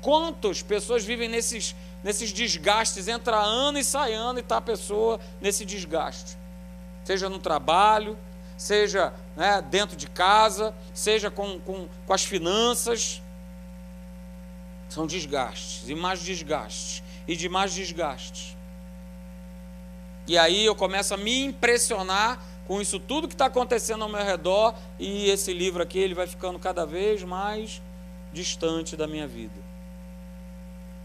Quantas 0.00 0.62
pessoas 0.62 1.04
vivem 1.04 1.28
nesses, 1.28 1.74
nesses 2.04 2.32
desgastes, 2.32 3.08
entra 3.08 3.36
ano 3.36 3.76
e 3.76 3.82
sai 3.82 4.14
ano 4.14 4.38
e 4.38 4.42
está 4.42 4.58
a 4.58 4.60
pessoa 4.60 5.18
nesse 5.40 5.64
desgaste, 5.64 6.38
seja 7.02 7.28
no 7.28 7.40
trabalho, 7.40 8.16
seja 8.56 9.12
né, 9.36 9.60
dentro 9.60 9.96
de 9.96 10.08
casa, 10.08 10.72
seja 10.94 11.28
com, 11.28 11.58
com, 11.58 11.88
com 12.06 12.12
as 12.12 12.22
finanças. 12.22 13.20
São 14.88 15.08
desgastes, 15.08 15.88
e 15.88 15.94
mais 15.96 16.20
desgastes, 16.20 17.02
e 17.26 17.34
de 17.34 17.48
mais 17.48 17.74
desgastes. 17.74 18.56
E 20.24 20.38
aí 20.38 20.64
eu 20.64 20.76
começo 20.76 21.12
a 21.14 21.16
me 21.16 21.46
impressionar 21.46 22.51
com 22.72 22.80
isso 22.80 22.98
tudo 22.98 23.28
que 23.28 23.34
está 23.34 23.44
acontecendo 23.44 24.02
ao 24.02 24.08
meu 24.08 24.24
redor 24.24 24.74
e 24.98 25.28
esse 25.28 25.52
livro 25.52 25.82
aqui 25.82 25.98
ele 25.98 26.14
vai 26.14 26.26
ficando 26.26 26.58
cada 26.58 26.86
vez 26.86 27.22
mais 27.22 27.82
distante 28.32 28.96
da 28.96 29.06
minha 29.06 29.28
vida. 29.28 29.60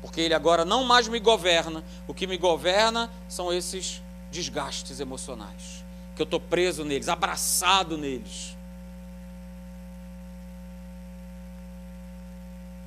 Porque 0.01 0.21
ele 0.21 0.33
agora 0.33 0.63
não 0.63 0.85
mais 0.85 1.09
me 1.09 1.19
governa, 1.19 1.83
o 2.07 2.13
que 2.13 2.25
me 2.25 2.37
governa 2.37 3.11
são 3.27 3.51
esses 3.51 4.01
desgastes 4.31 5.01
emocionais, 5.01 5.83
que 6.15 6.21
eu 6.21 6.23
estou 6.23 6.39
preso 6.39 6.85
neles, 6.85 7.09
abraçado 7.09 7.97
neles. 7.97 8.55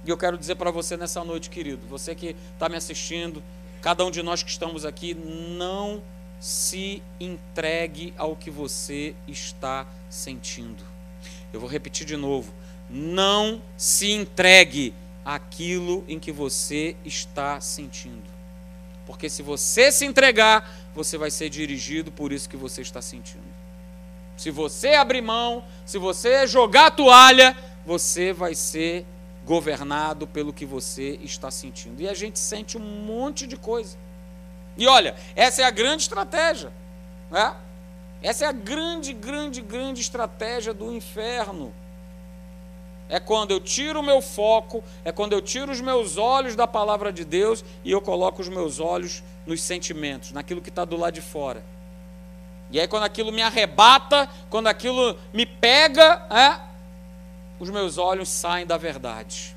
E 0.07 0.09
eu 0.09 0.17
quero 0.17 0.39
dizer 0.39 0.55
para 0.55 0.71
você 0.71 0.97
nessa 0.97 1.23
noite, 1.23 1.51
querido, 1.51 1.87
você 1.87 2.15
que 2.15 2.35
está 2.55 2.67
me 2.67 2.77
assistindo, 2.77 3.43
cada 3.83 4.07
um 4.07 4.11
de 4.11 4.23
nós 4.23 4.43
que 4.43 4.49
estamos 4.49 4.87
aqui, 4.87 5.13
não 5.13 6.03
se 6.41 7.03
entregue 7.21 8.15
ao 8.17 8.35
que 8.35 8.51
você 8.51 9.15
está 9.29 9.87
sentindo. 10.09 10.83
Eu 11.53 11.61
vou 11.61 11.69
repetir 11.69 12.07
de 12.07 12.17
novo. 12.17 12.53
Não 12.89 13.61
se 13.77 14.11
entregue 14.11 14.95
àquilo 15.25 16.03
em 16.09 16.19
que 16.19 16.33
você 16.33 16.97
está 17.05 17.61
sentindo. 17.61 18.25
Porque 19.07 19.29
se 19.29 19.43
você 19.43 19.93
se 19.93 20.07
entregar, 20.07 20.91
você 20.95 21.19
vai 21.19 21.31
ser 21.31 21.51
dirigido 21.51 22.11
por 22.11 22.33
isso 22.33 22.49
que 22.49 22.57
você 22.57 22.81
está 22.81 23.03
sentindo. 23.03 23.45
Se 24.37 24.51
você 24.51 24.95
abrir 24.95 25.21
mão, 25.21 25.63
se 25.85 25.99
você 25.99 26.47
jogar 26.47 26.87
a 26.87 26.91
toalha, 26.91 27.57
você 27.85 28.33
vai 28.33 28.55
ser 28.55 29.05
governado 29.45 30.27
pelo 30.27 30.53
que 30.53 30.65
você 30.65 31.19
está 31.23 31.51
sentindo. 31.51 32.01
E 32.01 32.09
a 32.09 32.15
gente 32.15 32.39
sente 32.39 32.79
um 32.79 33.05
monte 33.05 33.47
de 33.47 33.57
coisa. 33.57 33.99
E 34.81 34.89
olha, 34.89 35.15
essa 35.37 35.61
é 35.61 35.65
a 35.67 35.71
grande 35.71 36.05
estratégia. 36.05 36.73
Né? 37.31 37.55
Essa 38.23 38.47
é 38.47 38.49
a 38.49 38.53
grande, 38.53 39.13
grande, 39.13 39.61
grande 39.61 40.01
estratégia 40.01 40.73
do 40.73 40.91
inferno. 40.91 41.75
É 43.07 43.21
quando 43.21 43.51
eu 43.51 43.61
tiro 43.61 44.01
o 44.01 44.03
meu 44.03 44.23
foco, 44.23 44.83
é 45.05 45.13
quando 45.13 45.35
eu 45.35 45.43
tiro 45.43 45.71
os 45.71 45.83
meus 45.83 46.17
olhos 46.17 46.57
da 46.57 46.67
palavra 46.67 47.13
de 47.13 47.27
Deus 47.27 47.63
e 47.85 47.91
eu 47.91 48.01
coloco 48.01 48.41
os 48.41 48.49
meus 48.49 48.81
olhos 48.81 49.23
nos 49.45 49.63
sentimentos, 49.63 50.33
naquilo 50.33 50.63
que 50.63 50.71
está 50.71 50.87
do 50.87 50.97
lado 50.97 51.13
de 51.13 51.21
fora. 51.21 51.63
E 52.71 52.81
aí, 52.81 52.89
quando 52.89 53.03
aquilo 53.03 53.31
me 53.31 53.43
arrebata, 53.43 54.31
quando 54.49 54.69
aquilo 54.69 55.19
me 55.31 55.45
pega, 55.45 56.27
é, 56.31 56.59
os 57.59 57.69
meus 57.69 57.99
olhos 57.99 58.31
saem 58.31 58.65
da 58.65 58.79
verdade. 58.79 59.55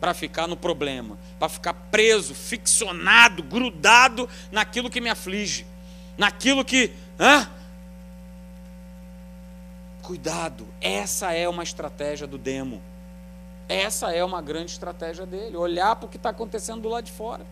Para 0.00 0.14
ficar 0.14 0.46
no 0.46 0.56
problema, 0.56 1.18
para 1.44 1.48
ficar 1.50 1.74
preso, 1.90 2.34
ficcionado, 2.34 3.42
grudado 3.42 4.28
naquilo 4.50 4.88
que 4.88 5.00
me 5.00 5.10
aflige, 5.10 5.66
naquilo 6.16 6.64
que. 6.64 6.90
Hã? 7.20 7.50
Cuidado, 10.00 10.66
essa 10.80 11.32
é 11.32 11.46
uma 11.46 11.62
estratégia 11.62 12.26
do 12.26 12.38
demo. 12.38 12.82
Essa 13.68 14.10
é 14.10 14.24
uma 14.24 14.40
grande 14.40 14.72
estratégia 14.72 15.26
dele, 15.26 15.56
olhar 15.56 15.96
para 15.96 16.06
o 16.06 16.08
que 16.08 16.16
está 16.16 16.30
acontecendo 16.30 16.80
do 16.80 16.88
lado 16.88 17.04
de 17.04 17.12
fora. 17.12 17.46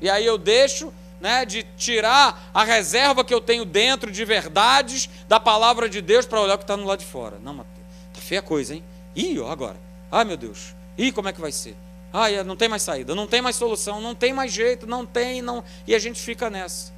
E 0.00 0.08
aí 0.08 0.24
eu 0.24 0.38
deixo 0.38 0.92
né, 1.20 1.44
de 1.44 1.64
tirar 1.76 2.50
a 2.52 2.64
reserva 2.64 3.24
que 3.24 3.32
eu 3.32 3.42
tenho 3.42 3.64
dentro 3.66 4.10
de 4.10 4.24
verdades 4.24 5.08
da 5.28 5.40
palavra 5.40 5.88
de 5.88 6.00
Deus 6.00 6.24
para 6.24 6.40
olhar 6.40 6.54
o 6.54 6.58
que 6.58 6.64
está 6.64 6.76
no 6.78 6.86
lado 6.86 7.00
de 7.00 7.06
fora. 7.06 7.38
Não, 7.42 7.54
mas 7.54 7.66
tá 8.14 8.20
feia 8.20 8.40
a 8.40 8.42
coisa, 8.42 8.74
hein? 8.74 8.84
Ih, 9.14 9.38
ó, 9.38 9.50
agora. 9.50 9.76
Ai, 10.10 10.24
meu 10.24 10.36
Deus. 10.36 10.74
Ih, 10.96 11.12
como 11.12 11.28
é 11.28 11.32
que 11.32 11.40
vai 11.40 11.52
ser? 11.52 11.76
Ai, 12.18 12.42
não 12.44 12.56
tem 12.56 12.66
mais 12.66 12.80
saída, 12.80 13.14
não 13.14 13.26
tem 13.26 13.42
mais 13.42 13.56
solução, 13.56 14.00
não 14.00 14.14
tem 14.14 14.32
mais 14.32 14.50
jeito, 14.50 14.86
não 14.86 15.04
tem, 15.04 15.42
não. 15.42 15.62
E 15.86 15.94
a 15.94 15.98
gente 15.98 16.18
fica 16.18 16.48
nessa. 16.48 16.90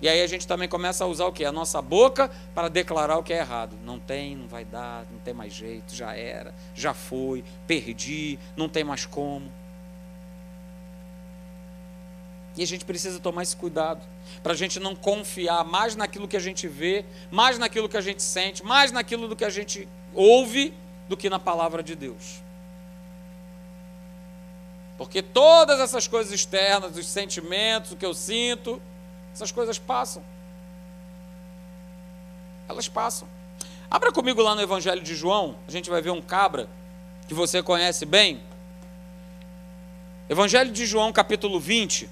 E 0.00 0.08
aí 0.08 0.22
a 0.22 0.26
gente 0.28 0.46
também 0.46 0.68
começa 0.68 1.02
a 1.02 1.08
usar 1.08 1.26
o 1.26 1.32
que? 1.32 1.44
A 1.44 1.50
nossa 1.50 1.82
boca 1.82 2.30
para 2.54 2.68
declarar 2.68 3.18
o 3.18 3.24
que 3.24 3.32
é 3.32 3.38
errado. 3.38 3.76
Não 3.84 3.98
tem, 3.98 4.36
não 4.36 4.46
vai 4.46 4.64
dar, 4.64 5.04
não 5.10 5.18
tem 5.18 5.34
mais 5.34 5.52
jeito, 5.52 5.92
já 5.92 6.14
era, 6.14 6.54
já 6.76 6.94
foi, 6.94 7.42
perdi, 7.66 8.38
não 8.56 8.68
tem 8.68 8.84
mais 8.84 9.04
como. 9.04 9.52
E 12.56 12.62
a 12.62 12.66
gente 12.66 12.84
precisa 12.84 13.18
tomar 13.18 13.42
esse 13.42 13.56
cuidado, 13.56 14.06
para 14.44 14.52
a 14.52 14.56
gente 14.56 14.78
não 14.78 14.94
confiar 14.94 15.64
mais 15.64 15.96
naquilo 15.96 16.28
que 16.28 16.36
a 16.36 16.40
gente 16.40 16.68
vê, 16.68 17.04
mais 17.32 17.58
naquilo 17.58 17.88
que 17.88 17.96
a 17.96 18.00
gente 18.00 18.22
sente, 18.22 18.64
mais 18.64 18.92
naquilo 18.92 19.26
do 19.26 19.34
que 19.34 19.44
a 19.44 19.50
gente 19.50 19.88
ouve, 20.14 20.72
do 21.08 21.16
que 21.16 21.28
na 21.28 21.40
palavra 21.40 21.82
de 21.82 21.96
Deus. 21.96 22.48
Porque 25.00 25.22
todas 25.22 25.80
essas 25.80 26.06
coisas 26.06 26.30
externas, 26.30 26.94
os 26.94 27.06
sentimentos, 27.06 27.90
o 27.90 27.96
que 27.96 28.04
eu 28.04 28.12
sinto, 28.12 28.82
essas 29.32 29.50
coisas 29.50 29.78
passam. 29.78 30.22
Elas 32.68 32.86
passam. 32.86 33.26
Abra 33.90 34.12
comigo 34.12 34.42
lá 34.42 34.54
no 34.54 34.60
Evangelho 34.60 35.00
de 35.00 35.14
João, 35.14 35.56
a 35.66 35.70
gente 35.70 35.88
vai 35.88 36.02
ver 36.02 36.10
um 36.10 36.20
cabra 36.20 36.68
que 37.26 37.32
você 37.32 37.62
conhece 37.62 38.04
bem. 38.04 38.42
Evangelho 40.28 40.70
de 40.70 40.84
João, 40.84 41.10
capítulo 41.14 41.58
20 41.58 42.06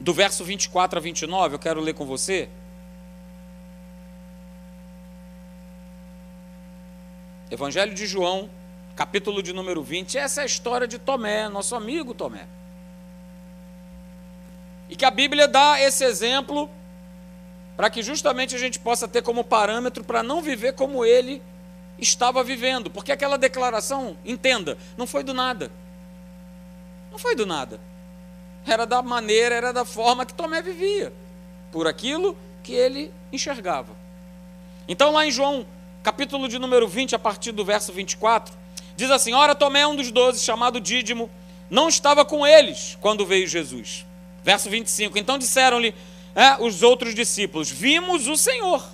do 0.00 0.12
verso 0.12 0.42
24 0.42 0.98
a 0.98 1.00
29, 1.00 1.54
eu 1.54 1.58
quero 1.60 1.80
ler 1.80 1.94
com 1.94 2.04
você. 2.04 2.48
Evangelho 7.48 7.94
de 7.94 8.08
João, 8.08 8.50
capítulo 8.98 9.40
de 9.42 9.52
número 9.52 9.80
20. 9.80 10.18
Essa 10.18 10.40
é 10.40 10.42
a 10.42 10.46
história 10.46 10.88
de 10.88 10.98
Tomé, 10.98 11.48
nosso 11.48 11.76
amigo 11.76 12.12
Tomé. 12.12 12.46
E 14.90 14.96
que 14.96 15.04
a 15.04 15.10
Bíblia 15.10 15.46
dá 15.46 15.80
esse 15.80 16.04
exemplo 16.04 16.68
para 17.76 17.88
que 17.88 18.02
justamente 18.02 18.56
a 18.56 18.58
gente 18.58 18.80
possa 18.80 19.06
ter 19.06 19.22
como 19.22 19.44
parâmetro 19.44 20.02
para 20.02 20.22
não 20.22 20.42
viver 20.42 20.72
como 20.72 21.04
ele 21.04 21.40
estava 21.96 22.42
vivendo. 22.42 22.90
Porque 22.90 23.12
aquela 23.12 23.38
declaração, 23.38 24.16
entenda, 24.24 24.76
não 24.96 25.06
foi 25.06 25.22
do 25.22 25.32
nada. 25.32 25.70
Não 27.12 27.18
foi 27.18 27.36
do 27.36 27.46
nada 27.46 27.80
era 28.66 28.86
da 28.86 29.02
maneira, 29.02 29.54
era 29.54 29.72
da 29.72 29.84
forma 29.84 30.26
que 30.26 30.34
Tomé 30.34 30.60
vivia, 30.60 31.12
por 31.72 31.86
aquilo 31.86 32.36
que 32.62 32.74
ele 32.74 33.12
enxergava. 33.32 33.96
Então, 34.86 35.12
lá 35.12 35.26
em 35.26 35.30
João, 35.30 35.66
capítulo 36.02 36.48
de 36.48 36.58
número 36.58 36.86
20, 36.86 37.14
a 37.14 37.18
partir 37.18 37.52
do 37.52 37.64
verso 37.64 37.92
24, 37.92 38.54
diz 38.98 39.12
assim: 39.12 39.32
Ora, 39.32 39.54
Tomé, 39.54 39.86
um 39.86 39.94
dos 39.94 40.10
doze, 40.10 40.44
chamado 40.44 40.80
Dídimo, 40.80 41.30
não 41.70 41.88
estava 41.88 42.24
com 42.24 42.44
eles 42.44 42.98
quando 43.00 43.24
veio 43.24 43.46
Jesus. 43.46 44.04
Verso 44.42 44.68
25: 44.68 45.16
Então 45.16 45.38
disseram-lhe 45.38 45.94
é, 46.34 46.60
os 46.60 46.82
outros 46.82 47.14
discípulos: 47.14 47.70
Vimos 47.70 48.26
o 48.26 48.36
Senhor. 48.36 48.84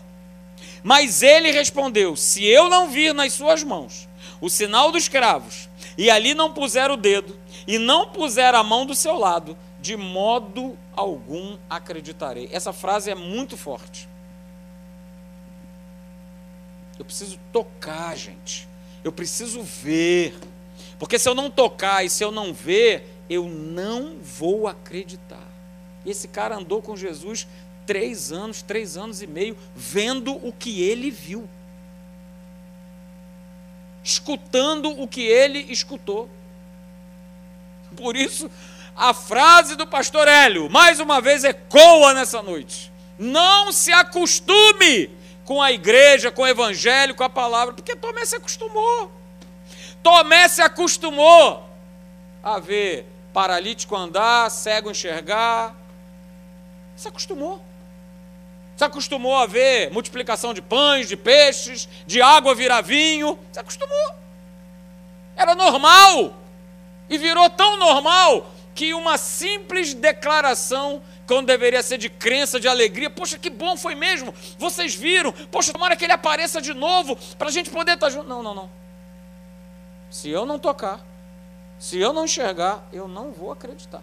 Mas 0.83 1.23
ele 1.23 1.51
respondeu: 1.51 2.15
Se 2.15 2.45
eu 2.45 2.69
não 2.69 2.91
vir 2.91 3.15
nas 3.15 3.33
suas 3.33 3.65
mãos 3.65 4.07
o 4.41 4.51
sinal 4.51 4.93
dos 4.93 5.09
cravos, 5.09 5.71
e 5.97 6.11
ali 6.11 6.35
não 6.35 6.53
puser 6.53 6.91
o 6.91 6.99
dedo, 6.99 7.39
e 7.67 7.79
não 7.79 8.11
puser 8.11 8.55
a 8.55 8.63
mão 8.63 8.85
do 8.85 8.95
seu 8.95 9.19
lado, 9.19 9.57
de 9.81 9.97
modo 9.97 10.79
algum 10.95 11.57
acreditarei. 11.71 12.51
Essa 12.53 12.75
frase 12.75 13.11
é 13.11 13.15
muito 13.15 13.57
forte. 13.57 14.07
Eu 16.99 17.07
preciso 17.07 17.39
tocar, 17.51 18.15
gente. 18.17 18.69
Eu 19.05 19.13
preciso 19.13 19.63
ver. 19.63 20.35
Porque 20.99 21.19
se 21.19 21.29
eu 21.29 21.35
não 21.35 21.51
tocar 21.51 22.05
e 22.05 22.11
se 22.11 22.25
eu 22.25 22.33
não 22.33 22.53
ver, 22.53 23.15
eu 23.29 23.49
não 23.49 24.17
vou 24.19 24.67
acreditar. 24.67 25.47
E 26.05 26.11
esse 26.11 26.27
cara 26.27 26.57
andou 26.57 26.83
com 26.83 26.97
Jesus 26.97 27.47
três 27.87 28.33
anos, 28.33 28.63
três 28.63 28.97
anos 28.97 29.21
e 29.23 29.27
meio, 29.27 29.57
vendo 29.77 30.35
o 30.35 30.53
que 30.53 30.83
ele 30.83 31.11
viu, 31.11 31.49
escutando 34.03 34.89
o 34.91 35.07
que 35.07 35.23
ele 35.23 35.59
escutou. 35.71 36.29
Por 37.95 38.17
isso, 38.17 38.51
a 38.97 39.13
frase 39.13 39.77
do 39.77 39.87
pastor 39.87 40.27
Hélio, 40.27 40.71
mais 40.71 40.99
uma 40.99 41.21
vez, 41.21 41.45
ecoa 41.45 42.15
nessa 42.15 42.43
noite. 42.43 42.91
Não 43.19 43.71
se 43.71 43.93
acostume 43.93 45.11
com 45.45 45.63
a 45.63 45.71
igreja, 45.71 46.31
com 46.31 46.43
o 46.43 46.47
evangelho, 46.47 47.15
com 47.15 47.25
a 47.25 47.31
palavra, 47.31 47.75
porque 47.75 47.95
Tomé 47.95 48.25
se 48.25 48.37
acostumou. 48.37 49.13
Tomé 50.03 50.49
se 50.49 50.63
acostumou 50.63 51.69
a 52.43 52.59
ver 52.59 53.07
paralítico 53.33 53.97
andar, 53.97 54.51
cego 54.51 54.91
enxergar. 54.91 55.75
Se 56.97 57.09
acostumou. 57.09 57.63
Se 58.77 58.85
acostumou 58.85 59.37
a 59.37 59.47
ver 59.47 59.91
multiplicação 59.91 60.53
de 60.53 60.61
pães, 60.61 61.09
de 61.09 61.17
peixes, 61.17 61.89
de 62.07 62.21
água 62.21 62.55
virar 62.55 62.81
vinho. 62.81 63.39
Se 63.53 63.59
acostumou. 63.59 64.15
Era 65.37 65.55
normal. 65.55 66.35
E 67.09 67.19
virou 67.19 67.49
tão 67.51 67.77
normal 67.77 68.51
que 68.75 68.93
uma 68.93 69.17
simples 69.17 69.95
declaração, 69.95 71.03
quando 71.27 71.47
deveria 71.47 71.83
ser 71.83 71.99
de 71.99 72.09
crença, 72.09 72.61
de 72.61 72.69
alegria, 72.69 73.09
poxa, 73.09 73.39
que 73.39 73.51
bom 73.51 73.77
foi 73.77 73.95
mesmo, 73.95 74.35
vocês 74.59 74.95
viram, 74.95 75.33
poxa, 75.51 75.73
tomara 75.73 75.97
que 75.97 76.05
ele 76.05 76.13
apareça 76.13 76.61
de 76.61 76.75
novo, 76.75 77.17
para 77.39 77.49
a 77.49 77.53
gente 77.53 77.71
poder 77.71 77.93
estar 77.95 78.11
junto. 78.11 78.29
Não, 78.29 78.43
não, 78.43 78.55
não. 78.55 78.71
Se 80.11 80.29
eu 80.29 80.47
não 80.47 80.59
tocar, 80.59 81.05
se 81.79 81.99
eu 81.99 82.13
não 82.13 82.25
enxergar, 82.25 82.87
eu 82.93 83.09
não 83.09 83.33
vou 83.33 83.51
acreditar. 83.51 84.03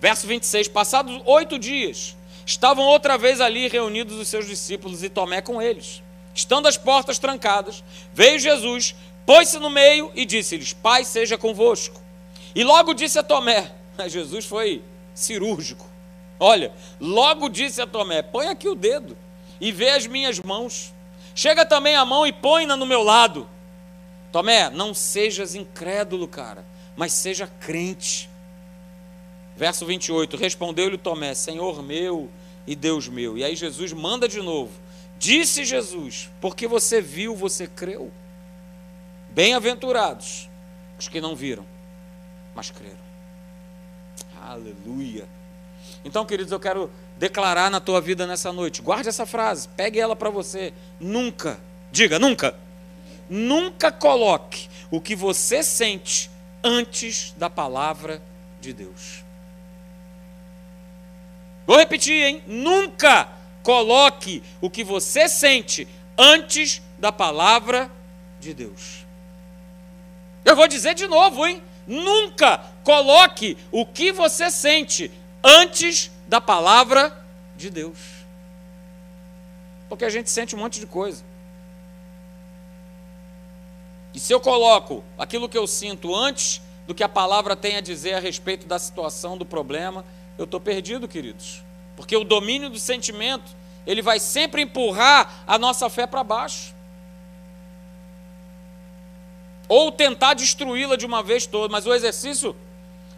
Verso 0.00 0.26
26: 0.26 0.68
Passados 0.68 1.20
oito 1.26 1.58
dias, 1.58 2.16
estavam 2.46 2.84
outra 2.84 3.18
vez 3.18 3.40
ali 3.40 3.68
reunidos 3.68 4.16
os 4.16 4.28
seus 4.28 4.46
discípulos 4.46 5.02
e 5.02 5.08
Tomé 5.08 5.40
com 5.40 5.60
eles. 5.60 6.02
Estando 6.34 6.68
as 6.68 6.76
portas 6.76 7.18
trancadas, 7.18 7.82
veio 8.12 8.38
Jesus, 8.38 8.94
pôs-se 9.26 9.58
no 9.58 9.68
meio 9.68 10.10
e 10.14 10.24
disse-lhes: 10.24 10.72
Pai 10.72 11.04
seja 11.04 11.36
convosco. 11.36 12.00
E 12.54 12.64
logo 12.64 12.94
disse 12.94 13.18
a 13.18 13.22
Tomé: 13.22 13.72
Jesus 14.08 14.46
foi 14.46 14.82
cirúrgico. 15.18 15.86
Olha, 16.40 16.72
logo 17.00 17.48
disse 17.48 17.80
a 17.80 17.86
Tomé: 17.86 18.22
Põe 18.22 18.48
aqui 18.48 18.68
o 18.68 18.74
dedo 18.74 19.16
e 19.60 19.72
vê 19.72 19.90
as 19.90 20.06
minhas 20.06 20.38
mãos. 20.38 20.92
Chega 21.34 21.64
também 21.64 21.94
a 21.94 22.04
mão 22.04 22.26
e 22.26 22.32
põe-na 22.32 22.76
no 22.76 22.86
meu 22.86 23.02
lado. 23.02 23.48
Tomé, 24.32 24.70
não 24.70 24.92
sejas 24.92 25.54
incrédulo, 25.54 26.28
cara, 26.28 26.64
mas 26.96 27.12
seja 27.12 27.46
crente. 27.60 28.28
Verso 29.56 29.84
28, 29.86 30.36
respondeu-lhe 30.36 30.98
Tomé, 30.98 31.34
Senhor 31.34 31.82
meu 31.82 32.30
e 32.66 32.76
Deus 32.76 33.08
meu. 33.08 33.36
E 33.36 33.42
aí 33.42 33.56
Jesus 33.56 33.92
manda 33.92 34.28
de 34.28 34.40
novo. 34.40 34.72
Disse 35.18 35.64
Jesus, 35.64 36.30
porque 36.40 36.68
você 36.68 37.00
viu, 37.00 37.34
você 37.34 37.66
creu. 37.66 38.12
Bem-aventurados 39.30 40.48
os 40.98 41.08
que 41.08 41.20
não 41.20 41.34
viram, 41.34 41.64
mas 42.54 42.70
creram. 42.70 43.07
Aleluia. 44.48 45.28
Então, 46.02 46.24
queridos, 46.24 46.50
eu 46.50 46.58
quero 46.58 46.90
declarar 47.18 47.70
na 47.70 47.80
tua 47.80 48.00
vida 48.00 48.26
nessa 48.26 48.50
noite. 48.50 48.80
Guarde 48.80 49.10
essa 49.10 49.26
frase, 49.26 49.68
pegue 49.76 50.00
ela 50.00 50.16
para 50.16 50.30
você. 50.30 50.72
Nunca, 50.98 51.60
diga 51.92 52.18
nunca, 52.18 52.56
nunca 53.28 53.92
coloque 53.92 54.70
o 54.90 55.02
que 55.02 55.14
você 55.14 55.62
sente 55.62 56.30
antes 56.64 57.34
da 57.36 57.50
palavra 57.50 58.22
de 58.58 58.72
Deus. 58.72 59.22
Vou 61.66 61.76
repetir, 61.76 62.14
hein? 62.14 62.42
Nunca 62.46 63.28
coloque 63.62 64.42
o 64.62 64.70
que 64.70 64.82
você 64.82 65.28
sente 65.28 65.86
antes 66.16 66.80
da 66.98 67.12
palavra 67.12 67.90
de 68.40 68.54
Deus. 68.54 69.04
Eu 70.42 70.56
vou 70.56 70.66
dizer 70.66 70.94
de 70.94 71.06
novo, 71.06 71.46
hein? 71.46 71.62
Nunca 71.88 72.58
coloque 72.84 73.56
o 73.72 73.86
que 73.86 74.12
você 74.12 74.50
sente 74.50 75.10
antes 75.42 76.10
da 76.26 76.38
palavra 76.38 77.24
de 77.56 77.70
Deus. 77.70 77.98
Porque 79.88 80.04
a 80.04 80.10
gente 80.10 80.28
sente 80.28 80.54
um 80.54 80.58
monte 80.58 80.78
de 80.78 80.86
coisa. 80.86 81.24
E 84.12 84.20
se 84.20 84.34
eu 84.34 84.40
coloco 84.40 85.02
aquilo 85.18 85.48
que 85.48 85.56
eu 85.56 85.66
sinto 85.66 86.14
antes 86.14 86.60
do 86.86 86.94
que 86.94 87.02
a 87.02 87.08
palavra 87.08 87.56
tem 87.56 87.76
a 87.76 87.80
dizer 87.80 88.14
a 88.14 88.20
respeito 88.20 88.66
da 88.66 88.78
situação, 88.78 89.38
do 89.38 89.46
problema, 89.46 90.04
eu 90.36 90.44
estou 90.44 90.60
perdido, 90.60 91.08
queridos. 91.08 91.62
Porque 91.96 92.16
o 92.16 92.24
domínio 92.24 92.68
do 92.68 92.78
sentimento, 92.78 93.50
ele 93.86 94.02
vai 94.02 94.20
sempre 94.20 94.60
empurrar 94.60 95.42
a 95.46 95.58
nossa 95.58 95.88
fé 95.88 96.06
para 96.06 96.22
baixo. 96.22 96.74
Ou 99.68 99.92
tentar 99.92 100.34
destruí-la 100.34 100.96
de 100.96 101.04
uma 101.04 101.22
vez 101.22 101.46
toda. 101.46 101.70
Mas 101.70 101.86
o 101.86 101.94
exercício, 101.94 102.56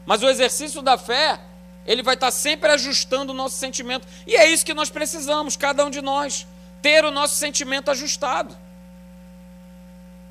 mas 0.05 0.23
o 0.23 0.29
exercício 0.29 0.83
da 0.83 0.99
fé, 0.99 1.41
ele 1.87 2.03
vai 2.03 2.15
estar 2.15 2.31
sempre 2.31 2.71
ajustando 2.71 3.33
o 3.33 3.35
nosso 3.35 3.57
sentimento. 3.57 4.07
E 4.27 4.37
é 4.37 4.51
isso 4.51 4.65
que 4.65 4.75
nós 4.75 4.91
precisamos, 4.91 5.57
cada 5.57 5.85
um 5.85 5.91
de 5.91 6.01
nós, 6.01 6.47
ter 6.83 7.05
o 7.05 7.11
nosso 7.11 7.37
sentimento 7.37 7.91
ajustado. 7.91 8.57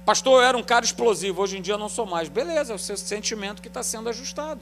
Pastor, 0.06 0.42
eu 0.42 0.48
era 0.48 0.58
um 0.58 0.64
cara 0.64 0.84
explosivo, 0.84 1.42
hoje 1.42 1.58
em 1.58 1.62
dia 1.62 1.76
eu 1.76 1.78
não 1.78 1.90
sou 1.90 2.06
mais. 2.06 2.30
Beleza, 2.30 2.74
é 2.74 2.76
o 2.76 2.80
seu 2.80 2.98
sentimento 2.98 3.62
que 3.62 3.68
está 3.68 3.84
sendo 3.84 4.10
ajustado. 4.10 4.62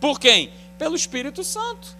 Por 0.00 0.18
quem? 0.18 0.52
Pelo 0.78 0.96
Espírito 0.96 1.44
Santo. 1.44 1.96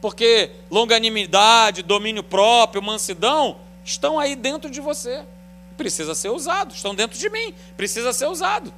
Porque 0.00 0.50
longanimidade, 0.70 1.82
domínio 1.82 2.22
próprio, 2.22 2.82
mansidão 2.82 3.58
estão 3.84 4.18
aí 4.18 4.36
dentro 4.36 4.70
de 4.70 4.80
você. 4.80 5.24
Precisa 5.76 6.14
ser 6.14 6.30
usado, 6.30 6.74
estão 6.74 6.94
dentro 6.94 7.18
de 7.18 7.28
mim, 7.28 7.54
precisa 7.76 8.12
ser 8.12 8.26
usado. 8.26 8.72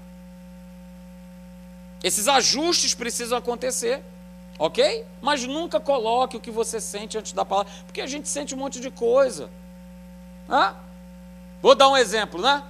Esses 2.02 2.28
ajustes 2.28 2.94
precisam 2.94 3.36
acontecer, 3.36 4.02
ok? 4.58 5.04
Mas 5.20 5.44
nunca 5.44 5.80
coloque 5.80 6.36
o 6.36 6.40
que 6.40 6.50
você 6.50 6.80
sente 6.80 7.18
antes 7.18 7.32
da 7.32 7.44
palavra, 7.44 7.72
porque 7.84 8.00
a 8.00 8.06
gente 8.06 8.28
sente 8.28 8.54
um 8.54 8.58
monte 8.58 8.80
de 8.80 8.90
coisa. 8.90 9.50
Hã? 10.48 10.74
Vou 11.60 11.74
dar 11.74 11.88
um 11.88 11.96
exemplo, 11.96 12.40
né? 12.40 12.62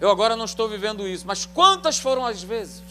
Eu 0.00 0.10
agora 0.10 0.36
não 0.36 0.44
estou 0.44 0.68
vivendo 0.68 1.08
isso, 1.08 1.26
mas 1.26 1.46
quantas 1.46 1.98
foram 1.98 2.24
as 2.24 2.42
vezes 2.42 2.82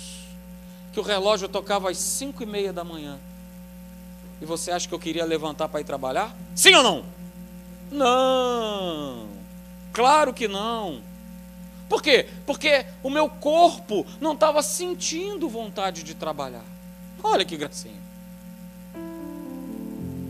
que 0.91 0.99
o 0.99 1.03
relógio 1.03 1.47
tocava 1.47 1.89
às 1.89 1.97
cinco 1.97 2.41
e 2.41 2.45
meia 2.45 2.73
da 2.73 2.83
manhã 2.83 3.19
e 4.41 4.45
você 4.45 4.71
acha 4.71 4.87
que 4.87 4.93
eu 4.93 4.99
queria 4.99 5.23
levantar 5.23 5.69
para 5.69 5.81
ir 5.81 5.83
trabalhar? 5.83 6.35
Sim 6.55 6.73
ou 6.75 6.83
não? 6.83 7.05
Não, 7.91 9.27
claro 9.95 10.33
que 10.33 10.45
não. 10.45 11.01
Por 11.87 12.01
quê? 12.01 12.27
Porque 12.45 12.85
o 13.01 13.09
meu 13.09 13.29
corpo 13.29 14.05
não 14.19 14.33
estava 14.33 14.61
sentindo 14.61 15.47
vontade 15.47 16.03
de 16.03 16.13
trabalhar. 16.13 16.65
Olha 17.23 17.45
que 17.45 17.55
gracinha. 17.55 18.03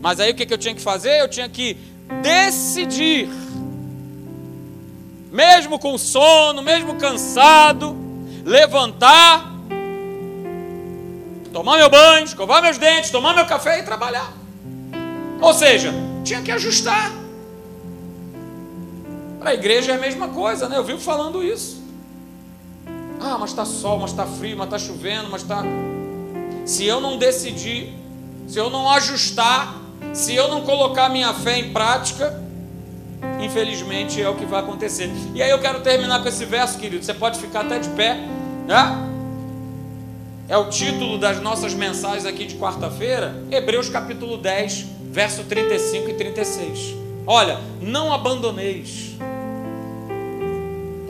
Mas 0.00 0.20
aí 0.20 0.30
o 0.30 0.34
que, 0.36 0.52
eu 0.52 0.56
tinha 0.56 0.74
que 0.74 0.80
fazer? 0.80 1.20
Eu 1.20 1.28
tinha 1.28 1.48
que 1.48 1.76
decidir 2.22 3.28
mesmo 5.32 5.80
com 5.80 5.98
sono, 5.98 6.62
mesmo 6.62 6.94
cansado, 6.94 7.96
levantar, 8.44 9.52
tomar 11.52 11.76
meu 11.76 11.90
banho, 11.90 12.24
escovar 12.24 12.62
meus 12.62 12.78
dentes, 12.78 13.10
tomar 13.10 13.34
meu 13.34 13.46
café 13.46 13.80
e 13.80 13.82
trabalhar. 13.82 14.32
Ou 15.40 15.52
seja, 15.52 15.92
tinha 16.24 16.40
que 16.40 16.52
ajustar. 16.52 17.25
Para 19.46 19.52
a 19.52 19.54
igreja 19.54 19.92
é 19.92 19.94
a 19.94 19.98
mesma 20.00 20.26
coisa, 20.26 20.68
né? 20.68 20.76
Eu 20.76 20.82
vivo 20.82 20.98
falando 20.98 21.40
isso. 21.40 21.80
Ah, 23.20 23.38
mas 23.38 23.50
está 23.50 23.64
sol, 23.64 23.96
mas 24.00 24.10
está 24.10 24.26
frio, 24.26 24.56
mas 24.56 24.66
está 24.66 24.76
chovendo, 24.76 25.28
mas 25.30 25.42
está. 25.42 25.62
Se 26.64 26.84
eu 26.84 27.00
não 27.00 27.16
decidir, 27.16 27.94
se 28.48 28.58
eu 28.58 28.68
não 28.68 28.90
ajustar, 28.90 29.76
se 30.12 30.34
eu 30.34 30.48
não 30.48 30.62
colocar 30.62 31.08
minha 31.08 31.32
fé 31.32 31.60
em 31.60 31.72
prática, 31.72 32.42
infelizmente 33.40 34.20
é 34.20 34.28
o 34.28 34.34
que 34.34 34.44
vai 34.44 34.58
acontecer. 34.58 35.08
E 35.32 35.40
aí 35.40 35.50
eu 35.52 35.60
quero 35.60 35.80
terminar 35.80 36.20
com 36.20 36.28
esse 36.28 36.44
verso, 36.44 36.76
querido. 36.76 37.04
Você 37.04 37.14
pode 37.14 37.38
ficar 37.38 37.60
até 37.60 37.78
de 37.78 37.90
pé, 37.90 38.14
né? 38.66 38.98
É 40.48 40.56
o 40.56 40.68
título 40.68 41.18
das 41.18 41.40
nossas 41.40 41.72
mensagens 41.72 42.26
aqui 42.26 42.46
de 42.46 42.56
quarta-feira, 42.56 43.40
Hebreus 43.48 43.88
capítulo 43.88 44.38
10, 44.38 44.86
verso 45.12 45.44
35 45.44 46.10
e 46.10 46.14
36. 46.14 46.96
Olha, 47.24 47.60
não 47.80 48.12
abandoneis. 48.12 49.14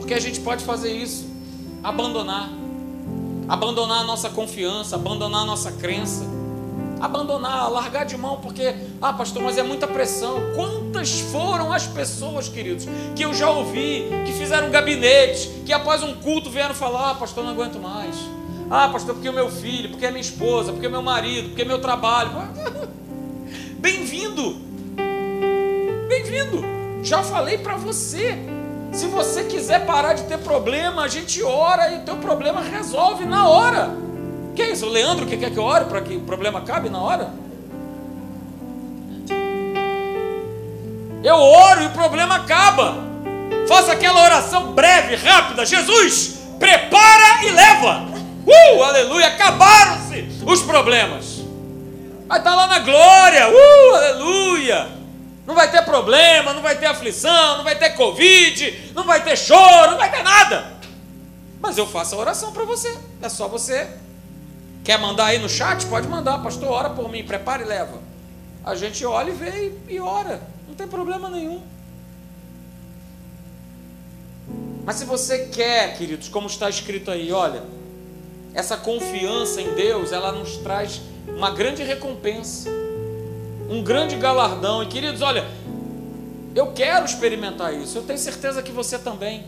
Porque 0.07 0.15
a 0.15 0.21
gente 0.21 0.39
pode 0.39 0.63
fazer 0.63 0.89
isso, 0.89 1.27
abandonar. 1.83 2.49
Abandonar 3.45 3.99
a 3.99 4.03
nossa 4.05 4.29
confiança, 4.29 4.95
abandonar 4.95 5.41
a 5.41 5.45
nossa 5.45 5.69
crença 5.73 6.25
abandonar, 6.99 7.69
largar 7.69 8.05
de 8.05 8.17
mão, 8.17 8.37
porque, 8.37 8.73
ah, 8.99 9.13
pastor, 9.13 9.43
mas 9.43 9.55
é 9.57 9.61
muita 9.61 9.85
pressão. 9.85 10.41
Quantas 10.55 11.19
foram 11.19 11.71
as 11.71 11.85
pessoas, 11.85 12.49
queridos, 12.49 12.87
que 13.15 13.23
eu 13.23 13.35
já 13.35 13.51
ouvi, 13.51 14.05
que 14.25 14.31
fizeram 14.31 14.69
um 14.69 14.71
gabinete, 14.71 15.47
que 15.63 15.71
após 15.71 16.01
um 16.01 16.15
culto 16.15 16.49
vieram 16.49 16.73
falar: 16.73 17.11
ah, 17.11 17.15
pastor, 17.15 17.43
não 17.43 17.51
aguento 17.51 17.77
mais. 17.77 18.15
Ah, 18.71 18.89
pastor, 18.89 19.13
porque 19.13 19.27
é 19.27 19.31
meu 19.31 19.51
filho, 19.51 19.89
porque 19.89 20.07
é 20.07 20.09
minha 20.09 20.21
esposa, 20.21 20.71
porque 20.71 20.87
é 20.87 20.89
meu 20.89 21.03
marido, 21.03 21.49
porque 21.49 21.61
é 21.61 21.65
meu 21.65 21.79
trabalho. 21.79 22.31
Bem-vindo! 23.77 24.55
Bem-vindo! 26.07 26.63
Já 27.03 27.21
falei 27.21 27.59
para 27.59 27.75
você. 27.75 28.56
Se 28.91 29.07
você 29.07 29.43
quiser 29.43 29.85
parar 29.85 30.13
de 30.13 30.23
ter 30.23 30.37
problema, 30.39 31.03
a 31.03 31.07
gente 31.07 31.43
ora 31.43 31.91
e 31.91 31.97
o 31.97 32.01
teu 32.01 32.15
problema 32.17 32.61
resolve 32.61 33.25
na 33.25 33.47
hora. 33.47 33.91
Que 34.55 34.61
é 34.63 34.71
isso? 34.71 34.85
O 34.87 34.89
Leandro 34.89 35.25
que 35.25 35.37
quer 35.37 35.51
que 35.51 35.57
eu 35.57 35.63
ore 35.63 35.85
para 35.85 36.01
que 36.01 36.15
o 36.15 36.21
problema 36.21 36.59
acabe 36.59 36.89
na 36.89 36.99
hora? 36.99 37.31
Eu 41.23 41.35
oro 41.35 41.83
e 41.83 41.85
o 41.87 41.91
problema 41.91 42.37
acaba. 42.37 42.95
Faça 43.67 43.91
aquela 43.91 44.23
oração 44.23 44.71
breve, 44.71 45.15
rápida. 45.15 45.65
Jesus, 45.65 46.39
prepara 46.57 47.43
e 47.43 47.51
leva. 47.51 48.05
Uh, 48.45 48.83
aleluia. 48.83 49.27
Acabaram-se 49.27 50.27
os 50.45 50.63
problemas. 50.63 51.41
Vai 52.27 52.39
estar 52.39 52.55
lá 52.55 52.67
na 52.67 52.79
glória. 52.79 53.49
Uh, 53.49 53.95
aleluia. 53.95 54.96
Não 55.47 55.55
vai 55.55 55.71
ter 55.71 55.83
problema, 55.83 56.53
não 56.53 56.61
vai 56.61 56.77
ter 56.77 56.85
aflição, 56.85 57.57
não 57.57 57.63
vai 57.63 57.75
ter 57.75 57.95
Covid, 57.95 58.91
não 58.93 59.03
vai 59.03 59.23
ter 59.23 59.35
choro, 59.35 59.91
não 59.91 59.97
vai 59.97 60.11
ter 60.11 60.21
nada. 60.21 60.77
Mas 61.59 61.77
eu 61.77 61.87
faço 61.87 62.13
a 62.13 62.19
oração 62.19 62.51
para 62.51 62.65
você. 62.65 62.95
É 63.21 63.29
só 63.29 63.47
você 63.47 63.87
Quer 64.87 64.97
mandar 64.97 65.25
aí 65.25 65.37
no 65.37 65.49
chat? 65.49 65.85
Pode 65.87 66.07
mandar, 66.07 66.41
pastor, 66.41 66.69
ora 66.69 66.89
por 66.89 67.11
mim, 67.11 67.21
prepara 67.21 67.61
e 67.61 67.65
leva. 67.65 67.99
A 68.63 68.73
gente 68.73 69.03
olha 69.03 69.31
e 69.31 69.33
vê 69.33 69.73
e 69.89 69.99
ora, 69.99 70.41
não 70.65 70.73
tem 70.75 70.87
problema 70.87 71.29
nenhum. 71.29 71.61
Mas 74.85 74.95
se 74.95 75.03
você 75.03 75.47
quer, 75.47 75.97
queridos, 75.97 76.29
como 76.29 76.47
está 76.47 76.69
escrito 76.69 77.11
aí, 77.11 77.33
olha, 77.33 77.63
essa 78.53 78.77
confiança 78.77 79.61
em 79.61 79.73
Deus, 79.73 80.13
ela 80.13 80.31
nos 80.31 80.55
traz 80.55 81.01
uma 81.27 81.51
grande 81.51 81.83
recompensa, 81.83 82.69
um 83.69 83.81
grande 83.81 84.15
galardão. 84.15 84.83
E 84.83 84.87
queridos, 84.87 85.21
olha, 85.21 85.45
eu 86.55 86.67
quero 86.73 87.05
experimentar 87.05 87.73
isso, 87.73 87.97
eu 87.97 88.03
tenho 88.03 88.19
certeza 88.19 88.61
que 88.61 88.71
você 88.71 88.97
também. 88.97 89.45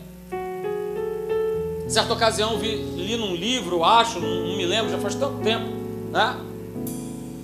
Certa 1.87 2.13
ocasião 2.13 2.59
vi, 2.59 2.75
li 2.75 3.17
num 3.17 3.33
livro, 3.33 3.83
acho, 3.83 4.19
não, 4.19 4.47
não 4.47 4.57
me 4.57 4.65
lembro, 4.65 4.91
já 4.91 4.99
faz 4.99 5.15
tanto 5.15 5.41
tempo, 5.41 5.65
né? 6.11 6.37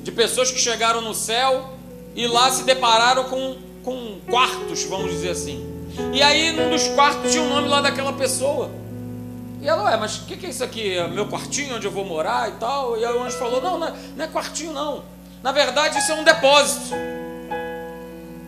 De 0.03 0.11
pessoas 0.11 0.51
que 0.51 0.59
chegaram 0.59 1.01
no 1.01 1.15
céu 1.15 1.71
e 2.15 2.27
lá 2.27 2.51
se 2.51 2.63
depararam 2.63 3.23
com, 3.23 3.55
com 3.83 4.19
quartos, 4.29 4.83
vamos 4.83 5.09
dizer 5.09 5.31
assim. 5.31 5.65
E 6.13 6.21
aí, 6.21 6.51
num 6.51 6.69
dos 6.69 6.87
quartos 6.89 7.31
tinha 7.31 7.43
o 7.43 7.49
nome 7.49 7.67
lá 7.67 7.81
daquela 7.81 8.13
pessoa. 8.13 8.69
E 9.61 9.67
ela, 9.67 9.85
ué, 9.85 9.97
mas 9.97 10.17
o 10.17 10.25
que, 10.25 10.37
que 10.37 10.45
é 10.45 10.49
isso 10.49 10.63
aqui? 10.63 10.95
É 10.95 11.07
meu 11.07 11.27
quartinho 11.27 11.77
onde 11.77 11.87
eu 11.87 11.91
vou 11.91 12.05
morar 12.05 12.49
e 12.49 12.51
tal? 12.53 12.99
E 12.99 13.03
aí 13.03 13.13
o 13.15 13.23
anjo 13.23 13.35
falou: 13.37 13.59
não, 13.59 13.79
não 13.79 13.87
é, 13.87 13.93
não 14.15 14.25
é 14.25 14.27
quartinho, 14.27 14.71
não. 14.71 15.03
Na 15.45 15.51
verdade, 15.51 15.99
isso 15.99 16.11
é 16.11 16.15
um 16.15 16.23
depósito. 16.23 16.95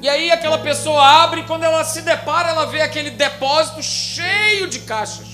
E 0.01 0.09
aí 0.09 0.31
aquela 0.31 0.57
pessoa 0.57 1.05
abre 1.05 1.41
e 1.41 1.43
quando 1.43 1.61
ela 1.61 1.83
se 1.83 2.01
depara, 2.01 2.49
ela 2.49 2.65
vê 2.65 2.81
aquele 2.81 3.11
depósito 3.11 3.83
cheio 3.83 4.67
de 4.67 4.79
caixas. 4.79 5.27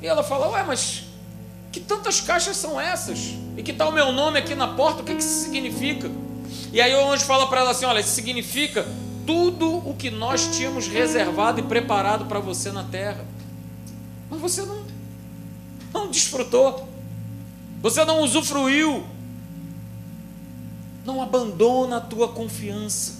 E 0.00 0.06
ela 0.06 0.22
fala: 0.22 0.48
Ué, 0.50 0.62
mas 0.62 1.02
que 1.72 1.80
tantas 1.80 2.20
caixas 2.20 2.56
são 2.56 2.80
essas? 2.80 3.34
E 3.56 3.64
que 3.64 3.72
tal 3.72 3.88
tá 3.88 3.92
o 3.92 3.96
meu 3.96 4.12
nome 4.12 4.38
aqui 4.38 4.54
na 4.54 4.68
porta? 4.68 5.02
O 5.02 5.04
que, 5.04 5.12
que 5.12 5.20
isso 5.20 5.42
significa? 5.42 6.08
E 6.72 6.80
aí 6.80 6.94
o 6.94 7.10
anjo 7.10 7.24
fala 7.24 7.48
para 7.48 7.62
ela 7.62 7.72
assim: 7.72 7.84
olha, 7.84 7.98
isso 7.98 8.10
significa 8.10 8.86
tudo 9.26 9.78
o 9.78 9.92
que 9.92 10.08
nós 10.08 10.56
tínhamos 10.56 10.86
reservado 10.86 11.58
e 11.58 11.64
preparado 11.64 12.26
para 12.26 12.38
você 12.38 12.70
na 12.70 12.84
terra. 12.84 13.24
Mas 14.30 14.40
você 14.40 14.62
não, 14.62 14.84
não 15.92 16.08
desfrutou, 16.08 16.88
você 17.80 18.04
não 18.04 18.20
usufruiu. 18.20 19.04
Não 21.04 21.20
abandona 21.20 21.96
a 21.96 22.00
tua 22.00 22.28
confiança, 22.28 23.14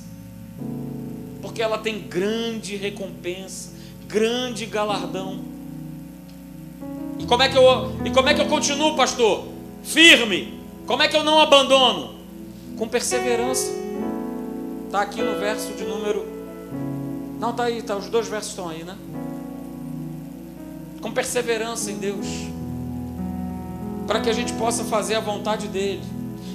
porque 1.40 1.60
ela 1.60 1.78
tem 1.78 2.00
grande 2.00 2.76
recompensa, 2.76 3.72
grande 4.06 4.66
galardão. 4.66 5.40
E 7.18 7.26
como 7.26 7.42
é 7.42 7.48
que 7.48 7.56
eu, 7.56 7.64
e 8.04 8.10
como 8.10 8.28
é 8.28 8.34
que 8.34 8.40
eu 8.40 8.46
continuo, 8.46 8.96
pastor? 8.96 9.48
Firme. 9.82 10.60
Como 10.86 11.02
é 11.02 11.08
que 11.08 11.16
eu 11.16 11.24
não 11.24 11.40
abandono? 11.40 12.14
Com 12.76 12.88
perseverança. 12.88 13.72
Está 14.86 15.02
aqui 15.02 15.22
no 15.22 15.38
verso 15.38 15.72
de 15.72 15.84
número. 15.84 16.26
Não, 17.40 17.50
está 17.50 17.64
aí, 17.64 17.82
tá, 17.82 17.96
os 17.96 18.08
dois 18.08 18.28
versos 18.28 18.50
estão 18.50 18.68
aí, 18.68 18.84
né? 18.84 18.96
Com 21.00 21.10
perseverança 21.10 21.90
em 21.90 21.98
Deus. 21.98 22.26
Para 24.06 24.20
que 24.20 24.30
a 24.30 24.32
gente 24.32 24.52
possa 24.52 24.84
fazer 24.84 25.14
a 25.14 25.20
vontade 25.20 25.66
dEle. 25.66 26.02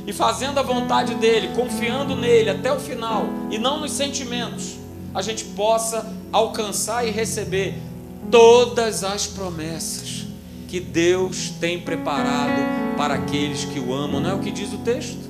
E 0.08 0.14
fazendo 0.14 0.58
a 0.58 0.64
vontade 0.64 1.16
dEle, 1.16 1.50
confiando 1.50 2.16
nele 2.16 2.50
até 2.50 2.72
o 2.72 2.80
final, 2.80 3.26
e 3.52 3.58
não 3.58 3.82
nos 3.82 3.92
sentimentos, 3.92 4.78
a 5.14 5.22
gente 5.22 5.44
possa 5.44 6.10
alcançar 6.32 7.06
e 7.06 7.12
receber 7.12 7.76
todas 8.32 9.04
as 9.04 9.28
promessas 9.28 10.26
que 10.70 10.80
Deus 10.80 11.50
tem 11.60 11.82
preparado 11.82 12.96
para 12.96 13.16
aqueles 13.16 13.66
que 13.66 13.82
o 13.82 13.94
amam. 13.94 14.22
Não 14.22 14.30
é 14.30 14.34
o 14.34 14.40
que 14.40 14.50
diz 14.50 14.72
o 14.72 14.78
texto? 14.78 15.27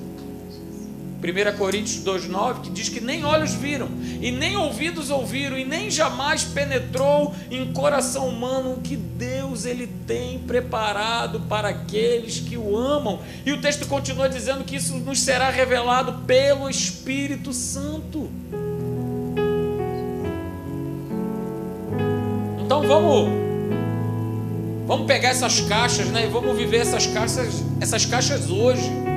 1 1.18 1.58
Coríntios 1.58 2.04
2,9, 2.04 2.60
que 2.62 2.70
diz 2.70 2.88
que 2.88 3.00
nem 3.00 3.24
olhos 3.24 3.52
viram, 3.52 3.88
e 4.20 4.30
nem 4.30 4.56
ouvidos 4.56 5.10
ouviram, 5.10 5.58
e 5.58 5.64
nem 5.64 5.90
jamais 5.90 6.44
penetrou 6.44 7.34
em 7.50 7.72
coração 7.72 8.28
humano 8.28 8.74
o 8.74 8.80
que 8.80 8.94
Deus 8.94 9.64
ele 9.64 9.88
tem 10.06 10.38
preparado 10.38 11.40
para 11.40 11.70
aqueles 11.70 12.38
que 12.38 12.56
o 12.56 12.76
amam. 12.76 13.18
E 13.44 13.52
o 13.52 13.60
texto 13.60 13.86
continua 13.88 14.28
dizendo 14.28 14.62
que 14.62 14.76
isso 14.76 14.94
nos 14.98 15.20
será 15.20 15.50
revelado 15.50 16.24
pelo 16.24 16.70
Espírito 16.70 17.52
Santo. 17.52 18.30
Então 22.64 22.86
vamos 22.86 23.48
vamos 24.86 25.06
pegar 25.06 25.30
essas 25.30 25.60
caixas, 25.62 26.06
né, 26.06 26.24
e 26.24 26.28
vamos 26.28 26.56
viver 26.56 26.78
essas 26.78 27.06
caixas, 27.06 27.62
essas 27.80 28.06
caixas 28.06 28.48
hoje 28.48 29.07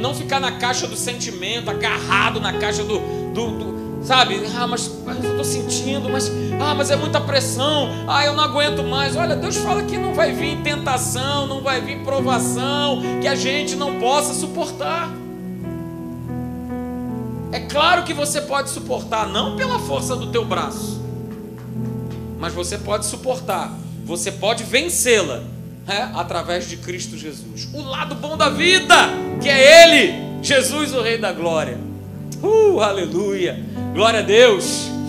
não 0.00 0.14
ficar 0.14 0.40
na 0.40 0.52
caixa 0.52 0.86
do 0.86 0.96
sentimento, 0.96 1.70
agarrado 1.70 2.40
na 2.40 2.54
caixa 2.54 2.82
do, 2.82 2.98
do, 3.32 3.58
do 3.58 3.80
sabe? 4.02 4.40
Ah, 4.56 4.66
mas, 4.66 4.90
mas 5.04 5.22
eu 5.22 5.30
estou 5.30 5.44
sentindo, 5.44 6.08
mas, 6.08 6.30
ah, 6.60 6.74
mas 6.74 6.90
é 6.90 6.96
muita 6.96 7.20
pressão, 7.20 7.88
ah, 8.08 8.24
eu 8.24 8.34
não 8.34 8.44
aguento 8.44 8.82
mais. 8.82 9.16
Olha, 9.16 9.36
Deus 9.36 9.56
fala 9.56 9.82
que 9.82 9.96
não 9.96 10.14
vai 10.14 10.32
vir 10.32 10.58
tentação, 10.62 11.46
não 11.46 11.60
vai 11.60 11.80
vir 11.80 12.02
provação, 12.02 13.02
que 13.20 13.28
a 13.28 13.34
gente 13.34 13.76
não 13.76 14.00
possa 14.00 14.34
suportar. 14.34 15.10
É 17.52 17.60
claro 17.60 18.04
que 18.04 18.14
você 18.14 18.40
pode 18.40 18.70
suportar, 18.70 19.28
não 19.28 19.56
pela 19.56 19.78
força 19.80 20.14
do 20.14 20.28
teu 20.30 20.44
braço, 20.44 21.00
mas 22.38 22.54
você 22.54 22.78
pode 22.78 23.06
suportar, 23.06 23.72
você 24.04 24.30
pode 24.30 24.62
vencê-la 24.64 25.42
é, 25.86 26.02
através 26.14 26.68
de 26.68 26.76
Cristo 26.76 27.16
Jesus. 27.16 27.68
O 27.72 27.82
lado 27.82 28.14
bom 28.14 28.36
da 28.36 28.48
vida, 28.48 28.94
que 29.42 29.48
é 29.48 29.84
Ele, 29.84 30.42
Jesus, 30.42 30.94
o 30.94 31.02
Rei 31.02 31.18
da 31.18 31.32
Glória. 31.32 31.78
Uh, 32.42 32.80
aleluia! 32.80 33.58
Glória 33.92 34.20
a 34.20 34.22
Deus! 34.22 34.99